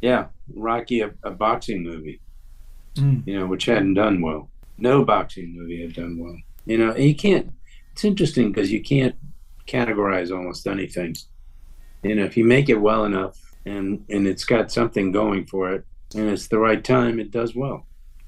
Yeah, 0.01 0.25
Rocky, 0.53 1.01
a, 1.01 1.11
a 1.23 1.31
boxing 1.31 1.83
movie. 1.83 2.19
Mm. 2.95 3.25
You 3.25 3.39
know, 3.39 3.45
which 3.47 3.65
hadn't 3.65 3.95
done 3.95 4.21
well. 4.21 4.49
No 4.77 5.03
boxing 5.03 5.55
movie 5.55 5.81
had 5.81 5.93
done 5.93 6.17
well. 6.19 6.37
You 6.65 6.77
know, 6.77 6.95
you 6.95 7.15
can't. 7.15 7.51
It's 7.93 8.05
interesting 8.05 8.51
because 8.51 8.71
you 8.71 8.81
can't 8.81 9.15
categorize 9.67 10.35
almost 10.35 10.67
anything. 10.67 11.15
You 12.03 12.15
know, 12.15 12.23
if 12.25 12.37
you 12.37 12.45
make 12.45 12.69
it 12.69 12.75
well 12.79 13.05
enough 13.05 13.37
and 13.65 14.05
and 14.09 14.27
it's 14.27 14.43
got 14.45 14.71
something 14.71 15.11
going 15.11 15.45
for 15.47 15.71
it, 15.73 15.85
and 16.15 16.29
it's 16.29 16.47
the 16.47 16.59
right 16.59 16.83
time, 16.83 17.19
it 17.19 17.31
does 17.31 17.55
well. 17.55 17.85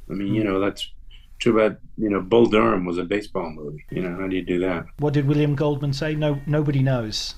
I 0.10 0.14
mean, 0.14 0.34
you 0.34 0.42
hmm. 0.42 0.48
know, 0.48 0.60
that's 0.60 0.92
true 1.40 1.60
about 1.60 1.80
you 1.98 2.10
know, 2.10 2.22
Bull 2.22 2.46
Durham 2.46 2.86
was 2.86 2.98
a 2.98 3.04
baseball 3.04 3.50
movie. 3.50 3.84
You 3.92 4.04
know, 4.04 4.22
how 4.22 4.28
do 4.28 4.36
you 4.36 4.44
do 4.44 4.60
that? 4.60 4.86
What 5.00 5.14
did 5.14 5.28
William 5.28 5.56
Goldman 5.56 5.94
say? 5.94 6.16
No, 6.16 6.40
nobody 6.46 6.82
knows. 6.82 7.36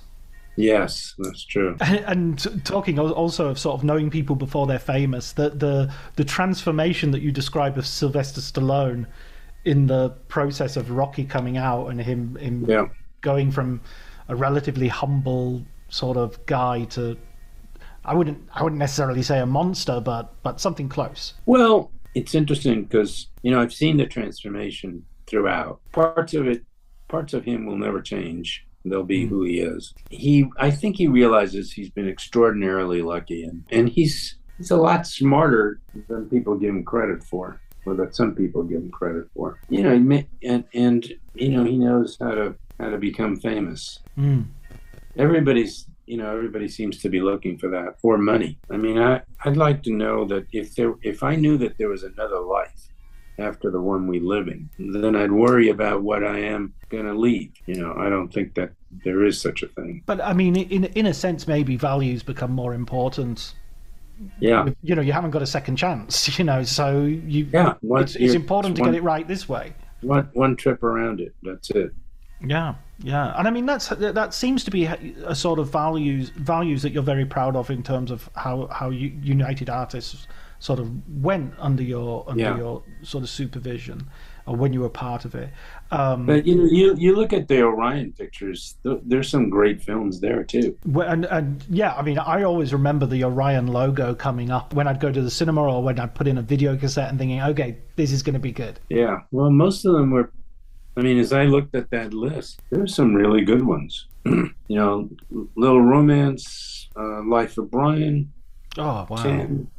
Yes, 0.55 1.15
that's 1.17 1.45
true. 1.45 1.77
And 1.81 2.38
t- 2.38 2.59
talking 2.65 2.99
also 2.99 3.47
of 3.47 3.57
sort 3.57 3.75
of 3.75 3.83
knowing 3.85 4.09
people 4.09 4.35
before 4.35 4.67
they're 4.67 4.77
famous, 4.77 5.31
the 5.31 5.51
the 5.51 5.93
the 6.15 6.25
transformation 6.25 7.12
that 7.12 7.21
you 7.21 7.31
describe 7.31 7.77
of 7.77 7.88
Sylvester 7.88 8.41
Stallone 8.41 9.05
in 9.63 9.88
the 9.88 10.09
process 10.27 10.75
of 10.75 10.91
Rocky 10.91 11.23
coming 11.23 11.57
out 11.57 11.88
and 11.88 12.01
him 12.01 12.35
him 12.35 12.65
Yeah. 12.67 12.88
going 13.21 13.51
from 13.51 13.81
a 14.27 14.35
relatively 14.35 14.89
humble 14.89 15.65
sort 15.89 16.17
of 16.17 16.45
guy 16.45 16.83
to 16.85 17.17
I 18.10 18.13
wouldn't 18.15 18.39
I 18.52 18.63
wouldn't 18.63 18.80
necessarily 18.80 19.22
say 19.22 19.39
a 19.39 19.45
monster, 19.45 20.02
but 20.02 20.34
but 20.41 20.60
something 20.60 20.89
close. 20.89 21.36
Well, 21.45 21.91
it's 22.15 22.34
interesting 22.34 22.86
because 22.86 23.28
you 23.43 23.52
know 23.52 23.62
I've 23.62 23.72
seen 23.72 23.98
the 23.98 24.08
transformation 24.08 25.06
throughout. 25.28 25.80
Parts 25.91 26.34
of 26.34 26.48
it, 26.48 26.65
parts 27.08 27.36
of 27.36 27.45
him 27.45 27.67
will 27.67 27.78
never 27.78 28.02
change. 28.02 28.65
They'll 28.84 29.04
be 29.04 29.28
who 29.28 29.43
he 29.43 29.60
is. 29.60 29.93
He, 30.10 30.50
I 30.58 30.72
think, 30.72 30.95
he 30.95 31.08
realizes 31.08 31.72
he's 31.72 31.91
been 31.91 32.10
extraordinarily 32.10 33.04
lucky, 33.04 33.43
and 33.43 33.63
and 33.69 33.88
he's 33.88 34.38
he's 34.58 34.72
a 34.72 34.78
lot 34.78 35.06
smarter 35.06 35.80
than 36.08 36.30
people 36.32 36.56
give 36.56 36.72
him 36.72 36.84
credit 36.84 37.24
for, 37.24 37.62
or 37.86 37.93
that 37.93 38.15
some 38.15 38.34
people 38.34 38.63
give 38.63 38.78
him 38.78 38.89
credit 38.89 39.28
for. 39.36 39.60
You 39.69 39.84
know, 39.84 39.93
he 39.93 40.26
and 40.48 40.63
and 40.74 41.13
you 41.36 41.50
know 41.50 41.63
he 41.63 41.78
knows 41.78 42.17
how 42.19 42.32
to 42.32 42.56
how 42.80 42.89
to 42.89 42.98
become 42.98 43.36
famous. 43.36 44.00
Mm. 44.17 44.48
Everybody's 45.15 45.86
you 46.10 46.17
know 46.17 46.36
everybody 46.36 46.67
seems 46.67 46.98
to 46.98 47.08
be 47.10 47.22
looking 47.22 47.58
for 47.60 47.69
that 47.69 47.98
or 48.02 48.17
money. 48.17 48.58
I 48.72 48.78
mean, 48.78 48.98
I 48.98 49.22
I'd 49.45 49.58
like 49.58 49.84
to 49.84 49.93
know 49.93 50.26
that 50.26 50.48
if 50.52 50.74
there 50.76 50.95
if 51.04 51.22
I 51.22 51.36
knew 51.36 51.56
that 51.60 51.78
there 51.78 51.89
was 51.89 52.04
another 52.04 52.39
life 52.39 52.88
after 53.38 53.69
the 53.69 53.80
one 53.80 54.08
we 54.08 54.19
live 54.19 54.48
in 54.48 54.69
then 54.80 55.15
I'd 55.15 55.32
worry 55.32 55.69
about 55.69 56.02
what 56.02 56.24
I 56.26 56.39
am 56.39 56.74
going 56.89 57.06
to 57.06 57.13
leave. 57.13 57.52
You 57.67 57.76
know, 57.76 57.93
I 57.95 58.10
don't 58.10 58.34
think 58.34 58.56
that 58.56 58.72
there 59.06 59.24
is 59.24 59.39
such 59.39 59.62
a 59.62 59.67
thing. 59.67 60.02
But 60.08 60.19
I 60.19 60.34
mean, 60.34 60.56
in 60.56 60.86
in 60.86 61.06
a 61.06 61.13
sense, 61.13 61.48
maybe 61.48 61.76
values 61.76 62.24
become 62.24 62.52
more 62.52 62.74
important. 62.74 63.54
Yeah, 64.39 64.67
You 64.82 64.95
know, 64.95 65.02
you 65.02 65.13
haven't 65.13 65.32
got 65.32 65.43
a 65.43 65.48
second 65.58 65.76
chance. 65.76 66.28
You 66.39 66.43
know, 66.43 66.63
so 66.63 67.04
you 67.04 67.48
yeah. 67.54 67.76
One, 67.82 68.04
it's, 68.04 68.15
it's 68.15 68.34
important 68.34 68.78
to 68.78 68.82
one, 68.82 68.91
get 68.91 68.98
it 68.98 69.04
right 69.04 69.28
this 69.28 69.48
way. 69.48 69.74
One 70.02 70.28
one 70.34 70.56
trip 70.56 70.82
around 70.82 71.22
it. 71.22 71.36
That's 71.43 71.69
it. 71.69 71.91
Yeah, 72.45 72.74
yeah, 73.01 73.33
and 73.38 73.47
I 73.47 73.51
mean 73.51 73.65
that's 73.65 73.88
that 73.89 74.33
seems 74.33 74.63
to 74.65 74.71
be 74.71 74.85
a 74.85 75.33
sort 75.35 75.59
of 75.59 75.71
values 75.71 76.29
values 76.29 76.81
that 76.81 76.91
you're 76.91 77.03
very 77.03 77.25
proud 77.25 77.55
of 77.55 77.69
in 77.69 77.83
terms 77.83 78.12
of 78.12 78.29
how 78.35 78.67
how 78.67 78.89
you, 78.89 79.12
United 79.21 79.69
Artists 79.69 80.27
sort 80.59 80.79
of 80.79 80.91
went 81.23 81.53
under 81.57 81.83
your 81.83 82.25
under 82.27 82.43
Yeah. 82.43 82.57
your 82.57 82.83
sort 83.01 83.23
of 83.23 83.29
supervision, 83.29 84.05
or 84.45 84.57
when 84.57 84.73
you 84.73 84.81
were 84.81 84.89
part 84.89 85.23
of 85.23 85.33
it. 85.33 85.49
Um, 85.91 86.25
But 86.25 86.45
you 86.45 86.55
know, 86.55 86.65
you 86.65 86.93
you 86.97 87.15
look 87.15 87.31
at 87.31 87.47
the 87.47 87.62
Orion 87.63 88.12
pictures. 88.12 88.75
Th- 88.83 88.99
there's 89.05 89.29
some 89.29 89.49
great 89.49 89.81
films 89.81 90.19
there 90.19 90.43
too. 90.43 90.77
And, 90.95 91.23
and 91.25 91.63
yeah, 91.69 91.93
I 91.95 92.01
mean, 92.01 92.19
I 92.19 92.43
always 92.43 92.73
remember 92.73 93.05
the 93.05 93.23
Orion 93.23 93.67
logo 93.67 94.13
coming 94.13 94.51
up 94.51 94.73
when 94.73 94.85
I'd 94.88 94.99
go 94.99 95.12
to 95.12 95.21
the 95.21 95.31
cinema 95.31 95.63
or 95.63 95.81
when 95.81 95.97
I'd 95.97 96.13
put 96.13 96.27
in 96.27 96.38
a 96.38 96.41
video 96.41 96.75
cassette 96.75 97.09
and 97.09 97.17
thinking, 97.17 97.41
okay, 97.41 97.77
this 97.95 98.12
is 98.12 98.21
going 98.21 98.33
to 98.33 98.39
be 98.39 98.51
good. 98.51 98.81
Yeah. 98.89 99.21
Well, 99.31 99.49
most 99.49 99.85
of 99.85 99.93
them 99.93 100.12
were. 100.12 100.29
I 100.99 101.01
mean, 101.01 101.17
as 101.17 101.31
I 101.31 101.45
looked 101.45 101.75
at 101.75 101.89
that 101.91 102.13
list, 102.13 102.62
there's 102.71 102.93
some 102.93 103.15
really 103.15 103.41
good 103.45 103.65
ones. 103.65 104.07
you 104.25 104.51
know, 104.67 105.09
Little 105.55 105.81
Romance, 105.81 106.89
uh, 106.97 107.23
Life 107.23 107.57
of 107.57 107.71
Brian, 107.71 108.33
Oh, 108.77 109.07
wow. 109.09 109.15
Ten, 109.15 109.69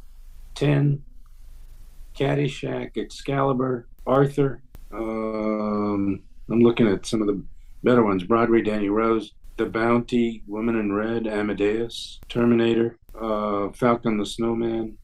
Ten, 0.55 1.03
Caddyshack, 2.17 2.97
Excalibur, 2.97 3.87
Arthur. 4.07 4.63
Um, 4.91 6.23
I'm 6.49 6.59
looking 6.59 6.87
at 6.87 7.05
some 7.05 7.21
of 7.21 7.27
the 7.27 7.41
better 7.83 8.03
ones: 8.03 8.23
Broadway, 8.23 8.63
Danny 8.63 8.89
Rose, 8.89 9.31
The 9.57 9.67
Bounty, 9.67 10.41
Woman 10.47 10.75
in 10.75 10.91
Red, 10.91 11.27
Amadeus, 11.27 12.19
Terminator, 12.29 12.97
uh, 13.19 13.69
Falcon 13.69 14.17
the 14.17 14.25
Snowman, 14.25 14.97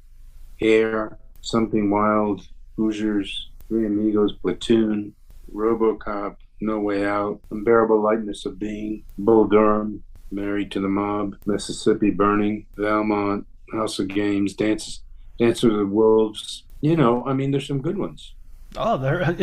Hair, 0.59 1.19
Something 1.41 1.91
Wild, 1.91 2.41
Hoosiers, 2.75 3.51
Three 3.67 3.85
Amigos, 3.85 4.33
Platoon, 4.33 5.13
RoboCop, 5.53 6.35
No 6.61 6.79
Way 6.79 7.05
Out, 7.05 7.39
Unbearable 7.51 8.01
Lightness 8.01 8.45
of 8.45 8.59
Being, 8.59 9.03
Bull 9.17 9.45
Durham, 9.45 10.03
Married 10.31 10.71
to 10.71 10.79
the 10.79 10.87
Mob, 10.89 11.35
Mississippi 11.45 12.09
Burning, 12.11 12.65
Valmont, 12.77 13.45
House 13.71 13.99
of 13.99 14.07
Games, 14.07 14.53
Dances, 14.53 15.01
Dancer 15.39 15.69
of 15.71 15.77
the 15.77 15.85
Wolves. 15.85 16.63
You 16.81 16.95
know, 16.95 17.25
I 17.25 17.33
mean, 17.33 17.51
there's 17.51 17.67
some 17.67 17.81
good 17.81 17.97
ones. 17.97 18.33
Oh, 18.75 18.97
there 18.97 19.21
are, 19.21 19.35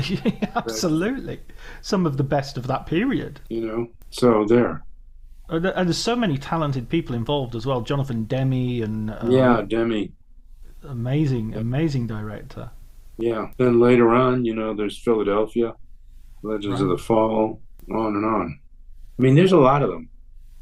absolutely 0.57 1.41
some 1.81 2.07
of 2.07 2.17
the 2.17 2.25
best 2.25 2.57
of 2.57 2.67
that 2.67 2.87
period. 2.87 3.41
You 3.49 3.67
know, 3.67 3.89
so 4.11 4.45
there. 4.45 4.85
And 5.49 5.65
there's 5.65 5.99
so 5.99 6.17
many 6.17 6.39
talented 6.39 6.89
people 6.89 7.15
involved 7.15 7.55
as 7.55 7.67
well. 7.67 7.83
Jonathan 7.83 8.25
Demme 8.25 8.83
and 8.83 9.11
uh, 9.11 9.27
Yeah, 9.29 9.63
Demme. 9.67 10.13
amazing, 10.83 11.55
amazing 11.55 12.07
director. 12.07 12.71
Yeah. 13.19 13.49
Then 13.59 13.79
later 13.81 14.11
on, 14.11 14.45
you 14.45 14.55
know, 14.55 14.75
there's 14.75 14.99
Philadelphia, 14.99 15.75
Legends 16.45 16.81
of 16.81 16.89
the 16.89 16.99
Fall, 16.99 17.61
on 17.91 18.17
and 18.17 18.25
on. 18.25 18.61
I 19.19 19.23
mean, 19.23 19.35
there's 19.35 19.53
a 19.53 19.59
lot 19.59 19.83
of 19.83 19.91
them. 19.91 20.09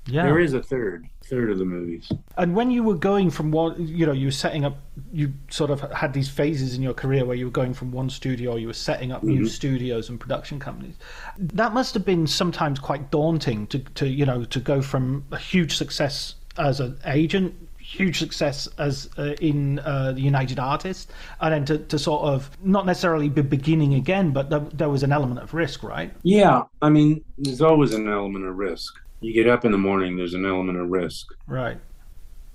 Yeah, 0.06 0.24
There 0.24 0.40
is 0.40 0.52
a 0.52 0.62
third, 0.62 1.06
third 1.24 1.50
of 1.50 1.58
the 1.58 1.64
movies. 1.64 2.10
And 2.36 2.56
when 2.56 2.72
you 2.72 2.82
were 2.82 2.96
going 2.96 3.30
from 3.30 3.52
one, 3.52 3.86
you 3.86 4.04
know, 4.04 4.12
you 4.12 4.26
were 4.26 4.32
setting 4.32 4.64
up, 4.64 4.78
you 5.12 5.32
sort 5.48 5.70
of 5.70 5.80
had 5.92 6.12
these 6.12 6.28
phases 6.28 6.74
in 6.74 6.82
your 6.82 6.92
career 6.92 7.24
where 7.24 7.36
you 7.36 7.44
were 7.44 7.52
going 7.52 7.72
from 7.72 7.92
one 7.92 8.10
studio, 8.10 8.56
you 8.56 8.66
were 8.66 8.72
setting 8.72 9.12
up 9.12 9.22
new 9.22 9.42
mm-hmm. 9.42 9.46
studios 9.46 10.08
and 10.08 10.18
production 10.18 10.58
companies. 10.58 10.96
That 11.38 11.72
must 11.72 11.94
have 11.94 12.04
been 12.04 12.26
sometimes 12.26 12.80
quite 12.80 13.12
daunting 13.12 13.68
to, 13.68 13.78
to 13.78 14.08
you 14.08 14.26
know, 14.26 14.44
to 14.44 14.58
go 14.58 14.82
from 14.82 15.24
a 15.30 15.38
huge 15.38 15.76
success 15.76 16.34
as 16.58 16.80
an 16.80 16.98
agent, 17.06 17.54
huge 17.92 18.18
success 18.18 18.68
as 18.78 19.10
uh, 19.18 19.34
in 19.40 19.78
uh, 19.80 20.12
the 20.12 20.20
United 20.20 20.58
Artists, 20.58 21.12
and 21.40 21.52
then 21.52 21.64
to, 21.66 21.78
to 21.78 21.98
sort 21.98 22.22
of 22.24 22.50
not 22.64 22.86
necessarily 22.86 23.28
be 23.28 23.42
beginning 23.42 23.94
again, 23.94 24.30
but 24.30 24.48
there, 24.48 24.60
there 24.60 24.88
was 24.88 25.02
an 25.02 25.12
element 25.12 25.40
of 25.40 25.52
risk, 25.52 25.82
right? 25.82 26.12
Yeah, 26.22 26.62
I 26.80 26.88
mean, 26.88 27.22
there's 27.36 27.60
always 27.60 27.92
an 27.92 28.08
element 28.08 28.46
of 28.46 28.56
risk. 28.56 28.94
You 29.20 29.32
get 29.32 29.48
up 29.48 29.64
in 29.64 29.72
the 29.72 29.78
morning, 29.78 30.16
there's 30.16 30.34
an 30.34 30.46
element 30.46 30.78
of 30.78 30.88
risk. 30.88 31.26
Right. 31.46 31.78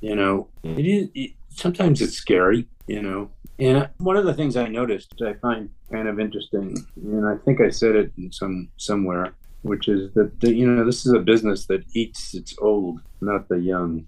You 0.01 0.15
know, 0.15 0.47
it 0.63 0.85
is. 0.85 1.09
It, 1.13 1.31
sometimes 1.49 2.01
it's 2.01 2.13
scary. 2.13 2.67
You 2.87 3.01
know, 3.01 3.29
and 3.59 3.89
one 3.97 4.17
of 4.17 4.25
the 4.25 4.33
things 4.33 4.57
I 4.57 4.67
noticed 4.67 5.21
I 5.21 5.33
find 5.33 5.69
kind 5.91 6.07
of 6.07 6.19
interesting, 6.19 6.77
and 6.95 7.25
I 7.27 7.35
think 7.45 7.61
I 7.61 7.69
said 7.69 7.95
it 7.95 8.11
in 8.17 8.31
some 8.31 8.69
somewhere, 8.77 9.33
which 9.61 9.87
is 9.87 10.13
that 10.13 10.39
the, 10.41 10.53
you 10.53 10.69
know 10.69 10.83
this 10.85 11.05
is 11.05 11.13
a 11.13 11.19
business 11.19 11.67
that 11.67 11.83
eats 11.93 12.33
its 12.33 12.55
old, 12.59 13.01
not 13.21 13.47
the 13.49 13.59
young. 13.59 14.07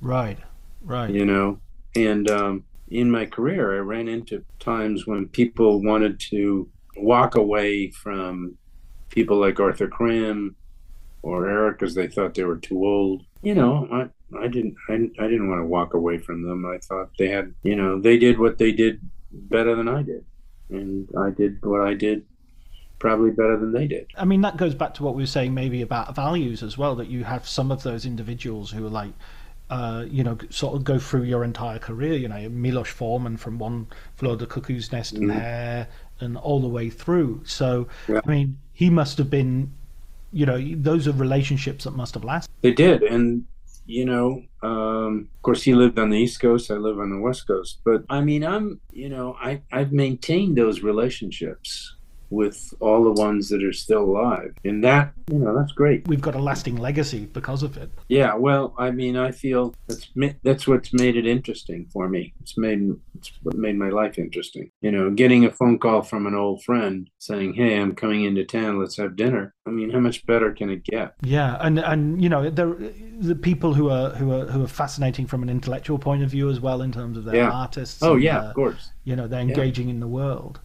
Right. 0.00 0.38
Right. 0.84 1.10
you 1.10 1.24
know? 1.24 1.58
And 1.96 2.30
um, 2.30 2.64
in 2.88 3.10
my 3.10 3.26
career 3.26 3.74
i 3.76 3.78
ran 3.78 4.08
into 4.08 4.44
times 4.58 5.06
when 5.06 5.26
people 5.28 5.82
wanted 5.82 6.20
to 6.20 6.68
walk 6.96 7.34
away 7.34 7.90
from 7.90 8.56
people 9.08 9.38
like 9.38 9.58
arthur 9.58 9.88
krim 9.88 10.54
or 11.22 11.48
eric 11.48 11.78
because 11.78 11.94
they 11.94 12.06
thought 12.06 12.34
they 12.34 12.44
were 12.44 12.58
too 12.58 12.84
old. 12.84 13.22
You 13.42 13.54
know 13.54 13.88
i 13.90 14.38
i 14.38 14.48
didn't 14.48 14.76
I, 14.88 14.94
I 14.94 15.28
didn't 15.28 15.48
want 15.48 15.60
to 15.60 15.66
walk 15.66 15.94
away 15.94 16.18
from 16.18 16.42
them. 16.42 16.64
I 16.66 16.78
thought 16.78 17.10
they 17.18 17.28
had 17.28 17.54
you 17.62 17.76
know 17.76 18.00
they 18.00 18.18
did 18.18 18.38
what 18.38 18.58
they 18.58 18.72
did 18.72 19.00
better 19.32 19.74
than 19.74 19.88
i 19.88 20.02
did. 20.02 20.24
And 20.70 21.08
i 21.18 21.30
did 21.30 21.64
what 21.64 21.80
i 21.80 21.94
did 21.94 22.24
probably 23.00 23.30
better 23.30 23.58
than 23.58 23.72
they 23.72 23.86
did. 23.86 24.06
I 24.16 24.24
mean, 24.24 24.40
that 24.42 24.56
goes 24.56 24.74
back 24.74 24.94
to 24.94 25.02
what 25.02 25.14
we 25.14 25.22
were 25.22 25.26
saying 25.26 25.52
maybe 25.52 25.82
about 25.82 26.14
values 26.14 26.62
as 26.62 26.78
well, 26.78 26.94
that 26.94 27.08
you 27.08 27.24
have 27.24 27.46
some 27.46 27.70
of 27.70 27.82
those 27.82 28.06
individuals 28.06 28.70
who 28.70 28.86
are 28.86 28.88
like, 28.88 29.12
uh, 29.70 30.04
you 30.08 30.22
know, 30.22 30.36
sort 30.50 30.74
of 30.74 30.84
go 30.84 30.98
through 30.98 31.22
your 31.22 31.42
entire 31.42 31.78
career, 31.78 32.14
you 32.14 32.28
know, 32.28 32.48
Milos 32.48 32.88
Forman 32.88 33.36
from 33.36 33.58
One 33.58 33.86
Flew 34.16 34.30
Over 34.30 34.38
the 34.38 34.46
Cuckoo's 34.46 34.92
Nest 34.92 35.14
and 35.14 35.32
Hair 35.32 35.88
and 36.20 36.36
all 36.36 36.60
the 36.60 36.68
way 36.68 36.90
through. 36.90 37.42
So, 37.44 37.88
Yeah. 38.08 38.20
I 38.24 38.30
mean, 38.30 38.58
he 38.72 38.90
must 38.90 39.18
have 39.18 39.30
been, 39.30 39.72
you 40.32 40.46
know, 40.46 40.62
those 40.76 41.08
are 41.08 41.12
relationships 41.12 41.84
that 41.84 41.92
must 41.92 42.14
have 42.14 42.24
lasted. 42.24 42.52
They 42.60 42.72
did, 42.72 43.02
and 43.02 43.44
you 43.86 44.04
know, 44.04 44.42
um, 44.62 45.28
of 45.34 45.42
course, 45.42 45.62
he 45.62 45.74
lived 45.74 45.98
on 45.98 46.10
the 46.10 46.18
East 46.18 46.40
Coast. 46.40 46.70
I 46.70 46.74
live 46.74 46.98
on 46.98 47.10
the 47.10 47.18
West 47.18 47.46
Coast. 47.46 47.80
But 47.84 48.04
I 48.08 48.20
mean, 48.20 48.44
I'm, 48.44 48.80
you 48.92 49.08
know, 49.08 49.36
I 49.40 49.60
I've 49.70 49.92
maintained 49.92 50.56
those 50.56 50.82
relationships 50.82 51.94
with 52.34 52.74
all 52.80 53.04
the 53.04 53.12
ones 53.22 53.48
that 53.48 53.62
are 53.62 53.72
still 53.72 54.02
alive, 54.04 54.52
and 54.64 54.82
that, 54.84 55.12
you 55.30 55.38
know, 55.38 55.56
that's 55.56 55.72
great. 55.72 56.06
We've 56.08 56.20
got 56.20 56.34
a 56.34 56.38
lasting 56.38 56.76
legacy 56.76 57.26
because 57.26 57.62
of 57.62 57.76
it. 57.76 57.90
Yeah, 58.08 58.34
well, 58.34 58.74
I 58.78 58.90
mean, 58.90 59.16
I 59.16 59.30
feel 59.30 59.74
that's 59.86 60.08
that's 60.42 60.66
what's 60.66 60.92
made 60.92 61.16
it 61.16 61.26
interesting 61.26 61.86
for 61.92 62.08
me. 62.08 62.34
It's 62.40 62.58
made 62.58 62.90
it's 63.18 63.30
what 63.42 63.56
made 63.56 63.76
my 63.76 63.88
life 63.90 64.18
interesting. 64.18 64.70
You 64.80 64.90
know, 64.90 65.10
getting 65.10 65.44
a 65.44 65.50
phone 65.50 65.78
call 65.78 66.02
from 66.02 66.26
an 66.26 66.34
old 66.34 66.62
friend 66.64 67.08
saying, 67.18 67.54
"Hey, 67.54 67.78
I'm 67.80 67.94
coming 67.94 68.24
into 68.24 68.44
town. 68.44 68.78
Let's 68.80 68.96
have 68.96 69.16
dinner." 69.16 69.54
I 69.66 69.70
mean, 69.70 69.90
how 69.90 70.00
much 70.00 70.26
better 70.26 70.52
can 70.52 70.68
it 70.70 70.84
get? 70.84 71.14
Yeah, 71.22 71.56
and 71.60 71.78
and 71.78 72.22
you 72.22 72.28
know 72.28 72.50
the 72.50 72.92
the 73.20 73.34
people 73.36 73.72
who 73.74 73.88
are 73.90 74.10
who 74.10 74.32
are 74.32 74.46
who 74.46 74.62
are 74.64 74.68
fascinating 74.68 75.26
from 75.26 75.42
an 75.42 75.48
intellectual 75.48 75.98
point 75.98 76.22
of 76.22 76.30
view 76.30 76.50
as 76.50 76.60
well 76.60 76.82
in 76.82 76.92
terms 76.92 77.16
of 77.16 77.24
their 77.24 77.36
Yeah. 77.36 77.50
artists. 77.50 78.02
Oh 78.02 78.16
yeah, 78.16 78.40
uh, 78.40 78.48
of 78.48 78.54
course. 78.54 78.90
You 79.04 79.16
know, 79.16 79.26
they're 79.28 79.40
engaging 79.40 79.88
in 79.88 80.00
the 80.00 80.08
world. 80.08 80.60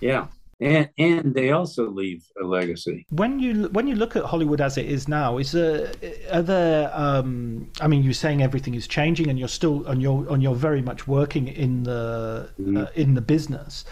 Yeah, 0.00 0.26
and 0.60 0.88
and 0.98 1.34
they 1.34 1.50
also 1.50 1.88
leave 1.88 2.24
a 2.42 2.44
legacy. 2.44 3.06
When 3.10 3.38
you 3.38 3.68
when 3.68 3.86
you 3.86 3.94
look 3.94 4.16
at 4.16 4.24
Hollywood 4.24 4.60
as 4.60 4.76
it 4.76 4.86
is 4.86 5.08
now, 5.08 5.38
is 5.38 5.52
there 5.52 5.92
are 6.32 6.42
there? 6.42 6.90
Um, 6.92 7.70
I 7.80 7.86
mean, 7.88 8.02
you're 8.02 8.12
saying 8.12 8.42
everything 8.42 8.74
is 8.74 8.86
changing, 8.88 9.28
and 9.30 9.38
you're 9.38 9.48
still 9.48 9.86
and 9.86 10.02
you're 10.02 10.26
and 10.32 10.42
you're 10.42 10.54
very 10.54 10.82
much 10.82 11.06
working 11.06 11.48
in 11.48 11.84
the 11.84 12.48
uh, 12.76 12.86
in 12.94 13.14
the 13.14 13.20
business. 13.22 13.84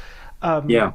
Um, 0.42 0.68
Yeah. 0.70 0.92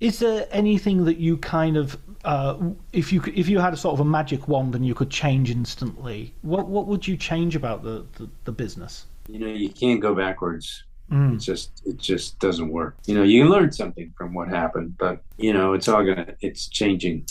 Is 0.00 0.18
there 0.18 0.48
anything 0.50 1.04
that 1.04 1.18
you 1.18 1.36
kind 1.36 1.76
of, 1.76 1.96
uh, 2.24 2.56
if 2.92 3.12
you 3.12 3.22
if 3.36 3.48
you 3.48 3.60
had 3.60 3.72
a 3.72 3.76
sort 3.76 3.92
of 3.94 4.00
a 4.00 4.04
magic 4.04 4.48
wand 4.48 4.74
and 4.74 4.84
you 4.84 4.94
could 4.94 5.10
change 5.10 5.48
instantly, 5.48 6.34
what 6.42 6.66
what 6.66 6.88
would 6.88 7.06
you 7.06 7.16
change 7.16 7.54
about 7.54 7.84
the 7.84 8.04
the, 8.18 8.28
the 8.44 8.52
business? 8.52 9.06
you 9.28 9.38
know 9.38 9.46
you 9.46 9.70
can't 9.70 10.00
go 10.00 10.14
backwards 10.14 10.84
Mm. 11.10 11.34
it 11.34 11.38
just 11.38 11.82
it 11.84 11.98
just 11.98 12.38
doesn't 12.38 12.68
work. 12.68 12.96
You 13.06 13.14
know 13.14 13.22
you 13.22 13.48
learn 13.48 13.72
something 13.72 14.12
from 14.16 14.34
what 14.34 14.48
happened 14.48 14.96
but 14.98 15.22
you 15.36 15.52
know 15.52 15.74
it's 15.74 15.88
all 15.88 16.04
gonna 16.04 16.34
it's 16.40 16.68
changing. 16.68 17.26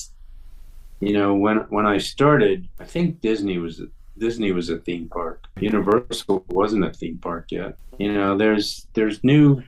You 0.99 1.13
know 1.13 1.33
when 1.33 1.57
when 1.69 1.87
i 1.87 1.97
started 1.97 2.67
i 2.79 2.85
think 2.85 3.21
disney 3.21 3.57
was 3.57 3.81
disney 4.17 4.51
was 4.51 4.69
a 4.69 4.77
theme 4.77 5.09
park. 5.09 5.45
Universal 5.59 6.45
wasn't 6.49 6.85
a 6.85 6.93
theme 6.93 7.17
park 7.17 7.51
yet. 7.51 7.75
You 7.97 8.13
know 8.13 8.37
there's 8.37 8.87
there's 8.93 9.23
new 9.23 9.63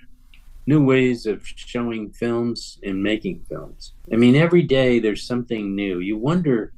new 0.68 0.84
ways 0.86 1.26
of 1.26 1.46
showing 1.46 2.12
films 2.12 2.80
and 2.84 3.02
making 3.02 3.46
films. 3.50 3.94
I 4.12 4.16
mean 4.16 4.36
every 4.36 4.62
day 4.62 5.00
there's 5.00 5.24
something 5.24 5.76
new. 5.76 6.00
You 6.00 6.18
wonder 6.18 6.72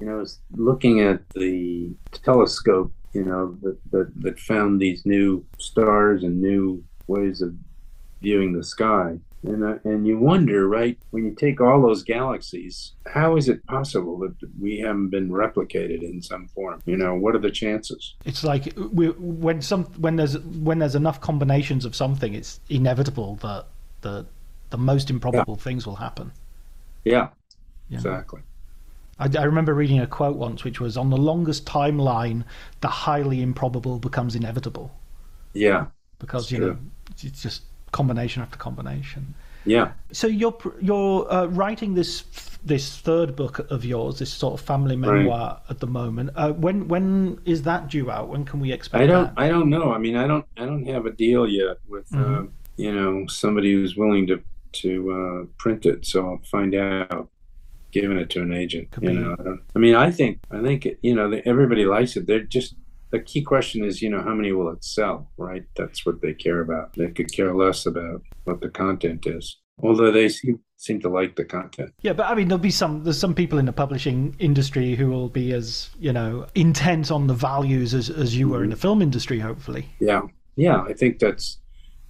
you 0.00 0.06
know, 0.06 0.24
looking 0.56 1.00
at 1.00 1.28
the 1.30 1.90
telescope, 2.12 2.92
you 3.12 3.24
know, 3.24 3.56
that, 3.62 3.78
that, 3.90 4.12
that 4.22 4.38
found 4.38 4.80
these 4.80 5.04
new 5.04 5.44
stars 5.58 6.22
and 6.22 6.40
new 6.40 6.82
ways 7.06 7.42
of 7.42 7.54
viewing 8.20 8.52
the 8.52 8.62
sky. 8.64 9.18
And, 9.42 9.64
uh, 9.64 9.78
and 9.84 10.06
you 10.06 10.18
wonder, 10.18 10.68
right, 10.68 10.98
when 11.12 11.24
you 11.24 11.34
take 11.34 11.62
all 11.62 11.80
those 11.80 12.02
galaxies, 12.02 12.92
how 13.06 13.36
is 13.36 13.48
it 13.48 13.64
possible 13.66 14.18
that 14.18 14.34
we 14.60 14.78
haven't 14.80 15.08
been 15.08 15.30
replicated 15.30 16.02
in 16.02 16.20
some 16.20 16.46
form? 16.48 16.82
You 16.84 16.98
know, 16.98 17.14
what 17.14 17.34
are 17.34 17.38
the 17.38 17.50
chances? 17.50 18.14
It's 18.26 18.44
like 18.44 18.74
we, 18.92 19.08
when 19.08 19.62
some 19.62 19.84
when 19.94 20.16
there's 20.16 20.38
when 20.38 20.78
there's 20.78 20.94
enough 20.94 21.22
combinations 21.22 21.86
of 21.86 21.96
something, 21.96 22.34
it's 22.34 22.60
inevitable 22.68 23.36
that 23.36 23.64
the 24.02 24.26
the 24.68 24.76
most 24.76 25.08
improbable 25.08 25.56
things 25.56 25.86
will 25.86 25.96
happen. 25.96 26.32
Yeah, 27.04 27.28
Yeah. 27.88 27.96
exactly. 27.96 28.42
I, 29.20 29.28
I 29.38 29.44
remember 29.44 29.74
reading 29.74 30.00
a 30.00 30.06
quote 30.06 30.36
once, 30.36 30.64
which 30.64 30.80
was, 30.80 30.96
"On 30.96 31.10
the 31.10 31.16
longest 31.16 31.66
timeline, 31.66 32.44
the 32.80 32.88
highly 32.88 33.42
improbable 33.42 33.98
becomes 33.98 34.34
inevitable." 34.34 34.90
Yeah, 35.52 35.86
because 36.18 36.50
you 36.50 36.58
know 36.58 36.76
it's 37.22 37.42
just 37.42 37.62
combination 37.92 38.42
after 38.42 38.56
combination. 38.56 39.34
Yeah. 39.66 39.92
So 40.12 40.26
you're 40.26 40.56
you're 40.80 41.30
uh, 41.32 41.46
writing 41.46 41.94
this 41.94 42.24
this 42.64 42.98
third 42.98 43.36
book 43.36 43.58
of 43.70 43.84
yours, 43.84 44.18
this 44.18 44.32
sort 44.32 44.54
of 44.54 44.60
family 44.64 44.96
Right. 44.96 45.18
memoir 45.18 45.60
at 45.68 45.80
the 45.80 45.86
moment. 45.86 46.30
Uh, 46.34 46.52
when 46.52 46.88
when 46.88 47.40
is 47.44 47.62
that 47.62 47.88
due 47.88 48.10
out? 48.10 48.28
When 48.28 48.44
can 48.44 48.60
we 48.60 48.72
expect 48.72 49.02
I 49.02 49.06
don't. 49.06 49.34
that? 49.34 49.42
I 49.42 49.48
don't 49.48 49.68
know. 49.68 49.92
I 49.92 49.98
mean, 49.98 50.16
I 50.16 50.26
don't. 50.26 50.46
I 50.56 50.64
don't 50.66 50.86
have 50.86 51.04
a 51.06 51.10
deal 51.12 51.46
yet 51.46 51.76
with 51.88 52.08
Mhm. 52.10 52.44
uh, 52.44 52.46
you 52.76 52.92
know 52.92 53.26
somebody 53.26 53.72
who's 53.72 53.96
willing 53.96 54.26
to 54.28 54.40
to 54.72 54.90
uh, 55.12 55.46
print 55.58 55.84
it. 55.84 56.06
So 56.06 56.26
I'll 56.26 56.40
find 56.50 56.74
out. 56.74 57.28
Giving 57.92 58.18
it 58.18 58.30
to 58.30 58.42
an 58.42 58.52
agent. 58.52 58.90
Could 58.90 59.04
you 59.04 59.08
be. 59.10 59.16
know. 59.16 59.36
I, 59.38 59.42
don't, 59.42 59.60
I 59.74 59.78
mean, 59.78 59.94
I 59.94 60.10
think. 60.10 60.40
I 60.50 60.62
think 60.62 60.86
you 61.02 61.14
know. 61.14 61.30
Everybody 61.44 61.84
likes 61.84 62.16
it. 62.16 62.26
They're 62.26 62.40
just. 62.40 62.74
The 63.10 63.18
key 63.20 63.42
question 63.42 63.84
is, 63.84 64.00
you 64.00 64.08
know, 64.08 64.22
how 64.22 64.34
many 64.34 64.52
will 64.52 64.70
it 64.70 64.84
sell? 64.84 65.32
Right. 65.36 65.64
That's 65.76 66.06
what 66.06 66.22
they 66.22 66.32
care 66.32 66.60
about. 66.60 66.94
They 66.94 67.10
could 67.10 67.32
care 67.32 67.52
less 67.52 67.84
about 67.84 68.22
what 68.44 68.60
the 68.60 68.68
content 68.68 69.26
is. 69.26 69.56
Although 69.82 70.12
they 70.12 70.28
seem 70.28 70.60
seem 70.76 71.00
to 71.00 71.08
like 71.08 71.36
the 71.36 71.44
content. 71.44 71.92
Yeah, 72.00 72.14
but 72.14 72.26
I 72.26 72.34
mean, 72.34 72.48
there'll 72.48 72.58
be 72.58 72.70
some. 72.70 73.04
There's 73.04 73.18
some 73.18 73.34
people 73.34 73.58
in 73.58 73.66
the 73.66 73.72
publishing 73.72 74.34
industry 74.38 74.94
who 74.94 75.08
will 75.08 75.28
be 75.28 75.52
as 75.52 75.90
you 75.98 76.12
know 76.12 76.46
intent 76.54 77.10
on 77.10 77.26
the 77.26 77.34
values 77.34 77.94
as 77.94 78.10
as 78.10 78.36
you 78.36 78.48
were 78.48 78.64
in 78.64 78.70
the 78.70 78.76
film 78.76 79.02
industry. 79.02 79.38
Hopefully. 79.38 79.88
Yeah, 79.98 80.22
yeah, 80.56 80.82
I 80.82 80.92
think 80.92 81.18
that's 81.18 81.58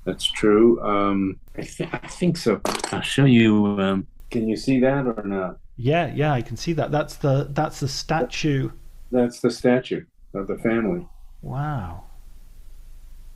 that's 0.05 0.25
true. 0.25 0.81
Um, 0.83 1.41
I, 1.57 1.63
th- 1.63 1.91
I 1.93 2.07
think 2.07 2.37
so. 2.37 2.61
I'll 2.93 3.01
show 3.03 3.25
you. 3.25 3.81
Um, 3.81 4.07
can 4.31 4.49
you 4.49 4.57
see 4.57 4.81
that 4.81 5.07
or 5.07 5.23
not? 5.25 5.59
Yeah, 5.81 6.13
yeah, 6.15 6.35
I 6.35 6.43
can 6.43 6.59
see 6.59 6.75
that. 6.75 6.91
That's 6.91 7.17
the 7.17 7.49
that's 7.53 7.81
the 7.81 7.89
statue. 7.89 8.71
That's 9.11 9.41
the 9.41 9.51
statue 9.51 10.05
of 10.35 10.47
the 10.47 10.59
family, 10.59 11.09
Wow, 11.41 12.05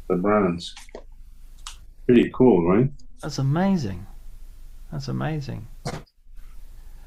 the 0.08 0.16
bronze. 0.16 0.74
Pretty 2.04 2.30
cool, 2.34 2.68
right? 2.68 2.90
that's 3.22 3.38
amazing. 3.38 4.06
That's 4.92 5.08
amazing. 5.08 5.66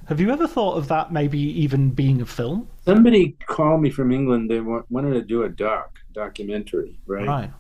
Have 0.08 0.20
you 0.20 0.32
ever 0.32 0.48
thought 0.48 0.76
of 0.76 0.88
that 0.88 1.14
maybe 1.14 1.40
even 1.40 1.92
being 1.92 2.22
a 2.22 2.26
film? 2.26 2.68
Somebody 2.84 3.38
called 3.46 3.82
me 3.82 3.92
from 3.92 4.12
England. 4.12 4.50
They 4.50 4.60
wanted 4.60 5.14
to 5.14 5.22
do 5.22 5.44
a 5.44 5.50
doc 5.50 6.00
documentary, 6.14 6.98
right? 7.06 7.28
Right. 7.28 7.52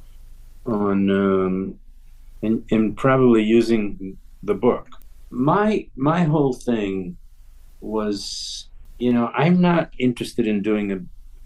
on 0.65 1.11
um, 1.11 1.79
and, 2.41 2.63
and 2.71 2.97
probably 2.97 3.43
using 3.43 4.17
the 4.41 4.55
book. 4.55 4.87
My 5.29 5.87
my 5.95 6.23
whole 6.23 6.53
thing 6.53 7.17
was, 7.87 8.69
you 8.99 9.13
know, 9.13 9.27
I'm 9.33 9.61
not 9.61 9.91
interested 9.99 10.47
in 10.47 10.61
doing 10.61 10.91
a 10.91 10.99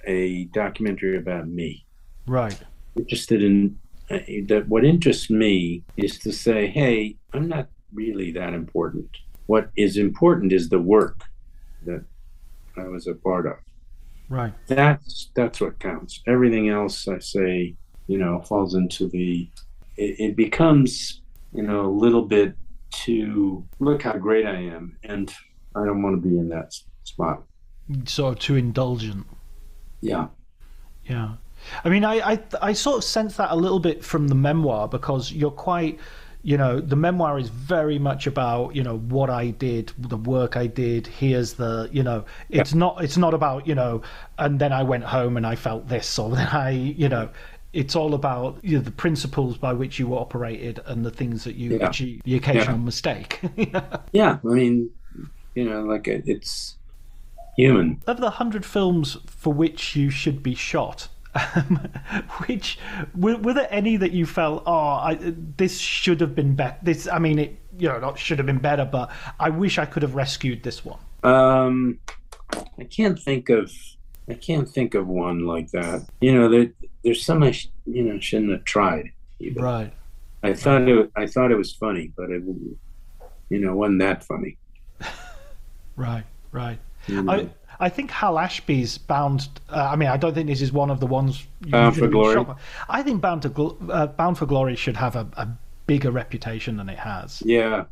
a 0.08 0.46
documentary 0.46 1.18
about 1.18 1.48
me. 1.48 1.86
Right. 2.26 2.60
Interested 2.98 3.44
in 3.44 3.78
uh, 4.10 4.20
that. 4.48 4.66
What 4.68 4.84
interests 4.84 5.30
me 5.30 5.84
is 5.96 6.18
to 6.20 6.32
say, 6.32 6.68
hey, 6.68 7.18
I'm 7.34 7.48
not 7.48 7.70
really 7.94 8.32
that 8.32 8.54
important. 8.54 9.10
What 9.46 9.70
is 9.76 9.98
important 9.98 10.54
is 10.54 10.70
the 10.70 10.80
work 10.80 11.24
that 11.86 12.04
I 12.78 12.88
was 12.88 13.08
a 13.08 13.16
part 13.16 13.46
of 13.46 13.58
Right. 14.32 14.54
that's 14.66 15.30
that's 15.36 15.60
what 15.60 15.78
counts 15.80 16.22
everything 16.26 16.70
else 16.70 17.06
i 17.10 17.20
say 17.20 17.76
you 18.08 18.18
know 18.18 18.40
falls 18.40 18.76
into 18.76 19.10
the 19.10 19.50
it, 19.98 20.20
it 20.22 20.36
becomes 20.38 21.22
you 21.52 21.64
know 21.64 21.82
a 21.82 21.92
little 21.92 22.22
bit 22.22 22.56
too 22.92 23.68
look 23.80 24.04
how 24.04 24.14
great 24.14 24.46
i 24.46 24.56
am 24.56 24.98
and 25.04 25.34
i 25.76 25.86
don't 25.86 26.02
want 26.02 26.22
to 26.22 26.28
be 26.30 26.38
in 26.38 26.50
that 26.50 26.74
spot 27.04 27.44
Sort 28.06 28.34
of 28.38 28.40
too 28.40 28.56
indulgent. 28.56 29.26
yeah 30.02 30.28
Yeah. 31.06 31.34
I 31.84 31.90
mean, 31.90 32.04
I, 32.06 32.16
I 32.34 32.40
I 32.62 32.74
sort 32.74 32.98
of 33.00 33.04
sense 33.04 33.36
that 33.36 33.52
a 33.52 33.56
little 33.56 33.80
bit 33.80 34.04
from 34.04 34.30
the 34.30 34.36
memoir 34.36 34.88
because 34.88 35.32
you're 35.32 35.52
quite, 35.52 36.00
you 36.42 36.58
know, 36.58 36.80
the 36.80 36.96
memoir 36.96 37.38
is 37.38 37.50
very 37.50 38.00
much 38.00 38.26
about 38.28 38.76
you 38.76 38.82
know 38.84 38.98
what 38.98 39.30
I 39.30 39.50
did, 39.52 39.92
the 39.98 40.16
work 40.18 40.56
I 40.58 40.68
did. 40.68 41.06
Here's 41.06 41.54
the, 41.54 41.90
you 41.92 42.02
know, 42.02 42.24
it's 42.50 42.74
not 42.74 43.04
it's 43.04 43.18
not 43.18 43.34
about 43.34 43.68
you 43.68 43.76
know, 43.76 44.02
and 44.40 44.58
then 44.60 44.72
I 44.74 44.82
went 44.84 45.04
home 45.04 45.36
and 45.38 45.46
I 45.46 45.56
felt 45.56 45.88
this, 45.90 46.18
or 46.18 46.30
then 46.36 46.48
I, 46.48 46.70
you 46.72 47.10
know, 47.10 47.30
it's 47.74 47.96
all 47.96 48.14
about 48.14 48.58
you 48.64 48.78
know, 48.78 48.84
the 48.84 48.92
principles 49.06 49.58
by 49.58 49.74
which 49.74 50.00
you 50.00 50.16
operated 50.18 50.80
and 50.86 51.06
the 51.06 51.12
things 51.12 51.44
that 51.44 51.56
you 51.56 51.78
Yeah. 51.78 51.90
achieved, 51.90 52.24
the 52.26 52.36
occasional 52.36 52.78
mistake. 52.80 53.40
yeah 54.14 54.38
i 54.44 54.48
mean 54.48 54.90
you 55.56 55.64
know 55.70 55.82
like 55.82 56.08
it, 56.08 56.24
it's 56.26 56.78
human 57.56 58.02
of 58.08 58.20
the 58.20 58.30
hundred 58.32 58.66
films 58.66 59.18
for 59.28 59.54
which 59.54 59.96
you 59.96 60.10
should 60.10 60.42
be 60.42 60.56
shot, 60.56 61.08
um, 61.36 61.88
which 62.46 62.80
were, 63.16 63.38
were 63.38 63.54
there 63.54 63.68
any 63.70 63.98
that 63.98 64.12
you 64.12 64.26
felt, 64.26 64.64
oh, 64.66 64.72
I, 64.72 65.18
this 65.58 65.78
should 65.78 66.22
have 66.22 66.34
been 66.34 66.56
better? 66.56 66.78
This, 66.82 67.08
I 67.08 67.20
mean, 67.20 67.40
it 67.40 67.58
you 67.78 67.90
know, 67.90 68.00
not 68.00 68.18
should 68.20 68.38
have 68.40 68.46
been 68.46 68.60
better, 68.60 68.86
but 68.86 69.12
I 69.40 69.50
wish 69.50 69.78
I 69.78 69.86
could 69.86 70.04
have 70.04 70.16
rescued 70.16 70.64
this 70.64 70.84
one. 70.86 71.00
um 71.24 72.00
i 72.80 72.84
can't 72.84 73.18
think 73.20 73.50
of 73.50 73.72
i 74.30 74.34
can't 74.34 74.68
think 74.68 74.94
of 74.94 75.08
one 75.08 75.40
like 75.46 75.70
that 75.72 76.06
you 76.20 76.34
know 76.36 76.50
there, 76.50 76.68
there's 77.04 77.24
some 77.26 77.44
i 77.44 77.52
sh- 77.52 77.70
you 77.86 78.04
know 78.04 78.20
shouldn't 78.20 78.52
have 78.52 78.66
tried 78.66 79.12
even. 79.40 79.64
Right. 79.64 79.94
I 80.44 80.54
thought 80.54 80.88
it. 80.88 81.12
I 81.16 81.28
thought 81.28 81.52
it 81.52 81.58
was 81.58 81.74
funny, 81.74 82.12
but 82.16 82.30
it, 82.30 82.44
you 83.50 83.60
know, 83.60 83.76
wasn't 83.76 84.00
that 84.00 84.24
funny. 84.24 84.58
Right. 86.02 86.24
Right. 86.52 86.80
Know? 87.08 87.32
I 87.32 87.50
I 87.80 87.90
think 87.90 88.12
Hal 88.12 88.38
Ashby's 88.38 88.98
Bound. 88.98 89.48
Uh, 89.70 89.90
I 89.94 89.96
mean, 89.96 90.10
I 90.10 90.18
don't 90.18 90.34
think 90.34 90.48
this 90.48 90.62
is 90.62 90.72
one 90.72 90.90
of 90.92 91.00
the 91.00 91.08
ones. 91.08 91.46
Bound 91.62 91.96
for 91.96 92.08
Glory? 92.08 92.46
I 92.90 93.02
think 93.04 93.22
Bound 93.22 93.42
to 93.44 93.50
Gl- 93.50 93.78
uh, 93.90 94.08
Bound 94.08 94.38
for 94.38 94.46
Glory 94.46 94.76
should 94.76 94.98
have 94.98 95.16
a, 95.16 95.28
a 95.34 95.48
bigger 95.88 96.12
reputation 96.12 96.78
than 96.78 96.90
it 96.90 97.00
has. 97.00 97.42
yeah, 97.46 97.86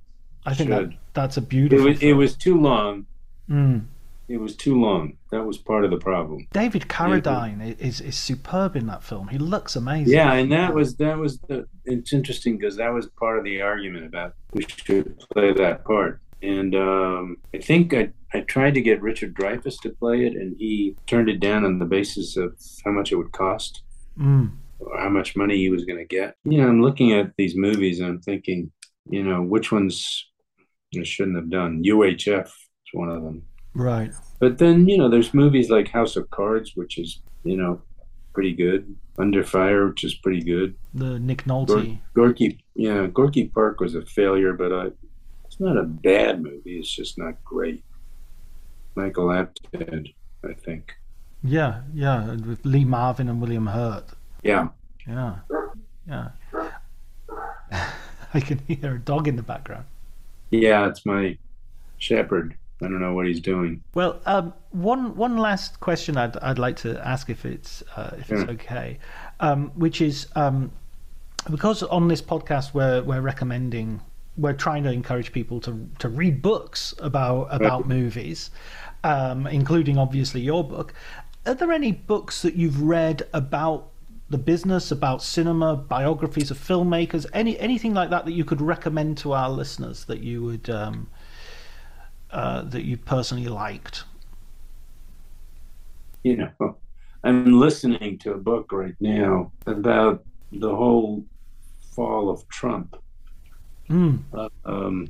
I 0.46 0.54
think 0.54 0.70
that, 0.70 0.90
that's 1.14 1.38
a 1.38 1.42
it 1.42 1.50
beautiful. 1.50 1.86
was. 1.88 2.02
It 2.02 2.14
was 2.14 2.36
too 2.36 2.60
long. 2.60 3.06
Mm. 3.50 3.86
It 4.28 4.38
was 4.40 4.56
too 4.56 4.80
long. 4.80 5.18
That 5.32 5.44
was 5.44 5.58
part 5.58 5.84
of 5.86 5.90
the 5.90 5.98
problem. 5.98 6.46
David 6.54 6.84
Carradine 6.88 7.60
i- 7.64 7.76
is 7.80 8.00
is 8.00 8.16
superb 8.16 8.76
in 8.76 8.86
that 8.88 9.04
film. 9.04 9.28
He 9.30 9.40
looks 9.40 9.76
amazing. 9.76 10.14
Yeah, 10.14 10.34
and 10.34 10.52
that 10.52 10.74
was 10.76 10.96
that 10.98 11.18
was 11.18 11.40
the. 11.48 11.68
It's 11.86 12.14
interesting 12.14 12.58
because 12.58 12.76
that 12.78 12.94
was 12.94 13.08
part 13.08 13.40
of 13.40 13.44
the 13.44 13.62
argument 13.62 14.06
about 14.06 14.36
who 14.54 14.62
should 14.62 15.18
play 15.34 15.52
that 15.54 15.84
part. 15.84 16.22
And 16.42 16.74
um, 16.76 17.38
I 17.54 17.58
think 17.60 17.94
I, 17.94 18.10
I 18.34 18.42
tried 18.42 18.74
to 18.76 18.82
get 18.82 19.02
Richard 19.02 19.34
Dreyfuss 19.36 19.82
to 19.82 19.90
play 19.90 20.26
it, 20.26 20.34
and 20.34 20.56
he 20.58 20.96
turned 21.08 21.30
it 21.30 21.40
down 21.40 21.66
on 21.66 21.80
the 21.80 21.86
basis 21.86 22.38
of 22.38 22.58
how 22.86 22.92
much 22.92 23.12
it 23.12 23.16
would 23.16 23.32
cost. 23.32 23.84
Mm. 24.20 24.52
or 24.80 25.00
how 25.00 25.10
much 25.10 25.36
money 25.38 25.56
he 25.56 25.70
was 25.70 25.86
going 25.86 26.00
to 26.00 26.06
get. 26.06 26.36
You 26.44 26.62
know, 26.62 26.68
I'm 26.68 26.82
looking 26.82 27.14
at 27.14 27.32
these 27.38 27.56
movies 27.56 28.02
and 28.02 28.10
I'm 28.10 28.22
thinking, 28.22 28.70
you 29.10 29.24
know, 29.24 29.42
which 29.42 29.72
ones 29.72 30.26
I 30.98 31.04
shouldn't 31.04 31.38
have 31.38 31.50
done. 31.50 31.84
UHF 31.84 32.46
is 32.48 32.54
one 32.92 33.10
of 33.10 33.24
them. 33.24 33.44
Right. 33.74 34.12
But 34.40 34.58
then, 34.58 34.90
you 34.90 34.98
know, 34.98 35.08
there's 35.10 35.34
movies 35.34 35.70
like 35.70 35.88
House 35.90 36.18
of 36.18 36.30
Cards, 36.32 36.74
which 36.76 36.98
is, 36.98 37.22
you 37.44 37.56
know, 37.56 37.82
pretty 38.34 38.54
good. 38.54 38.94
Under 39.18 39.44
Fire, 39.44 39.88
which 39.88 40.04
is 40.04 40.16
pretty 40.16 40.42
good. 40.42 40.76
The 40.94 41.20
Nick 41.20 41.46
Gor- 41.46 41.66
Nolte. 41.66 42.00
Gorky, 42.14 42.64
yeah, 42.76 43.08
Gorky 43.08 43.48
Park 43.48 43.80
was 43.80 43.96
a 43.96 44.06
failure, 44.06 44.54
but 44.54 44.74
I, 44.74 44.88
it's 45.60 45.66
not 45.66 45.78
a 45.78 45.84
bad 45.84 46.42
movie. 46.42 46.80
It's 46.80 46.90
just 46.90 47.18
not 47.18 47.44
great. 47.44 47.84
Michael 48.96 49.28
Apted, 49.28 50.14
I 50.48 50.54
think. 50.54 50.96
Yeah, 51.44 51.82
yeah, 51.94 52.34
with 52.36 52.66
Lee 52.66 52.86
Marvin 52.86 53.28
and 53.30 53.42
William 53.42 53.68
Hurt. 53.68 54.06
Yeah. 54.44 54.70
Yeah, 55.08 55.36
yeah. 56.08 56.30
I 58.34 58.40
can 58.40 58.60
hear 58.68 58.96
a 58.96 59.00
dog 59.00 59.28
in 59.28 59.36
the 59.36 59.42
background. 59.44 59.86
Yeah, 60.52 60.88
it's 60.88 61.06
my 61.06 61.38
shepherd. 61.98 62.56
I 62.82 62.86
don't 62.86 63.02
know 63.02 63.14
what 63.14 63.28
he's 63.28 63.42
doing. 63.42 63.84
Well, 63.94 64.22
um, 64.26 64.54
one 64.72 65.16
one 65.16 65.38
last 65.38 65.80
question 65.82 66.16
I'd 66.16 66.38
I'd 66.38 66.60
like 66.60 66.78
to 66.78 67.06
ask 67.06 67.30
if 67.30 67.46
it's 67.46 67.84
uh, 67.98 68.12
if 68.18 68.32
it's 68.32 68.42
Sure. 68.42 68.52
okay, 68.52 68.98
um, 69.42 69.72
which 69.76 70.00
is 70.02 70.28
um, 70.36 70.72
because 71.50 71.84
on 71.84 72.08
this 72.08 72.22
podcast 72.22 72.74
we're 72.74 73.02
we're 73.04 73.22
recommending 73.22 74.00
we're 74.40 74.54
trying 74.54 74.84
to 74.84 74.92
encourage 74.92 75.32
people 75.32 75.60
to 75.62 75.90
to 76.00 76.10
read 76.10 76.42
books 76.42 76.94
about 77.00 77.48
about 77.52 77.88
movies, 77.88 78.52
um, 79.04 79.48
including 79.48 79.98
obviously 79.98 80.42
your 80.42 80.64
book. 80.64 80.94
Are 81.46 81.54
there 81.56 81.72
any 81.72 81.92
books 81.92 82.42
that 82.42 82.56
you've 82.56 82.82
read 82.82 83.28
about 83.34 83.90
the 84.30 84.38
business, 84.38 84.92
about 84.92 85.24
cinema, 85.24 85.76
biographies 85.76 86.52
of 86.52 86.58
filmmakers, 86.58 87.26
any 87.34 87.60
anything 87.60 87.94
like 87.94 88.10
that 88.12 88.26
that 88.26 88.34
you 88.34 88.46
could 88.46 88.62
recommend 88.62 89.18
to 89.20 89.34
our 89.34 89.50
listeners 89.50 90.06
that 90.06 90.20
you 90.20 90.44
would 90.44 90.70
um, 90.70 91.10
uh, 92.32 92.62
that 92.64 92.84
you 92.84 92.98
personally 92.98 93.48
liked? 93.48 94.04
you 96.24 96.36
know, 96.38 96.78
I'm 97.24 97.60
listening 97.60 98.18
to 98.20 98.34
a 98.34 98.38
book 98.38 98.72
right 98.72 98.96
now 99.00 99.52
about 99.66 100.24
the 100.52 100.74
whole 100.74 101.26
fall 101.96 102.30
of 102.30 102.48
Trump. 102.50 102.96
Mm. 103.90 104.20
Uh, 104.34 104.50
um, 104.66 105.08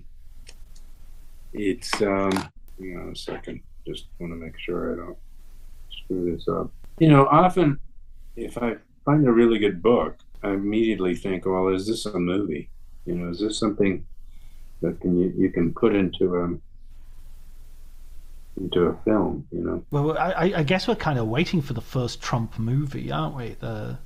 it's 1.54 2.02
um, 2.02 2.32
hang 2.80 2.98
on 2.98 3.10
a 3.12 3.16
second. 3.16 3.62
Just 3.86 4.06
want 4.20 4.34
to 4.34 4.38
make 4.38 4.58
sure 4.60 4.94
I 4.94 4.98
don't 4.98 5.18
screw 5.92 6.36
this 6.36 6.48
up. 6.48 6.72
You 7.00 7.10
know, 7.10 7.26
often 7.26 7.80
if 8.36 8.58
I 8.58 8.76
find 9.06 9.28
a 9.28 9.32
really 9.32 9.60
good 9.60 9.82
book, 9.82 10.18
I 10.44 10.52
immediately 10.52 11.16
think, 11.16 11.46
well, 11.46 11.70
is 11.70 11.88
this 11.88 12.06
a 12.06 12.20
movie? 12.20 12.70
You 13.06 13.16
know, 13.16 13.30
is 13.30 13.40
this 13.40 13.58
something 13.58 14.06
that 14.82 15.00
can 15.02 15.20
you, 15.20 15.34
you 15.38 15.50
can 15.50 15.74
put 15.74 15.96
into 15.96 16.36
a 16.36 18.62
into 18.62 18.84
a 18.84 18.94
film? 19.04 19.48
You 19.52 19.64
know? 19.64 19.84
Well, 19.92 20.18
I, 20.18 20.54
I 20.58 20.64
guess 20.64 20.88
we're 20.88 20.96
kind 20.96 21.20
of 21.20 21.28
waiting 21.28 21.62
for 21.62 21.74
the 21.74 21.82
first 21.82 22.22
Trump 22.22 22.60
movie, 22.60 23.12
aren't 23.12 23.36
we? 23.36 23.56
The 23.60 23.98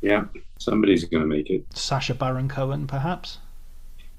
Yeah, 0.00 0.24
somebody's 0.58 1.04
going 1.04 1.22
to 1.22 1.28
make 1.28 1.50
it. 1.50 1.64
Sacha 1.74 2.14
Baron 2.14 2.48
Cohen, 2.48 2.86
perhaps. 2.86 3.38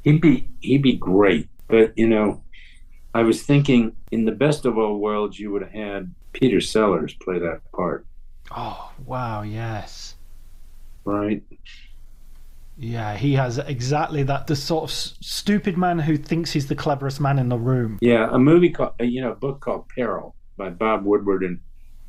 He'd 0.04 0.22
be 0.22 0.48
he'd 0.62 0.82
be 0.82 0.96
great, 0.98 1.48
but 1.68 1.98
you 1.98 2.08
know, 2.08 2.44
I 3.14 3.22
was 3.24 3.44
thinking 3.44 3.96
in 4.12 4.26
the 4.26 4.32
best 4.32 4.66
of 4.66 4.78
all 4.78 4.98
worlds, 4.98 5.40
you 5.40 5.52
would 5.52 5.62
have 5.62 5.72
had 5.72 6.14
Peter 6.34 6.60
Sellers 6.62 7.14
play 7.14 7.40
that 7.40 7.62
part, 7.72 8.06
Oh 8.50 8.92
wow, 9.06 9.42
yes, 9.44 10.16
right? 11.06 11.44
yeah. 12.78 13.16
He 13.16 13.34
has 13.34 13.58
exactly 13.60 14.24
that. 14.24 14.48
The 14.48 14.56
sort 14.56 14.86
of 14.86 14.90
s- 14.90 15.16
stupid 15.22 15.78
man 15.78 16.00
who 16.00 16.18
thinks 16.18 16.52
he's 16.52 16.68
the 16.68 16.76
cleverest 16.76 17.20
man 17.22 17.38
in 17.38 17.50
the 17.50 17.58
room. 17.60 17.98
Yeah, 18.02 18.28
a 18.32 18.40
movie 18.40 18.70
called 18.72 18.94
uh, 19.00 19.04
you 19.04 19.22
know, 19.22 19.32
a 19.32 19.36
book 19.36 19.60
called 19.60 19.88
Peril 19.90 20.36
by 20.58 20.70
Bob 20.70 21.06
Woodward 21.06 21.44
and 21.44 21.60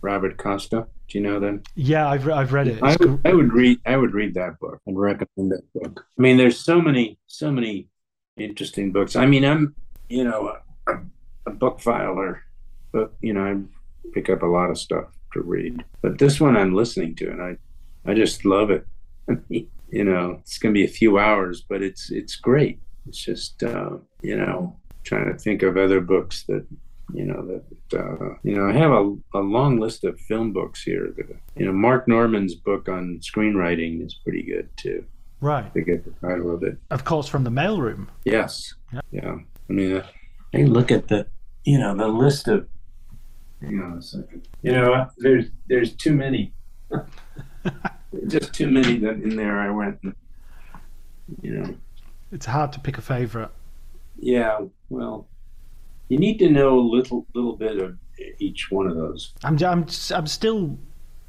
Robert 0.00 0.38
Costa. 0.38 0.86
Do 1.12 1.18
you 1.18 1.24
know 1.24 1.38
them? 1.38 1.62
Yeah, 1.74 2.08
I've 2.08 2.24
re- 2.24 2.32
I've 2.32 2.54
read 2.54 2.68
it. 2.68 2.82
I 2.82 2.96
would, 2.98 3.20
I 3.26 3.34
would 3.34 3.52
read 3.52 3.80
I 3.84 3.98
would 3.98 4.14
read 4.14 4.32
that 4.32 4.58
book 4.58 4.80
and 4.86 4.98
recommend 4.98 5.52
that 5.52 5.62
book. 5.74 6.06
I 6.18 6.22
mean, 6.22 6.38
there's 6.38 6.58
so 6.58 6.80
many 6.80 7.18
so 7.26 7.52
many 7.52 7.88
interesting 8.38 8.92
books. 8.92 9.14
I 9.14 9.26
mean, 9.26 9.44
I'm 9.44 9.74
you 10.08 10.24
know 10.24 10.56
a, 10.88 11.00
a 11.44 11.50
book 11.50 11.80
filer, 11.80 12.42
but 12.92 13.12
you 13.20 13.34
know 13.34 13.44
I 13.44 14.08
pick 14.14 14.30
up 14.30 14.40
a 14.40 14.46
lot 14.46 14.70
of 14.70 14.78
stuff 14.78 15.08
to 15.34 15.42
read. 15.42 15.84
But 16.00 16.18
this 16.18 16.40
one 16.40 16.56
I'm 16.56 16.74
listening 16.74 17.14
to, 17.16 17.30
and 17.30 17.42
I 17.42 17.58
I 18.10 18.14
just 18.14 18.46
love 18.46 18.70
it. 18.70 18.86
you 19.50 20.04
know, 20.04 20.38
it's 20.40 20.56
gonna 20.56 20.72
be 20.72 20.86
a 20.86 20.88
few 20.88 21.18
hours, 21.18 21.60
but 21.60 21.82
it's 21.82 22.10
it's 22.10 22.36
great. 22.36 22.80
It's 23.06 23.22
just 23.22 23.62
uh, 23.62 23.98
you 24.22 24.38
know 24.38 24.78
trying 25.04 25.30
to 25.30 25.38
think 25.38 25.62
of 25.62 25.76
other 25.76 26.00
books 26.00 26.44
that 26.44 26.66
you 27.12 27.24
know 27.24 27.46
that 27.46 27.98
uh, 27.98 28.36
you 28.42 28.54
know 28.56 28.68
I 28.68 28.72
have 28.72 28.90
a, 28.90 29.14
a 29.34 29.40
long 29.40 29.78
list 29.78 30.04
of 30.04 30.18
film 30.20 30.52
books 30.52 30.82
here. 30.82 31.12
That, 31.16 31.36
you 31.56 31.66
know, 31.66 31.72
Marc 31.72 32.08
Norman's 32.08 32.54
book 32.54 32.88
on 32.88 33.20
screenwriting 33.20 34.04
is 34.04 34.14
pretty 34.14 34.42
good 34.42 34.68
too. 34.76 35.04
right, 35.40 35.70
I 35.74 35.80
get 35.80 36.04
the 36.04 36.26
title 36.26 36.54
of 36.54 36.62
it. 36.62 36.78
of 36.90 37.04
course, 37.04 37.28
from 37.28 37.44
the 37.44 37.50
mailroom. 37.50 38.08
Yes. 38.24 38.74
Yeah. 38.92 39.00
Yeah. 39.10 39.34
I 39.68 39.72
mean, 39.72 39.96
uh, 39.96 40.06
I 40.54 40.62
look 40.62 40.90
at 40.90 41.08
the 41.08 41.26
you 41.64 41.78
know 41.78 41.94
the 41.94 42.08
list 42.08 42.48
of 42.48 42.68
hang 43.60 43.80
on 43.80 43.98
a 43.98 44.02
second. 44.02 44.48
You 44.62 44.72
know, 44.72 45.08
there's 45.18 45.46
there's 45.68 45.94
too 45.94 46.14
many. 46.14 46.52
Just 48.26 48.52
too 48.52 48.70
many 48.70 48.98
that 48.98 49.14
in 49.22 49.36
there. 49.36 49.58
I 49.58 49.70
went. 49.70 49.98
and, 50.02 50.14
You 51.40 51.52
know. 51.52 51.74
It's 52.30 52.46
hard 52.46 52.72
to 52.74 52.80
pick 52.80 52.98
a 52.98 53.00
favorite. 53.00 53.50
Yeah. 54.18 54.58
Well, 54.90 55.26
you 56.08 56.18
need 56.18 56.38
to 56.38 56.50
know 56.50 56.78
a 56.78 56.80
little 56.80 57.26
little 57.34 57.56
bit 57.56 57.78
of 57.78 57.96
each 58.38 58.70
one 58.70 58.86
of 58.86 58.96
those. 58.96 59.32
I'm 59.44 59.56
I'm 59.64 59.86
I'm 60.14 60.26
still 60.26 60.78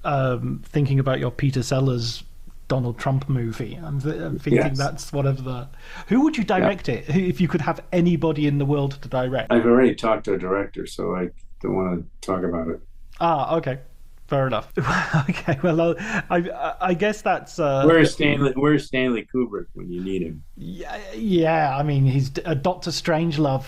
um, 0.04 0.62
thinking 0.66 1.00
about 1.00 1.20
your 1.20 1.32
Peter 1.32 1.64
Sellers 1.64 2.24
Donald 2.68 2.98
Trump 2.98 3.30
movie. 3.30 3.76
I'm, 3.82 4.02
th- 4.02 4.16
I'm 4.16 4.40
thinking 4.40 4.54
Yes. 4.66 4.78
that's 4.78 5.14
one 5.14 5.26
of 5.28 5.44
the. 5.44 5.68
Who 6.08 6.22
would 6.22 6.38
you 6.38 6.44
direct 6.44 6.90
it? 6.90 7.06
If 7.10 7.40
you 7.40 7.48
could 7.48 7.62
have 7.62 7.82
anybody 7.92 8.48
in 8.48 8.58
the 8.58 8.66
world 8.66 9.02
to 9.02 9.08
direct? 9.10 9.52
I've 9.52 9.66
already 9.66 9.96
talked 9.96 10.26
to 10.26 10.34
a 10.34 10.38
director, 10.38 10.86
so 10.86 11.16
I 11.16 11.30
don't 11.62 11.76
want 11.76 12.06
to 12.22 12.28
talk 12.28 12.44
about 12.44 12.68
it. 12.70 12.80
Ah, 13.20 13.56
okay, 13.58 13.80
fair 14.28 14.48
enough. 14.48 14.74
okay, 15.30 15.58
well, 15.64 15.96
I 15.96 15.96
I, 16.30 16.76
I 16.82 16.94
guess 16.94 17.22
that's. 17.22 17.60
Uh, 17.60 17.84
Where's 17.86 18.14
Stanley? 18.14 18.54
Where's 18.56 18.88
Stanley 18.88 19.28
Kubrick 19.34 19.68
when 19.74 19.90
you 19.92 20.02
need 20.04 20.22
him? 20.24 20.44
yeah, 20.58 20.98
yeah, 21.14 21.78
I 21.78 21.84
mean, 21.84 22.06
he's 22.06 22.32
a 22.46 22.56
Doctor 22.56 22.92
Strangelove 22.92 23.66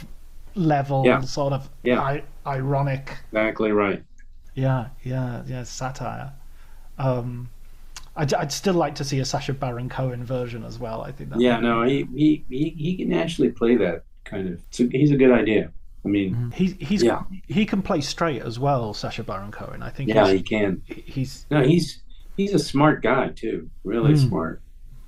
level 0.55 1.03
Yeah. 1.05 1.21
sort 1.21 1.53
of 1.53 1.69
Yeah. 1.83 2.01
I, 2.01 2.23
ironic. 2.47 3.17
Exactly 3.31 3.71
right. 3.71 4.03
Yeah, 4.53 4.87
yeah, 5.03 5.43
yeah, 5.45 5.63
satire. 5.63 6.31
Um, 6.97 7.49
I'd, 8.15 8.33
I'd 8.33 8.51
still 8.51 8.73
like 8.75 8.95
to 8.95 9.03
see 9.03 9.19
a 9.19 9.25
Sacha 9.25 9.53
Baron 9.53 9.89
Cohen 9.89 10.23
version 10.23 10.63
as 10.63 10.79
well. 10.79 11.01
I 11.01 11.11
think 11.11 11.31
that. 11.31 11.41
Yeah, 11.41 11.59
no, 11.59 11.83
he 11.83 12.07
he 12.15 12.45
he, 12.49 12.69
he 12.69 12.97
can 12.97 13.11
actually 13.13 13.49
play 13.51 13.75
that 13.75 14.03
kind 14.23 14.47
of. 14.47 14.61
A, 14.79 14.87
he's 14.97 15.11
a 15.11 15.17
good 15.17 15.31
idea. 15.31 15.71
I 16.05 16.07
mean, 16.07 16.51
He's 16.55 16.73
he's 16.79 17.03
Yeah. 17.03 17.23
he 17.47 17.65
can 17.65 17.81
play 17.81 17.99
straight 17.99 18.41
as 18.41 18.57
well, 18.59 18.93
Sacha 18.93 19.23
Baron 19.23 19.51
Cohen. 19.51 19.83
I 19.83 19.89
think. 19.89 20.09
yeah, 20.09 20.31
he 20.31 20.41
can. 20.41 20.81
he's 20.87 21.45
No, 21.51 21.63
he's 21.63 22.03
he's 22.37 22.53
a 22.53 22.59
smart 22.59 23.03
guy 23.03 23.29
too. 23.29 23.69
Really 23.83 24.11
Hmm. 24.13 24.27
smart. 24.29 24.61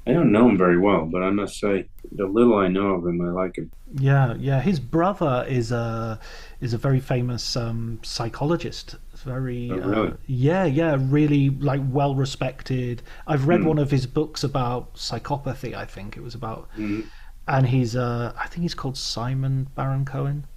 I 0.08 0.14
don't 0.14 0.32
know 0.32 0.50
him 0.50 0.58
very 0.58 0.80
well, 0.80 1.06
but 1.06 1.22
I 1.22 1.30
must 1.30 1.60
say, 1.60 1.90
the 2.12 2.26
little 2.26 2.58
I 2.58 2.68
know 2.68 2.96
of 2.96 3.06
him, 3.06 3.22
I 3.22 3.30
like 3.30 3.58
him. 3.58 3.72
yeah 3.94 4.34
yeah. 4.36 4.60
His 4.62 4.80
brother 4.80 5.46
is 5.48 5.72
a 5.72 6.20
is 6.60 6.74
a 6.74 6.78
very 6.78 7.00
famous 7.00 7.56
um, 7.56 8.00
psychologist. 8.04 8.96
Very 9.24 9.72
Oh, 9.72 9.78
really? 9.80 10.12
uh, 10.12 10.18
yeah 10.26 10.66
yeah 10.66 10.98
really 11.00 11.50
like 11.50 11.82
well 11.86 12.16
respected. 12.16 13.02
I've 13.26 13.48
read 13.48 13.64
one 13.64 13.78
of 13.80 13.92
his 13.92 14.06
books 14.08 14.44
about 14.44 14.96
psychopathy. 14.96 15.74
I 15.74 15.86
think 15.86 16.18
it 16.18 16.22
was 16.22 16.36
about, 16.36 16.70
Mm-hmm. 16.78 17.02
and 17.48 17.68
he's 17.68 17.96
uh 17.96 18.34
I 18.40 18.48
think 18.48 18.64
he's 18.64 18.76
called 18.76 18.98
Simon 18.98 19.68
Baron 19.76 20.06
Cohen. 20.06 20.48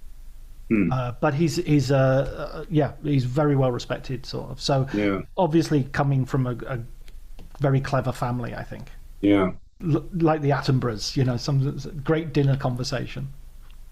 Hmm. 0.69 0.91
Uh, 0.91 1.13
but 1.21 1.33
he's 1.35 1.57
he's 1.57 1.91
uh, 1.91 1.97
uh 2.55 2.65
yeah 2.69 2.93
he's 3.03 3.25
very 3.25 3.55
well 3.55 3.71
respected 3.71 4.25
sort 4.25 4.51
of 4.51 4.61
so 4.61 4.87
Yeah, 4.93 5.21
obviously 5.37 5.83
coming 5.85 6.25
from 6.25 6.47
a, 6.47 6.55
a 6.67 6.79
very 7.59 7.81
clever 7.81 8.11
family 8.13 8.55
I 8.55 8.63
think 8.63 8.91
yeah, 9.21 9.51
L- 9.83 10.05
like 10.13 10.41
the 10.41 10.49
Attenboroughs, 10.51 11.15
you 11.15 11.23
know, 11.23 11.37
some 11.37 11.77
great 12.03 12.33
dinner 12.33 12.55
conversation. 12.57 13.29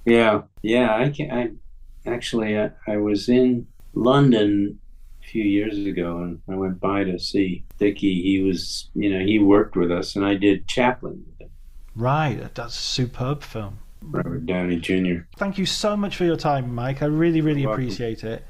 yeah, 0.06 0.42
yeah. 0.62 0.96
I 0.96 1.10
can. 1.10 1.32
I 1.32 2.10
actually, 2.10 2.58
I, 2.60 2.72
I 2.88 2.98
was 2.98 3.30
in 3.30 3.68
London 3.94 4.80
a 5.22 5.26
few 5.28 5.44
years 5.44 5.78
ago, 5.86 6.18
and 6.20 6.42
I 6.50 6.56
went 6.56 6.80
by 6.80 7.04
to 7.04 7.20
see 7.20 7.64
Dickie. 7.78 8.22
He 8.22 8.42
was, 8.42 8.90
you 8.96 9.10
know, 9.12 9.24
he 9.26 9.40
worked 9.40 9.76
with 9.76 9.92
us, 9.92 10.16
and 10.16 10.26
I 10.26 10.36
did 10.36 10.68
Chaplin 10.68 11.24
with 11.28 11.42
him, 11.42 11.50
Right, 11.96 12.54
that's 12.56 12.76
a 12.76 12.80
superb 12.80 13.44
film. 13.44 13.80
Robert 14.02 14.46
Downey 14.46 14.78
Jr. 14.80 15.24
Thank 15.38 15.58
you 15.58 15.66
so 15.66 15.98
much 15.98 16.16
for 16.16 16.24
your 16.24 16.38
time, 16.38 16.74
Mike. 16.74 17.02
I 17.02 17.06
really, 17.08 17.42
really 17.42 17.62
You're 17.62 17.70
welcome. 17.72 17.86
appreciate 17.86 18.24
it. 18.24 18.46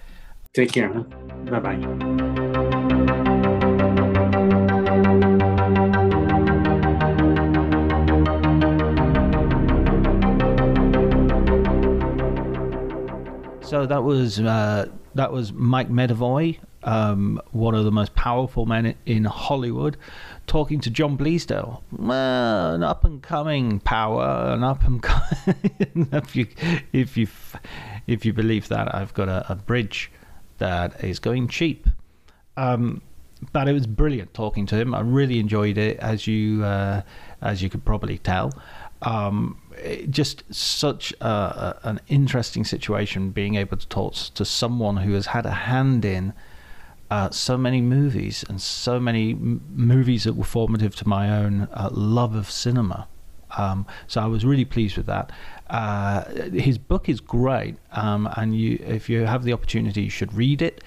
Take 0.54 0.72
care. 0.74 0.94
Huh? 0.94 1.04
Bye 1.50 1.60
bye. 1.60 2.26
So 13.70 13.86
that 13.86 14.04
was 14.04 14.40
uh, 14.40 14.88
that 15.14 15.32
was 15.32 15.54
Mike 15.54 15.90
Medavoy, 15.90 16.58
um, 16.82 17.40
one 17.52 17.76
of 17.76 17.86
the 17.86 17.92
most 17.92 18.16
powerful 18.16 18.66
men 18.66 18.96
in 19.06 19.26
Hollywood, 19.26 19.96
talking 20.48 20.80
to 20.80 20.90
John 20.90 21.16
Bleasdale, 21.16 21.84
an 21.92 22.82
up 22.82 23.06
and 23.06 23.22
coming 23.22 23.80
power, 23.80 24.54
an 24.54 24.64
up 24.64 24.84
and 24.86 25.04
coming. 25.04 26.10
if 26.12 26.36
you 26.36 26.48
if 26.94 27.16
you 27.16 27.28
if 28.08 28.26
you 28.26 28.34
believe 28.34 28.70
that, 28.70 28.96
I've 28.96 29.14
got 29.14 29.30
a, 29.30 29.46
a 29.52 29.56
bridge 29.56 30.12
that 30.58 31.04
is 31.04 31.20
going 31.20 31.48
cheap. 31.48 31.88
Um, 32.58 33.04
but 33.54 33.70
it 33.70 33.74
was 33.74 33.86
brilliant 33.86 34.34
talking 34.34 34.66
to 34.66 34.78
him. 34.78 34.96
I 34.96 35.02
really 35.02 35.38
enjoyed 35.38 35.78
it, 35.78 36.00
as 36.00 36.26
you 36.26 36.64
uh, 36.64 37.04
as 37.44 37.62
you 37.62 37.70
could 37.70 37.86
probably 37.86 38.18
tell. 38.18 38.52
Um, 39.04 39.62
just 40.10 40.44
such 40.54 41.14
a, 41.22 41.26
a, 41.26 41.80
an 41.84 42.00
interesting 42.08 42.64
situation 42.64 43.32
being 43.32 43.56
able 43.56 43.78
to 43.78 43.88
talk 43.88 44.14
to 44.14 44.46
someone 44.46 44.98
who 44.98 45.14
has 45.14 45.28
had 45.28 45.46
a 45.46 45.52
hand 45.52 46.06
in 46.06 46.34
uh, 47.12 47.30
so 47.32 47.58
many 47.58 47.82
movies 47.82 48.46
and 48.48 48.62
so 48.62 49.00
many 49.00 49.32
m- 49.32 49.62
movies 49.74 50.24
that 50.24 50.34
were 50.34 50.44
formative 50.44 50.96
to 50.96 51.08
my 51.08 51.30
own 51.30 51.68
uh, 51.74 51.90
love 51.92 52.36
of 52.36 52.50
cinema. 52.50 53.08
Um, 53.58 53.88
so 54.08 54.22
I 54.22 54.28
was 54.28 54.46
really 54.46 54.66
pleased 54.66 54.96
with 54.96 55.08
that. 55.08 55.32
Uh, 55.70 56.24
his 56.52 56.78
book 56.78 57.10
is 57.10 57.20
great, 57.20 57.78
um, 57.94 58.30
and 58.38 58.56
you, 58.56 58.84
if 58.86 59.10
you 59.10 59.26
have 59.26 59.44
the 59.44 59.54
opportunity, 59.54 60.04
you 60.04 60.10
should 60.10 60.34
read 60.34 60.62
it. 60.62 60.84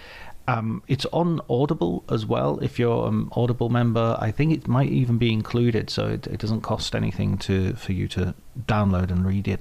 Um, 0.49 0.82
it's 0.88 1.07
on 1.07 1.40
Audible 1.49 2.05
as 2.11 2.26
well. 2.26 2.59
If 2.59 2.78
you're 2.78 3.07
an 3.07 3.28
Audible 3.32 3.68
member, 3.68 4.16
I 4.20 4.30
think 4.32 4.53
it 4.53 4.66
might 4.66 4.90
even 4.90 5.16
be 5.18 5.32
included, 5.32 5.88
so 5.88 6.09
it, 6.09 6.26
it 6.26 6.40
doesn't 6.40 6.62
cost 6.62 6.95
anything 6.95 7.38
to 7.38 7.74
for 7.74 7.93
you 7.93 8.09
to 8.09 8.34
download 8.66 9.11
and 9.11 9.24
read 9.24 9.47
it 9.47 9.61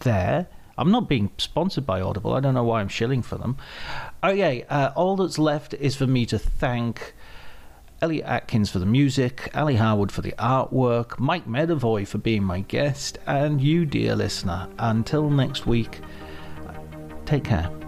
there. 0.00 0.48
I'm 0.76 0.92
not 0.92 1.08
being 1.08 1.30
sponsored 1.38 1.86
by 1.86 2.00
Audible. 2.00 2.34
I 2.34 2.40
don't 2.40 2.54
know 2.54 2.62
why 2.62 2.80
I'm 2.80 2.88
shilling 2.88 3.22
for 3.22 3.36
them. 3.36 3.56
Okay, 4.22 4.64
uh, 4.68 4.90
all 4.94 5.16
that's 5.16 5.38
left 5.38 5.74
is 5.74 5.96
for 5.96 6.06
me 6.06 6.24
to 6.26 6.38
thank 6.38 7.14
Elliot 8.00 8.26
Atkins 8.26 8.70
for 8.70 8.78
the 8.78 8.86
music, 8.86 9.50
Ali 9.56 9.74
Harwood 9.74 10.12
for 10.12 10.22
the 10.22 10.34
artwork, 10.38 11.18
Mike 11.18 11.48
Medavoy 11.48 12.06
for 12.06 12.18
being 12.18 12.44
my 12.44 12.60
guest, 12.60 13.18
and 13.26 13.60
you, 13.60 13.84
dear 13.84 14.14
listener. 14.14 14.68
Until 14.78 15.30
next 15.30 15.66
week, 15.66 15.98
take 17.26 17.42
care. 17.42 17.87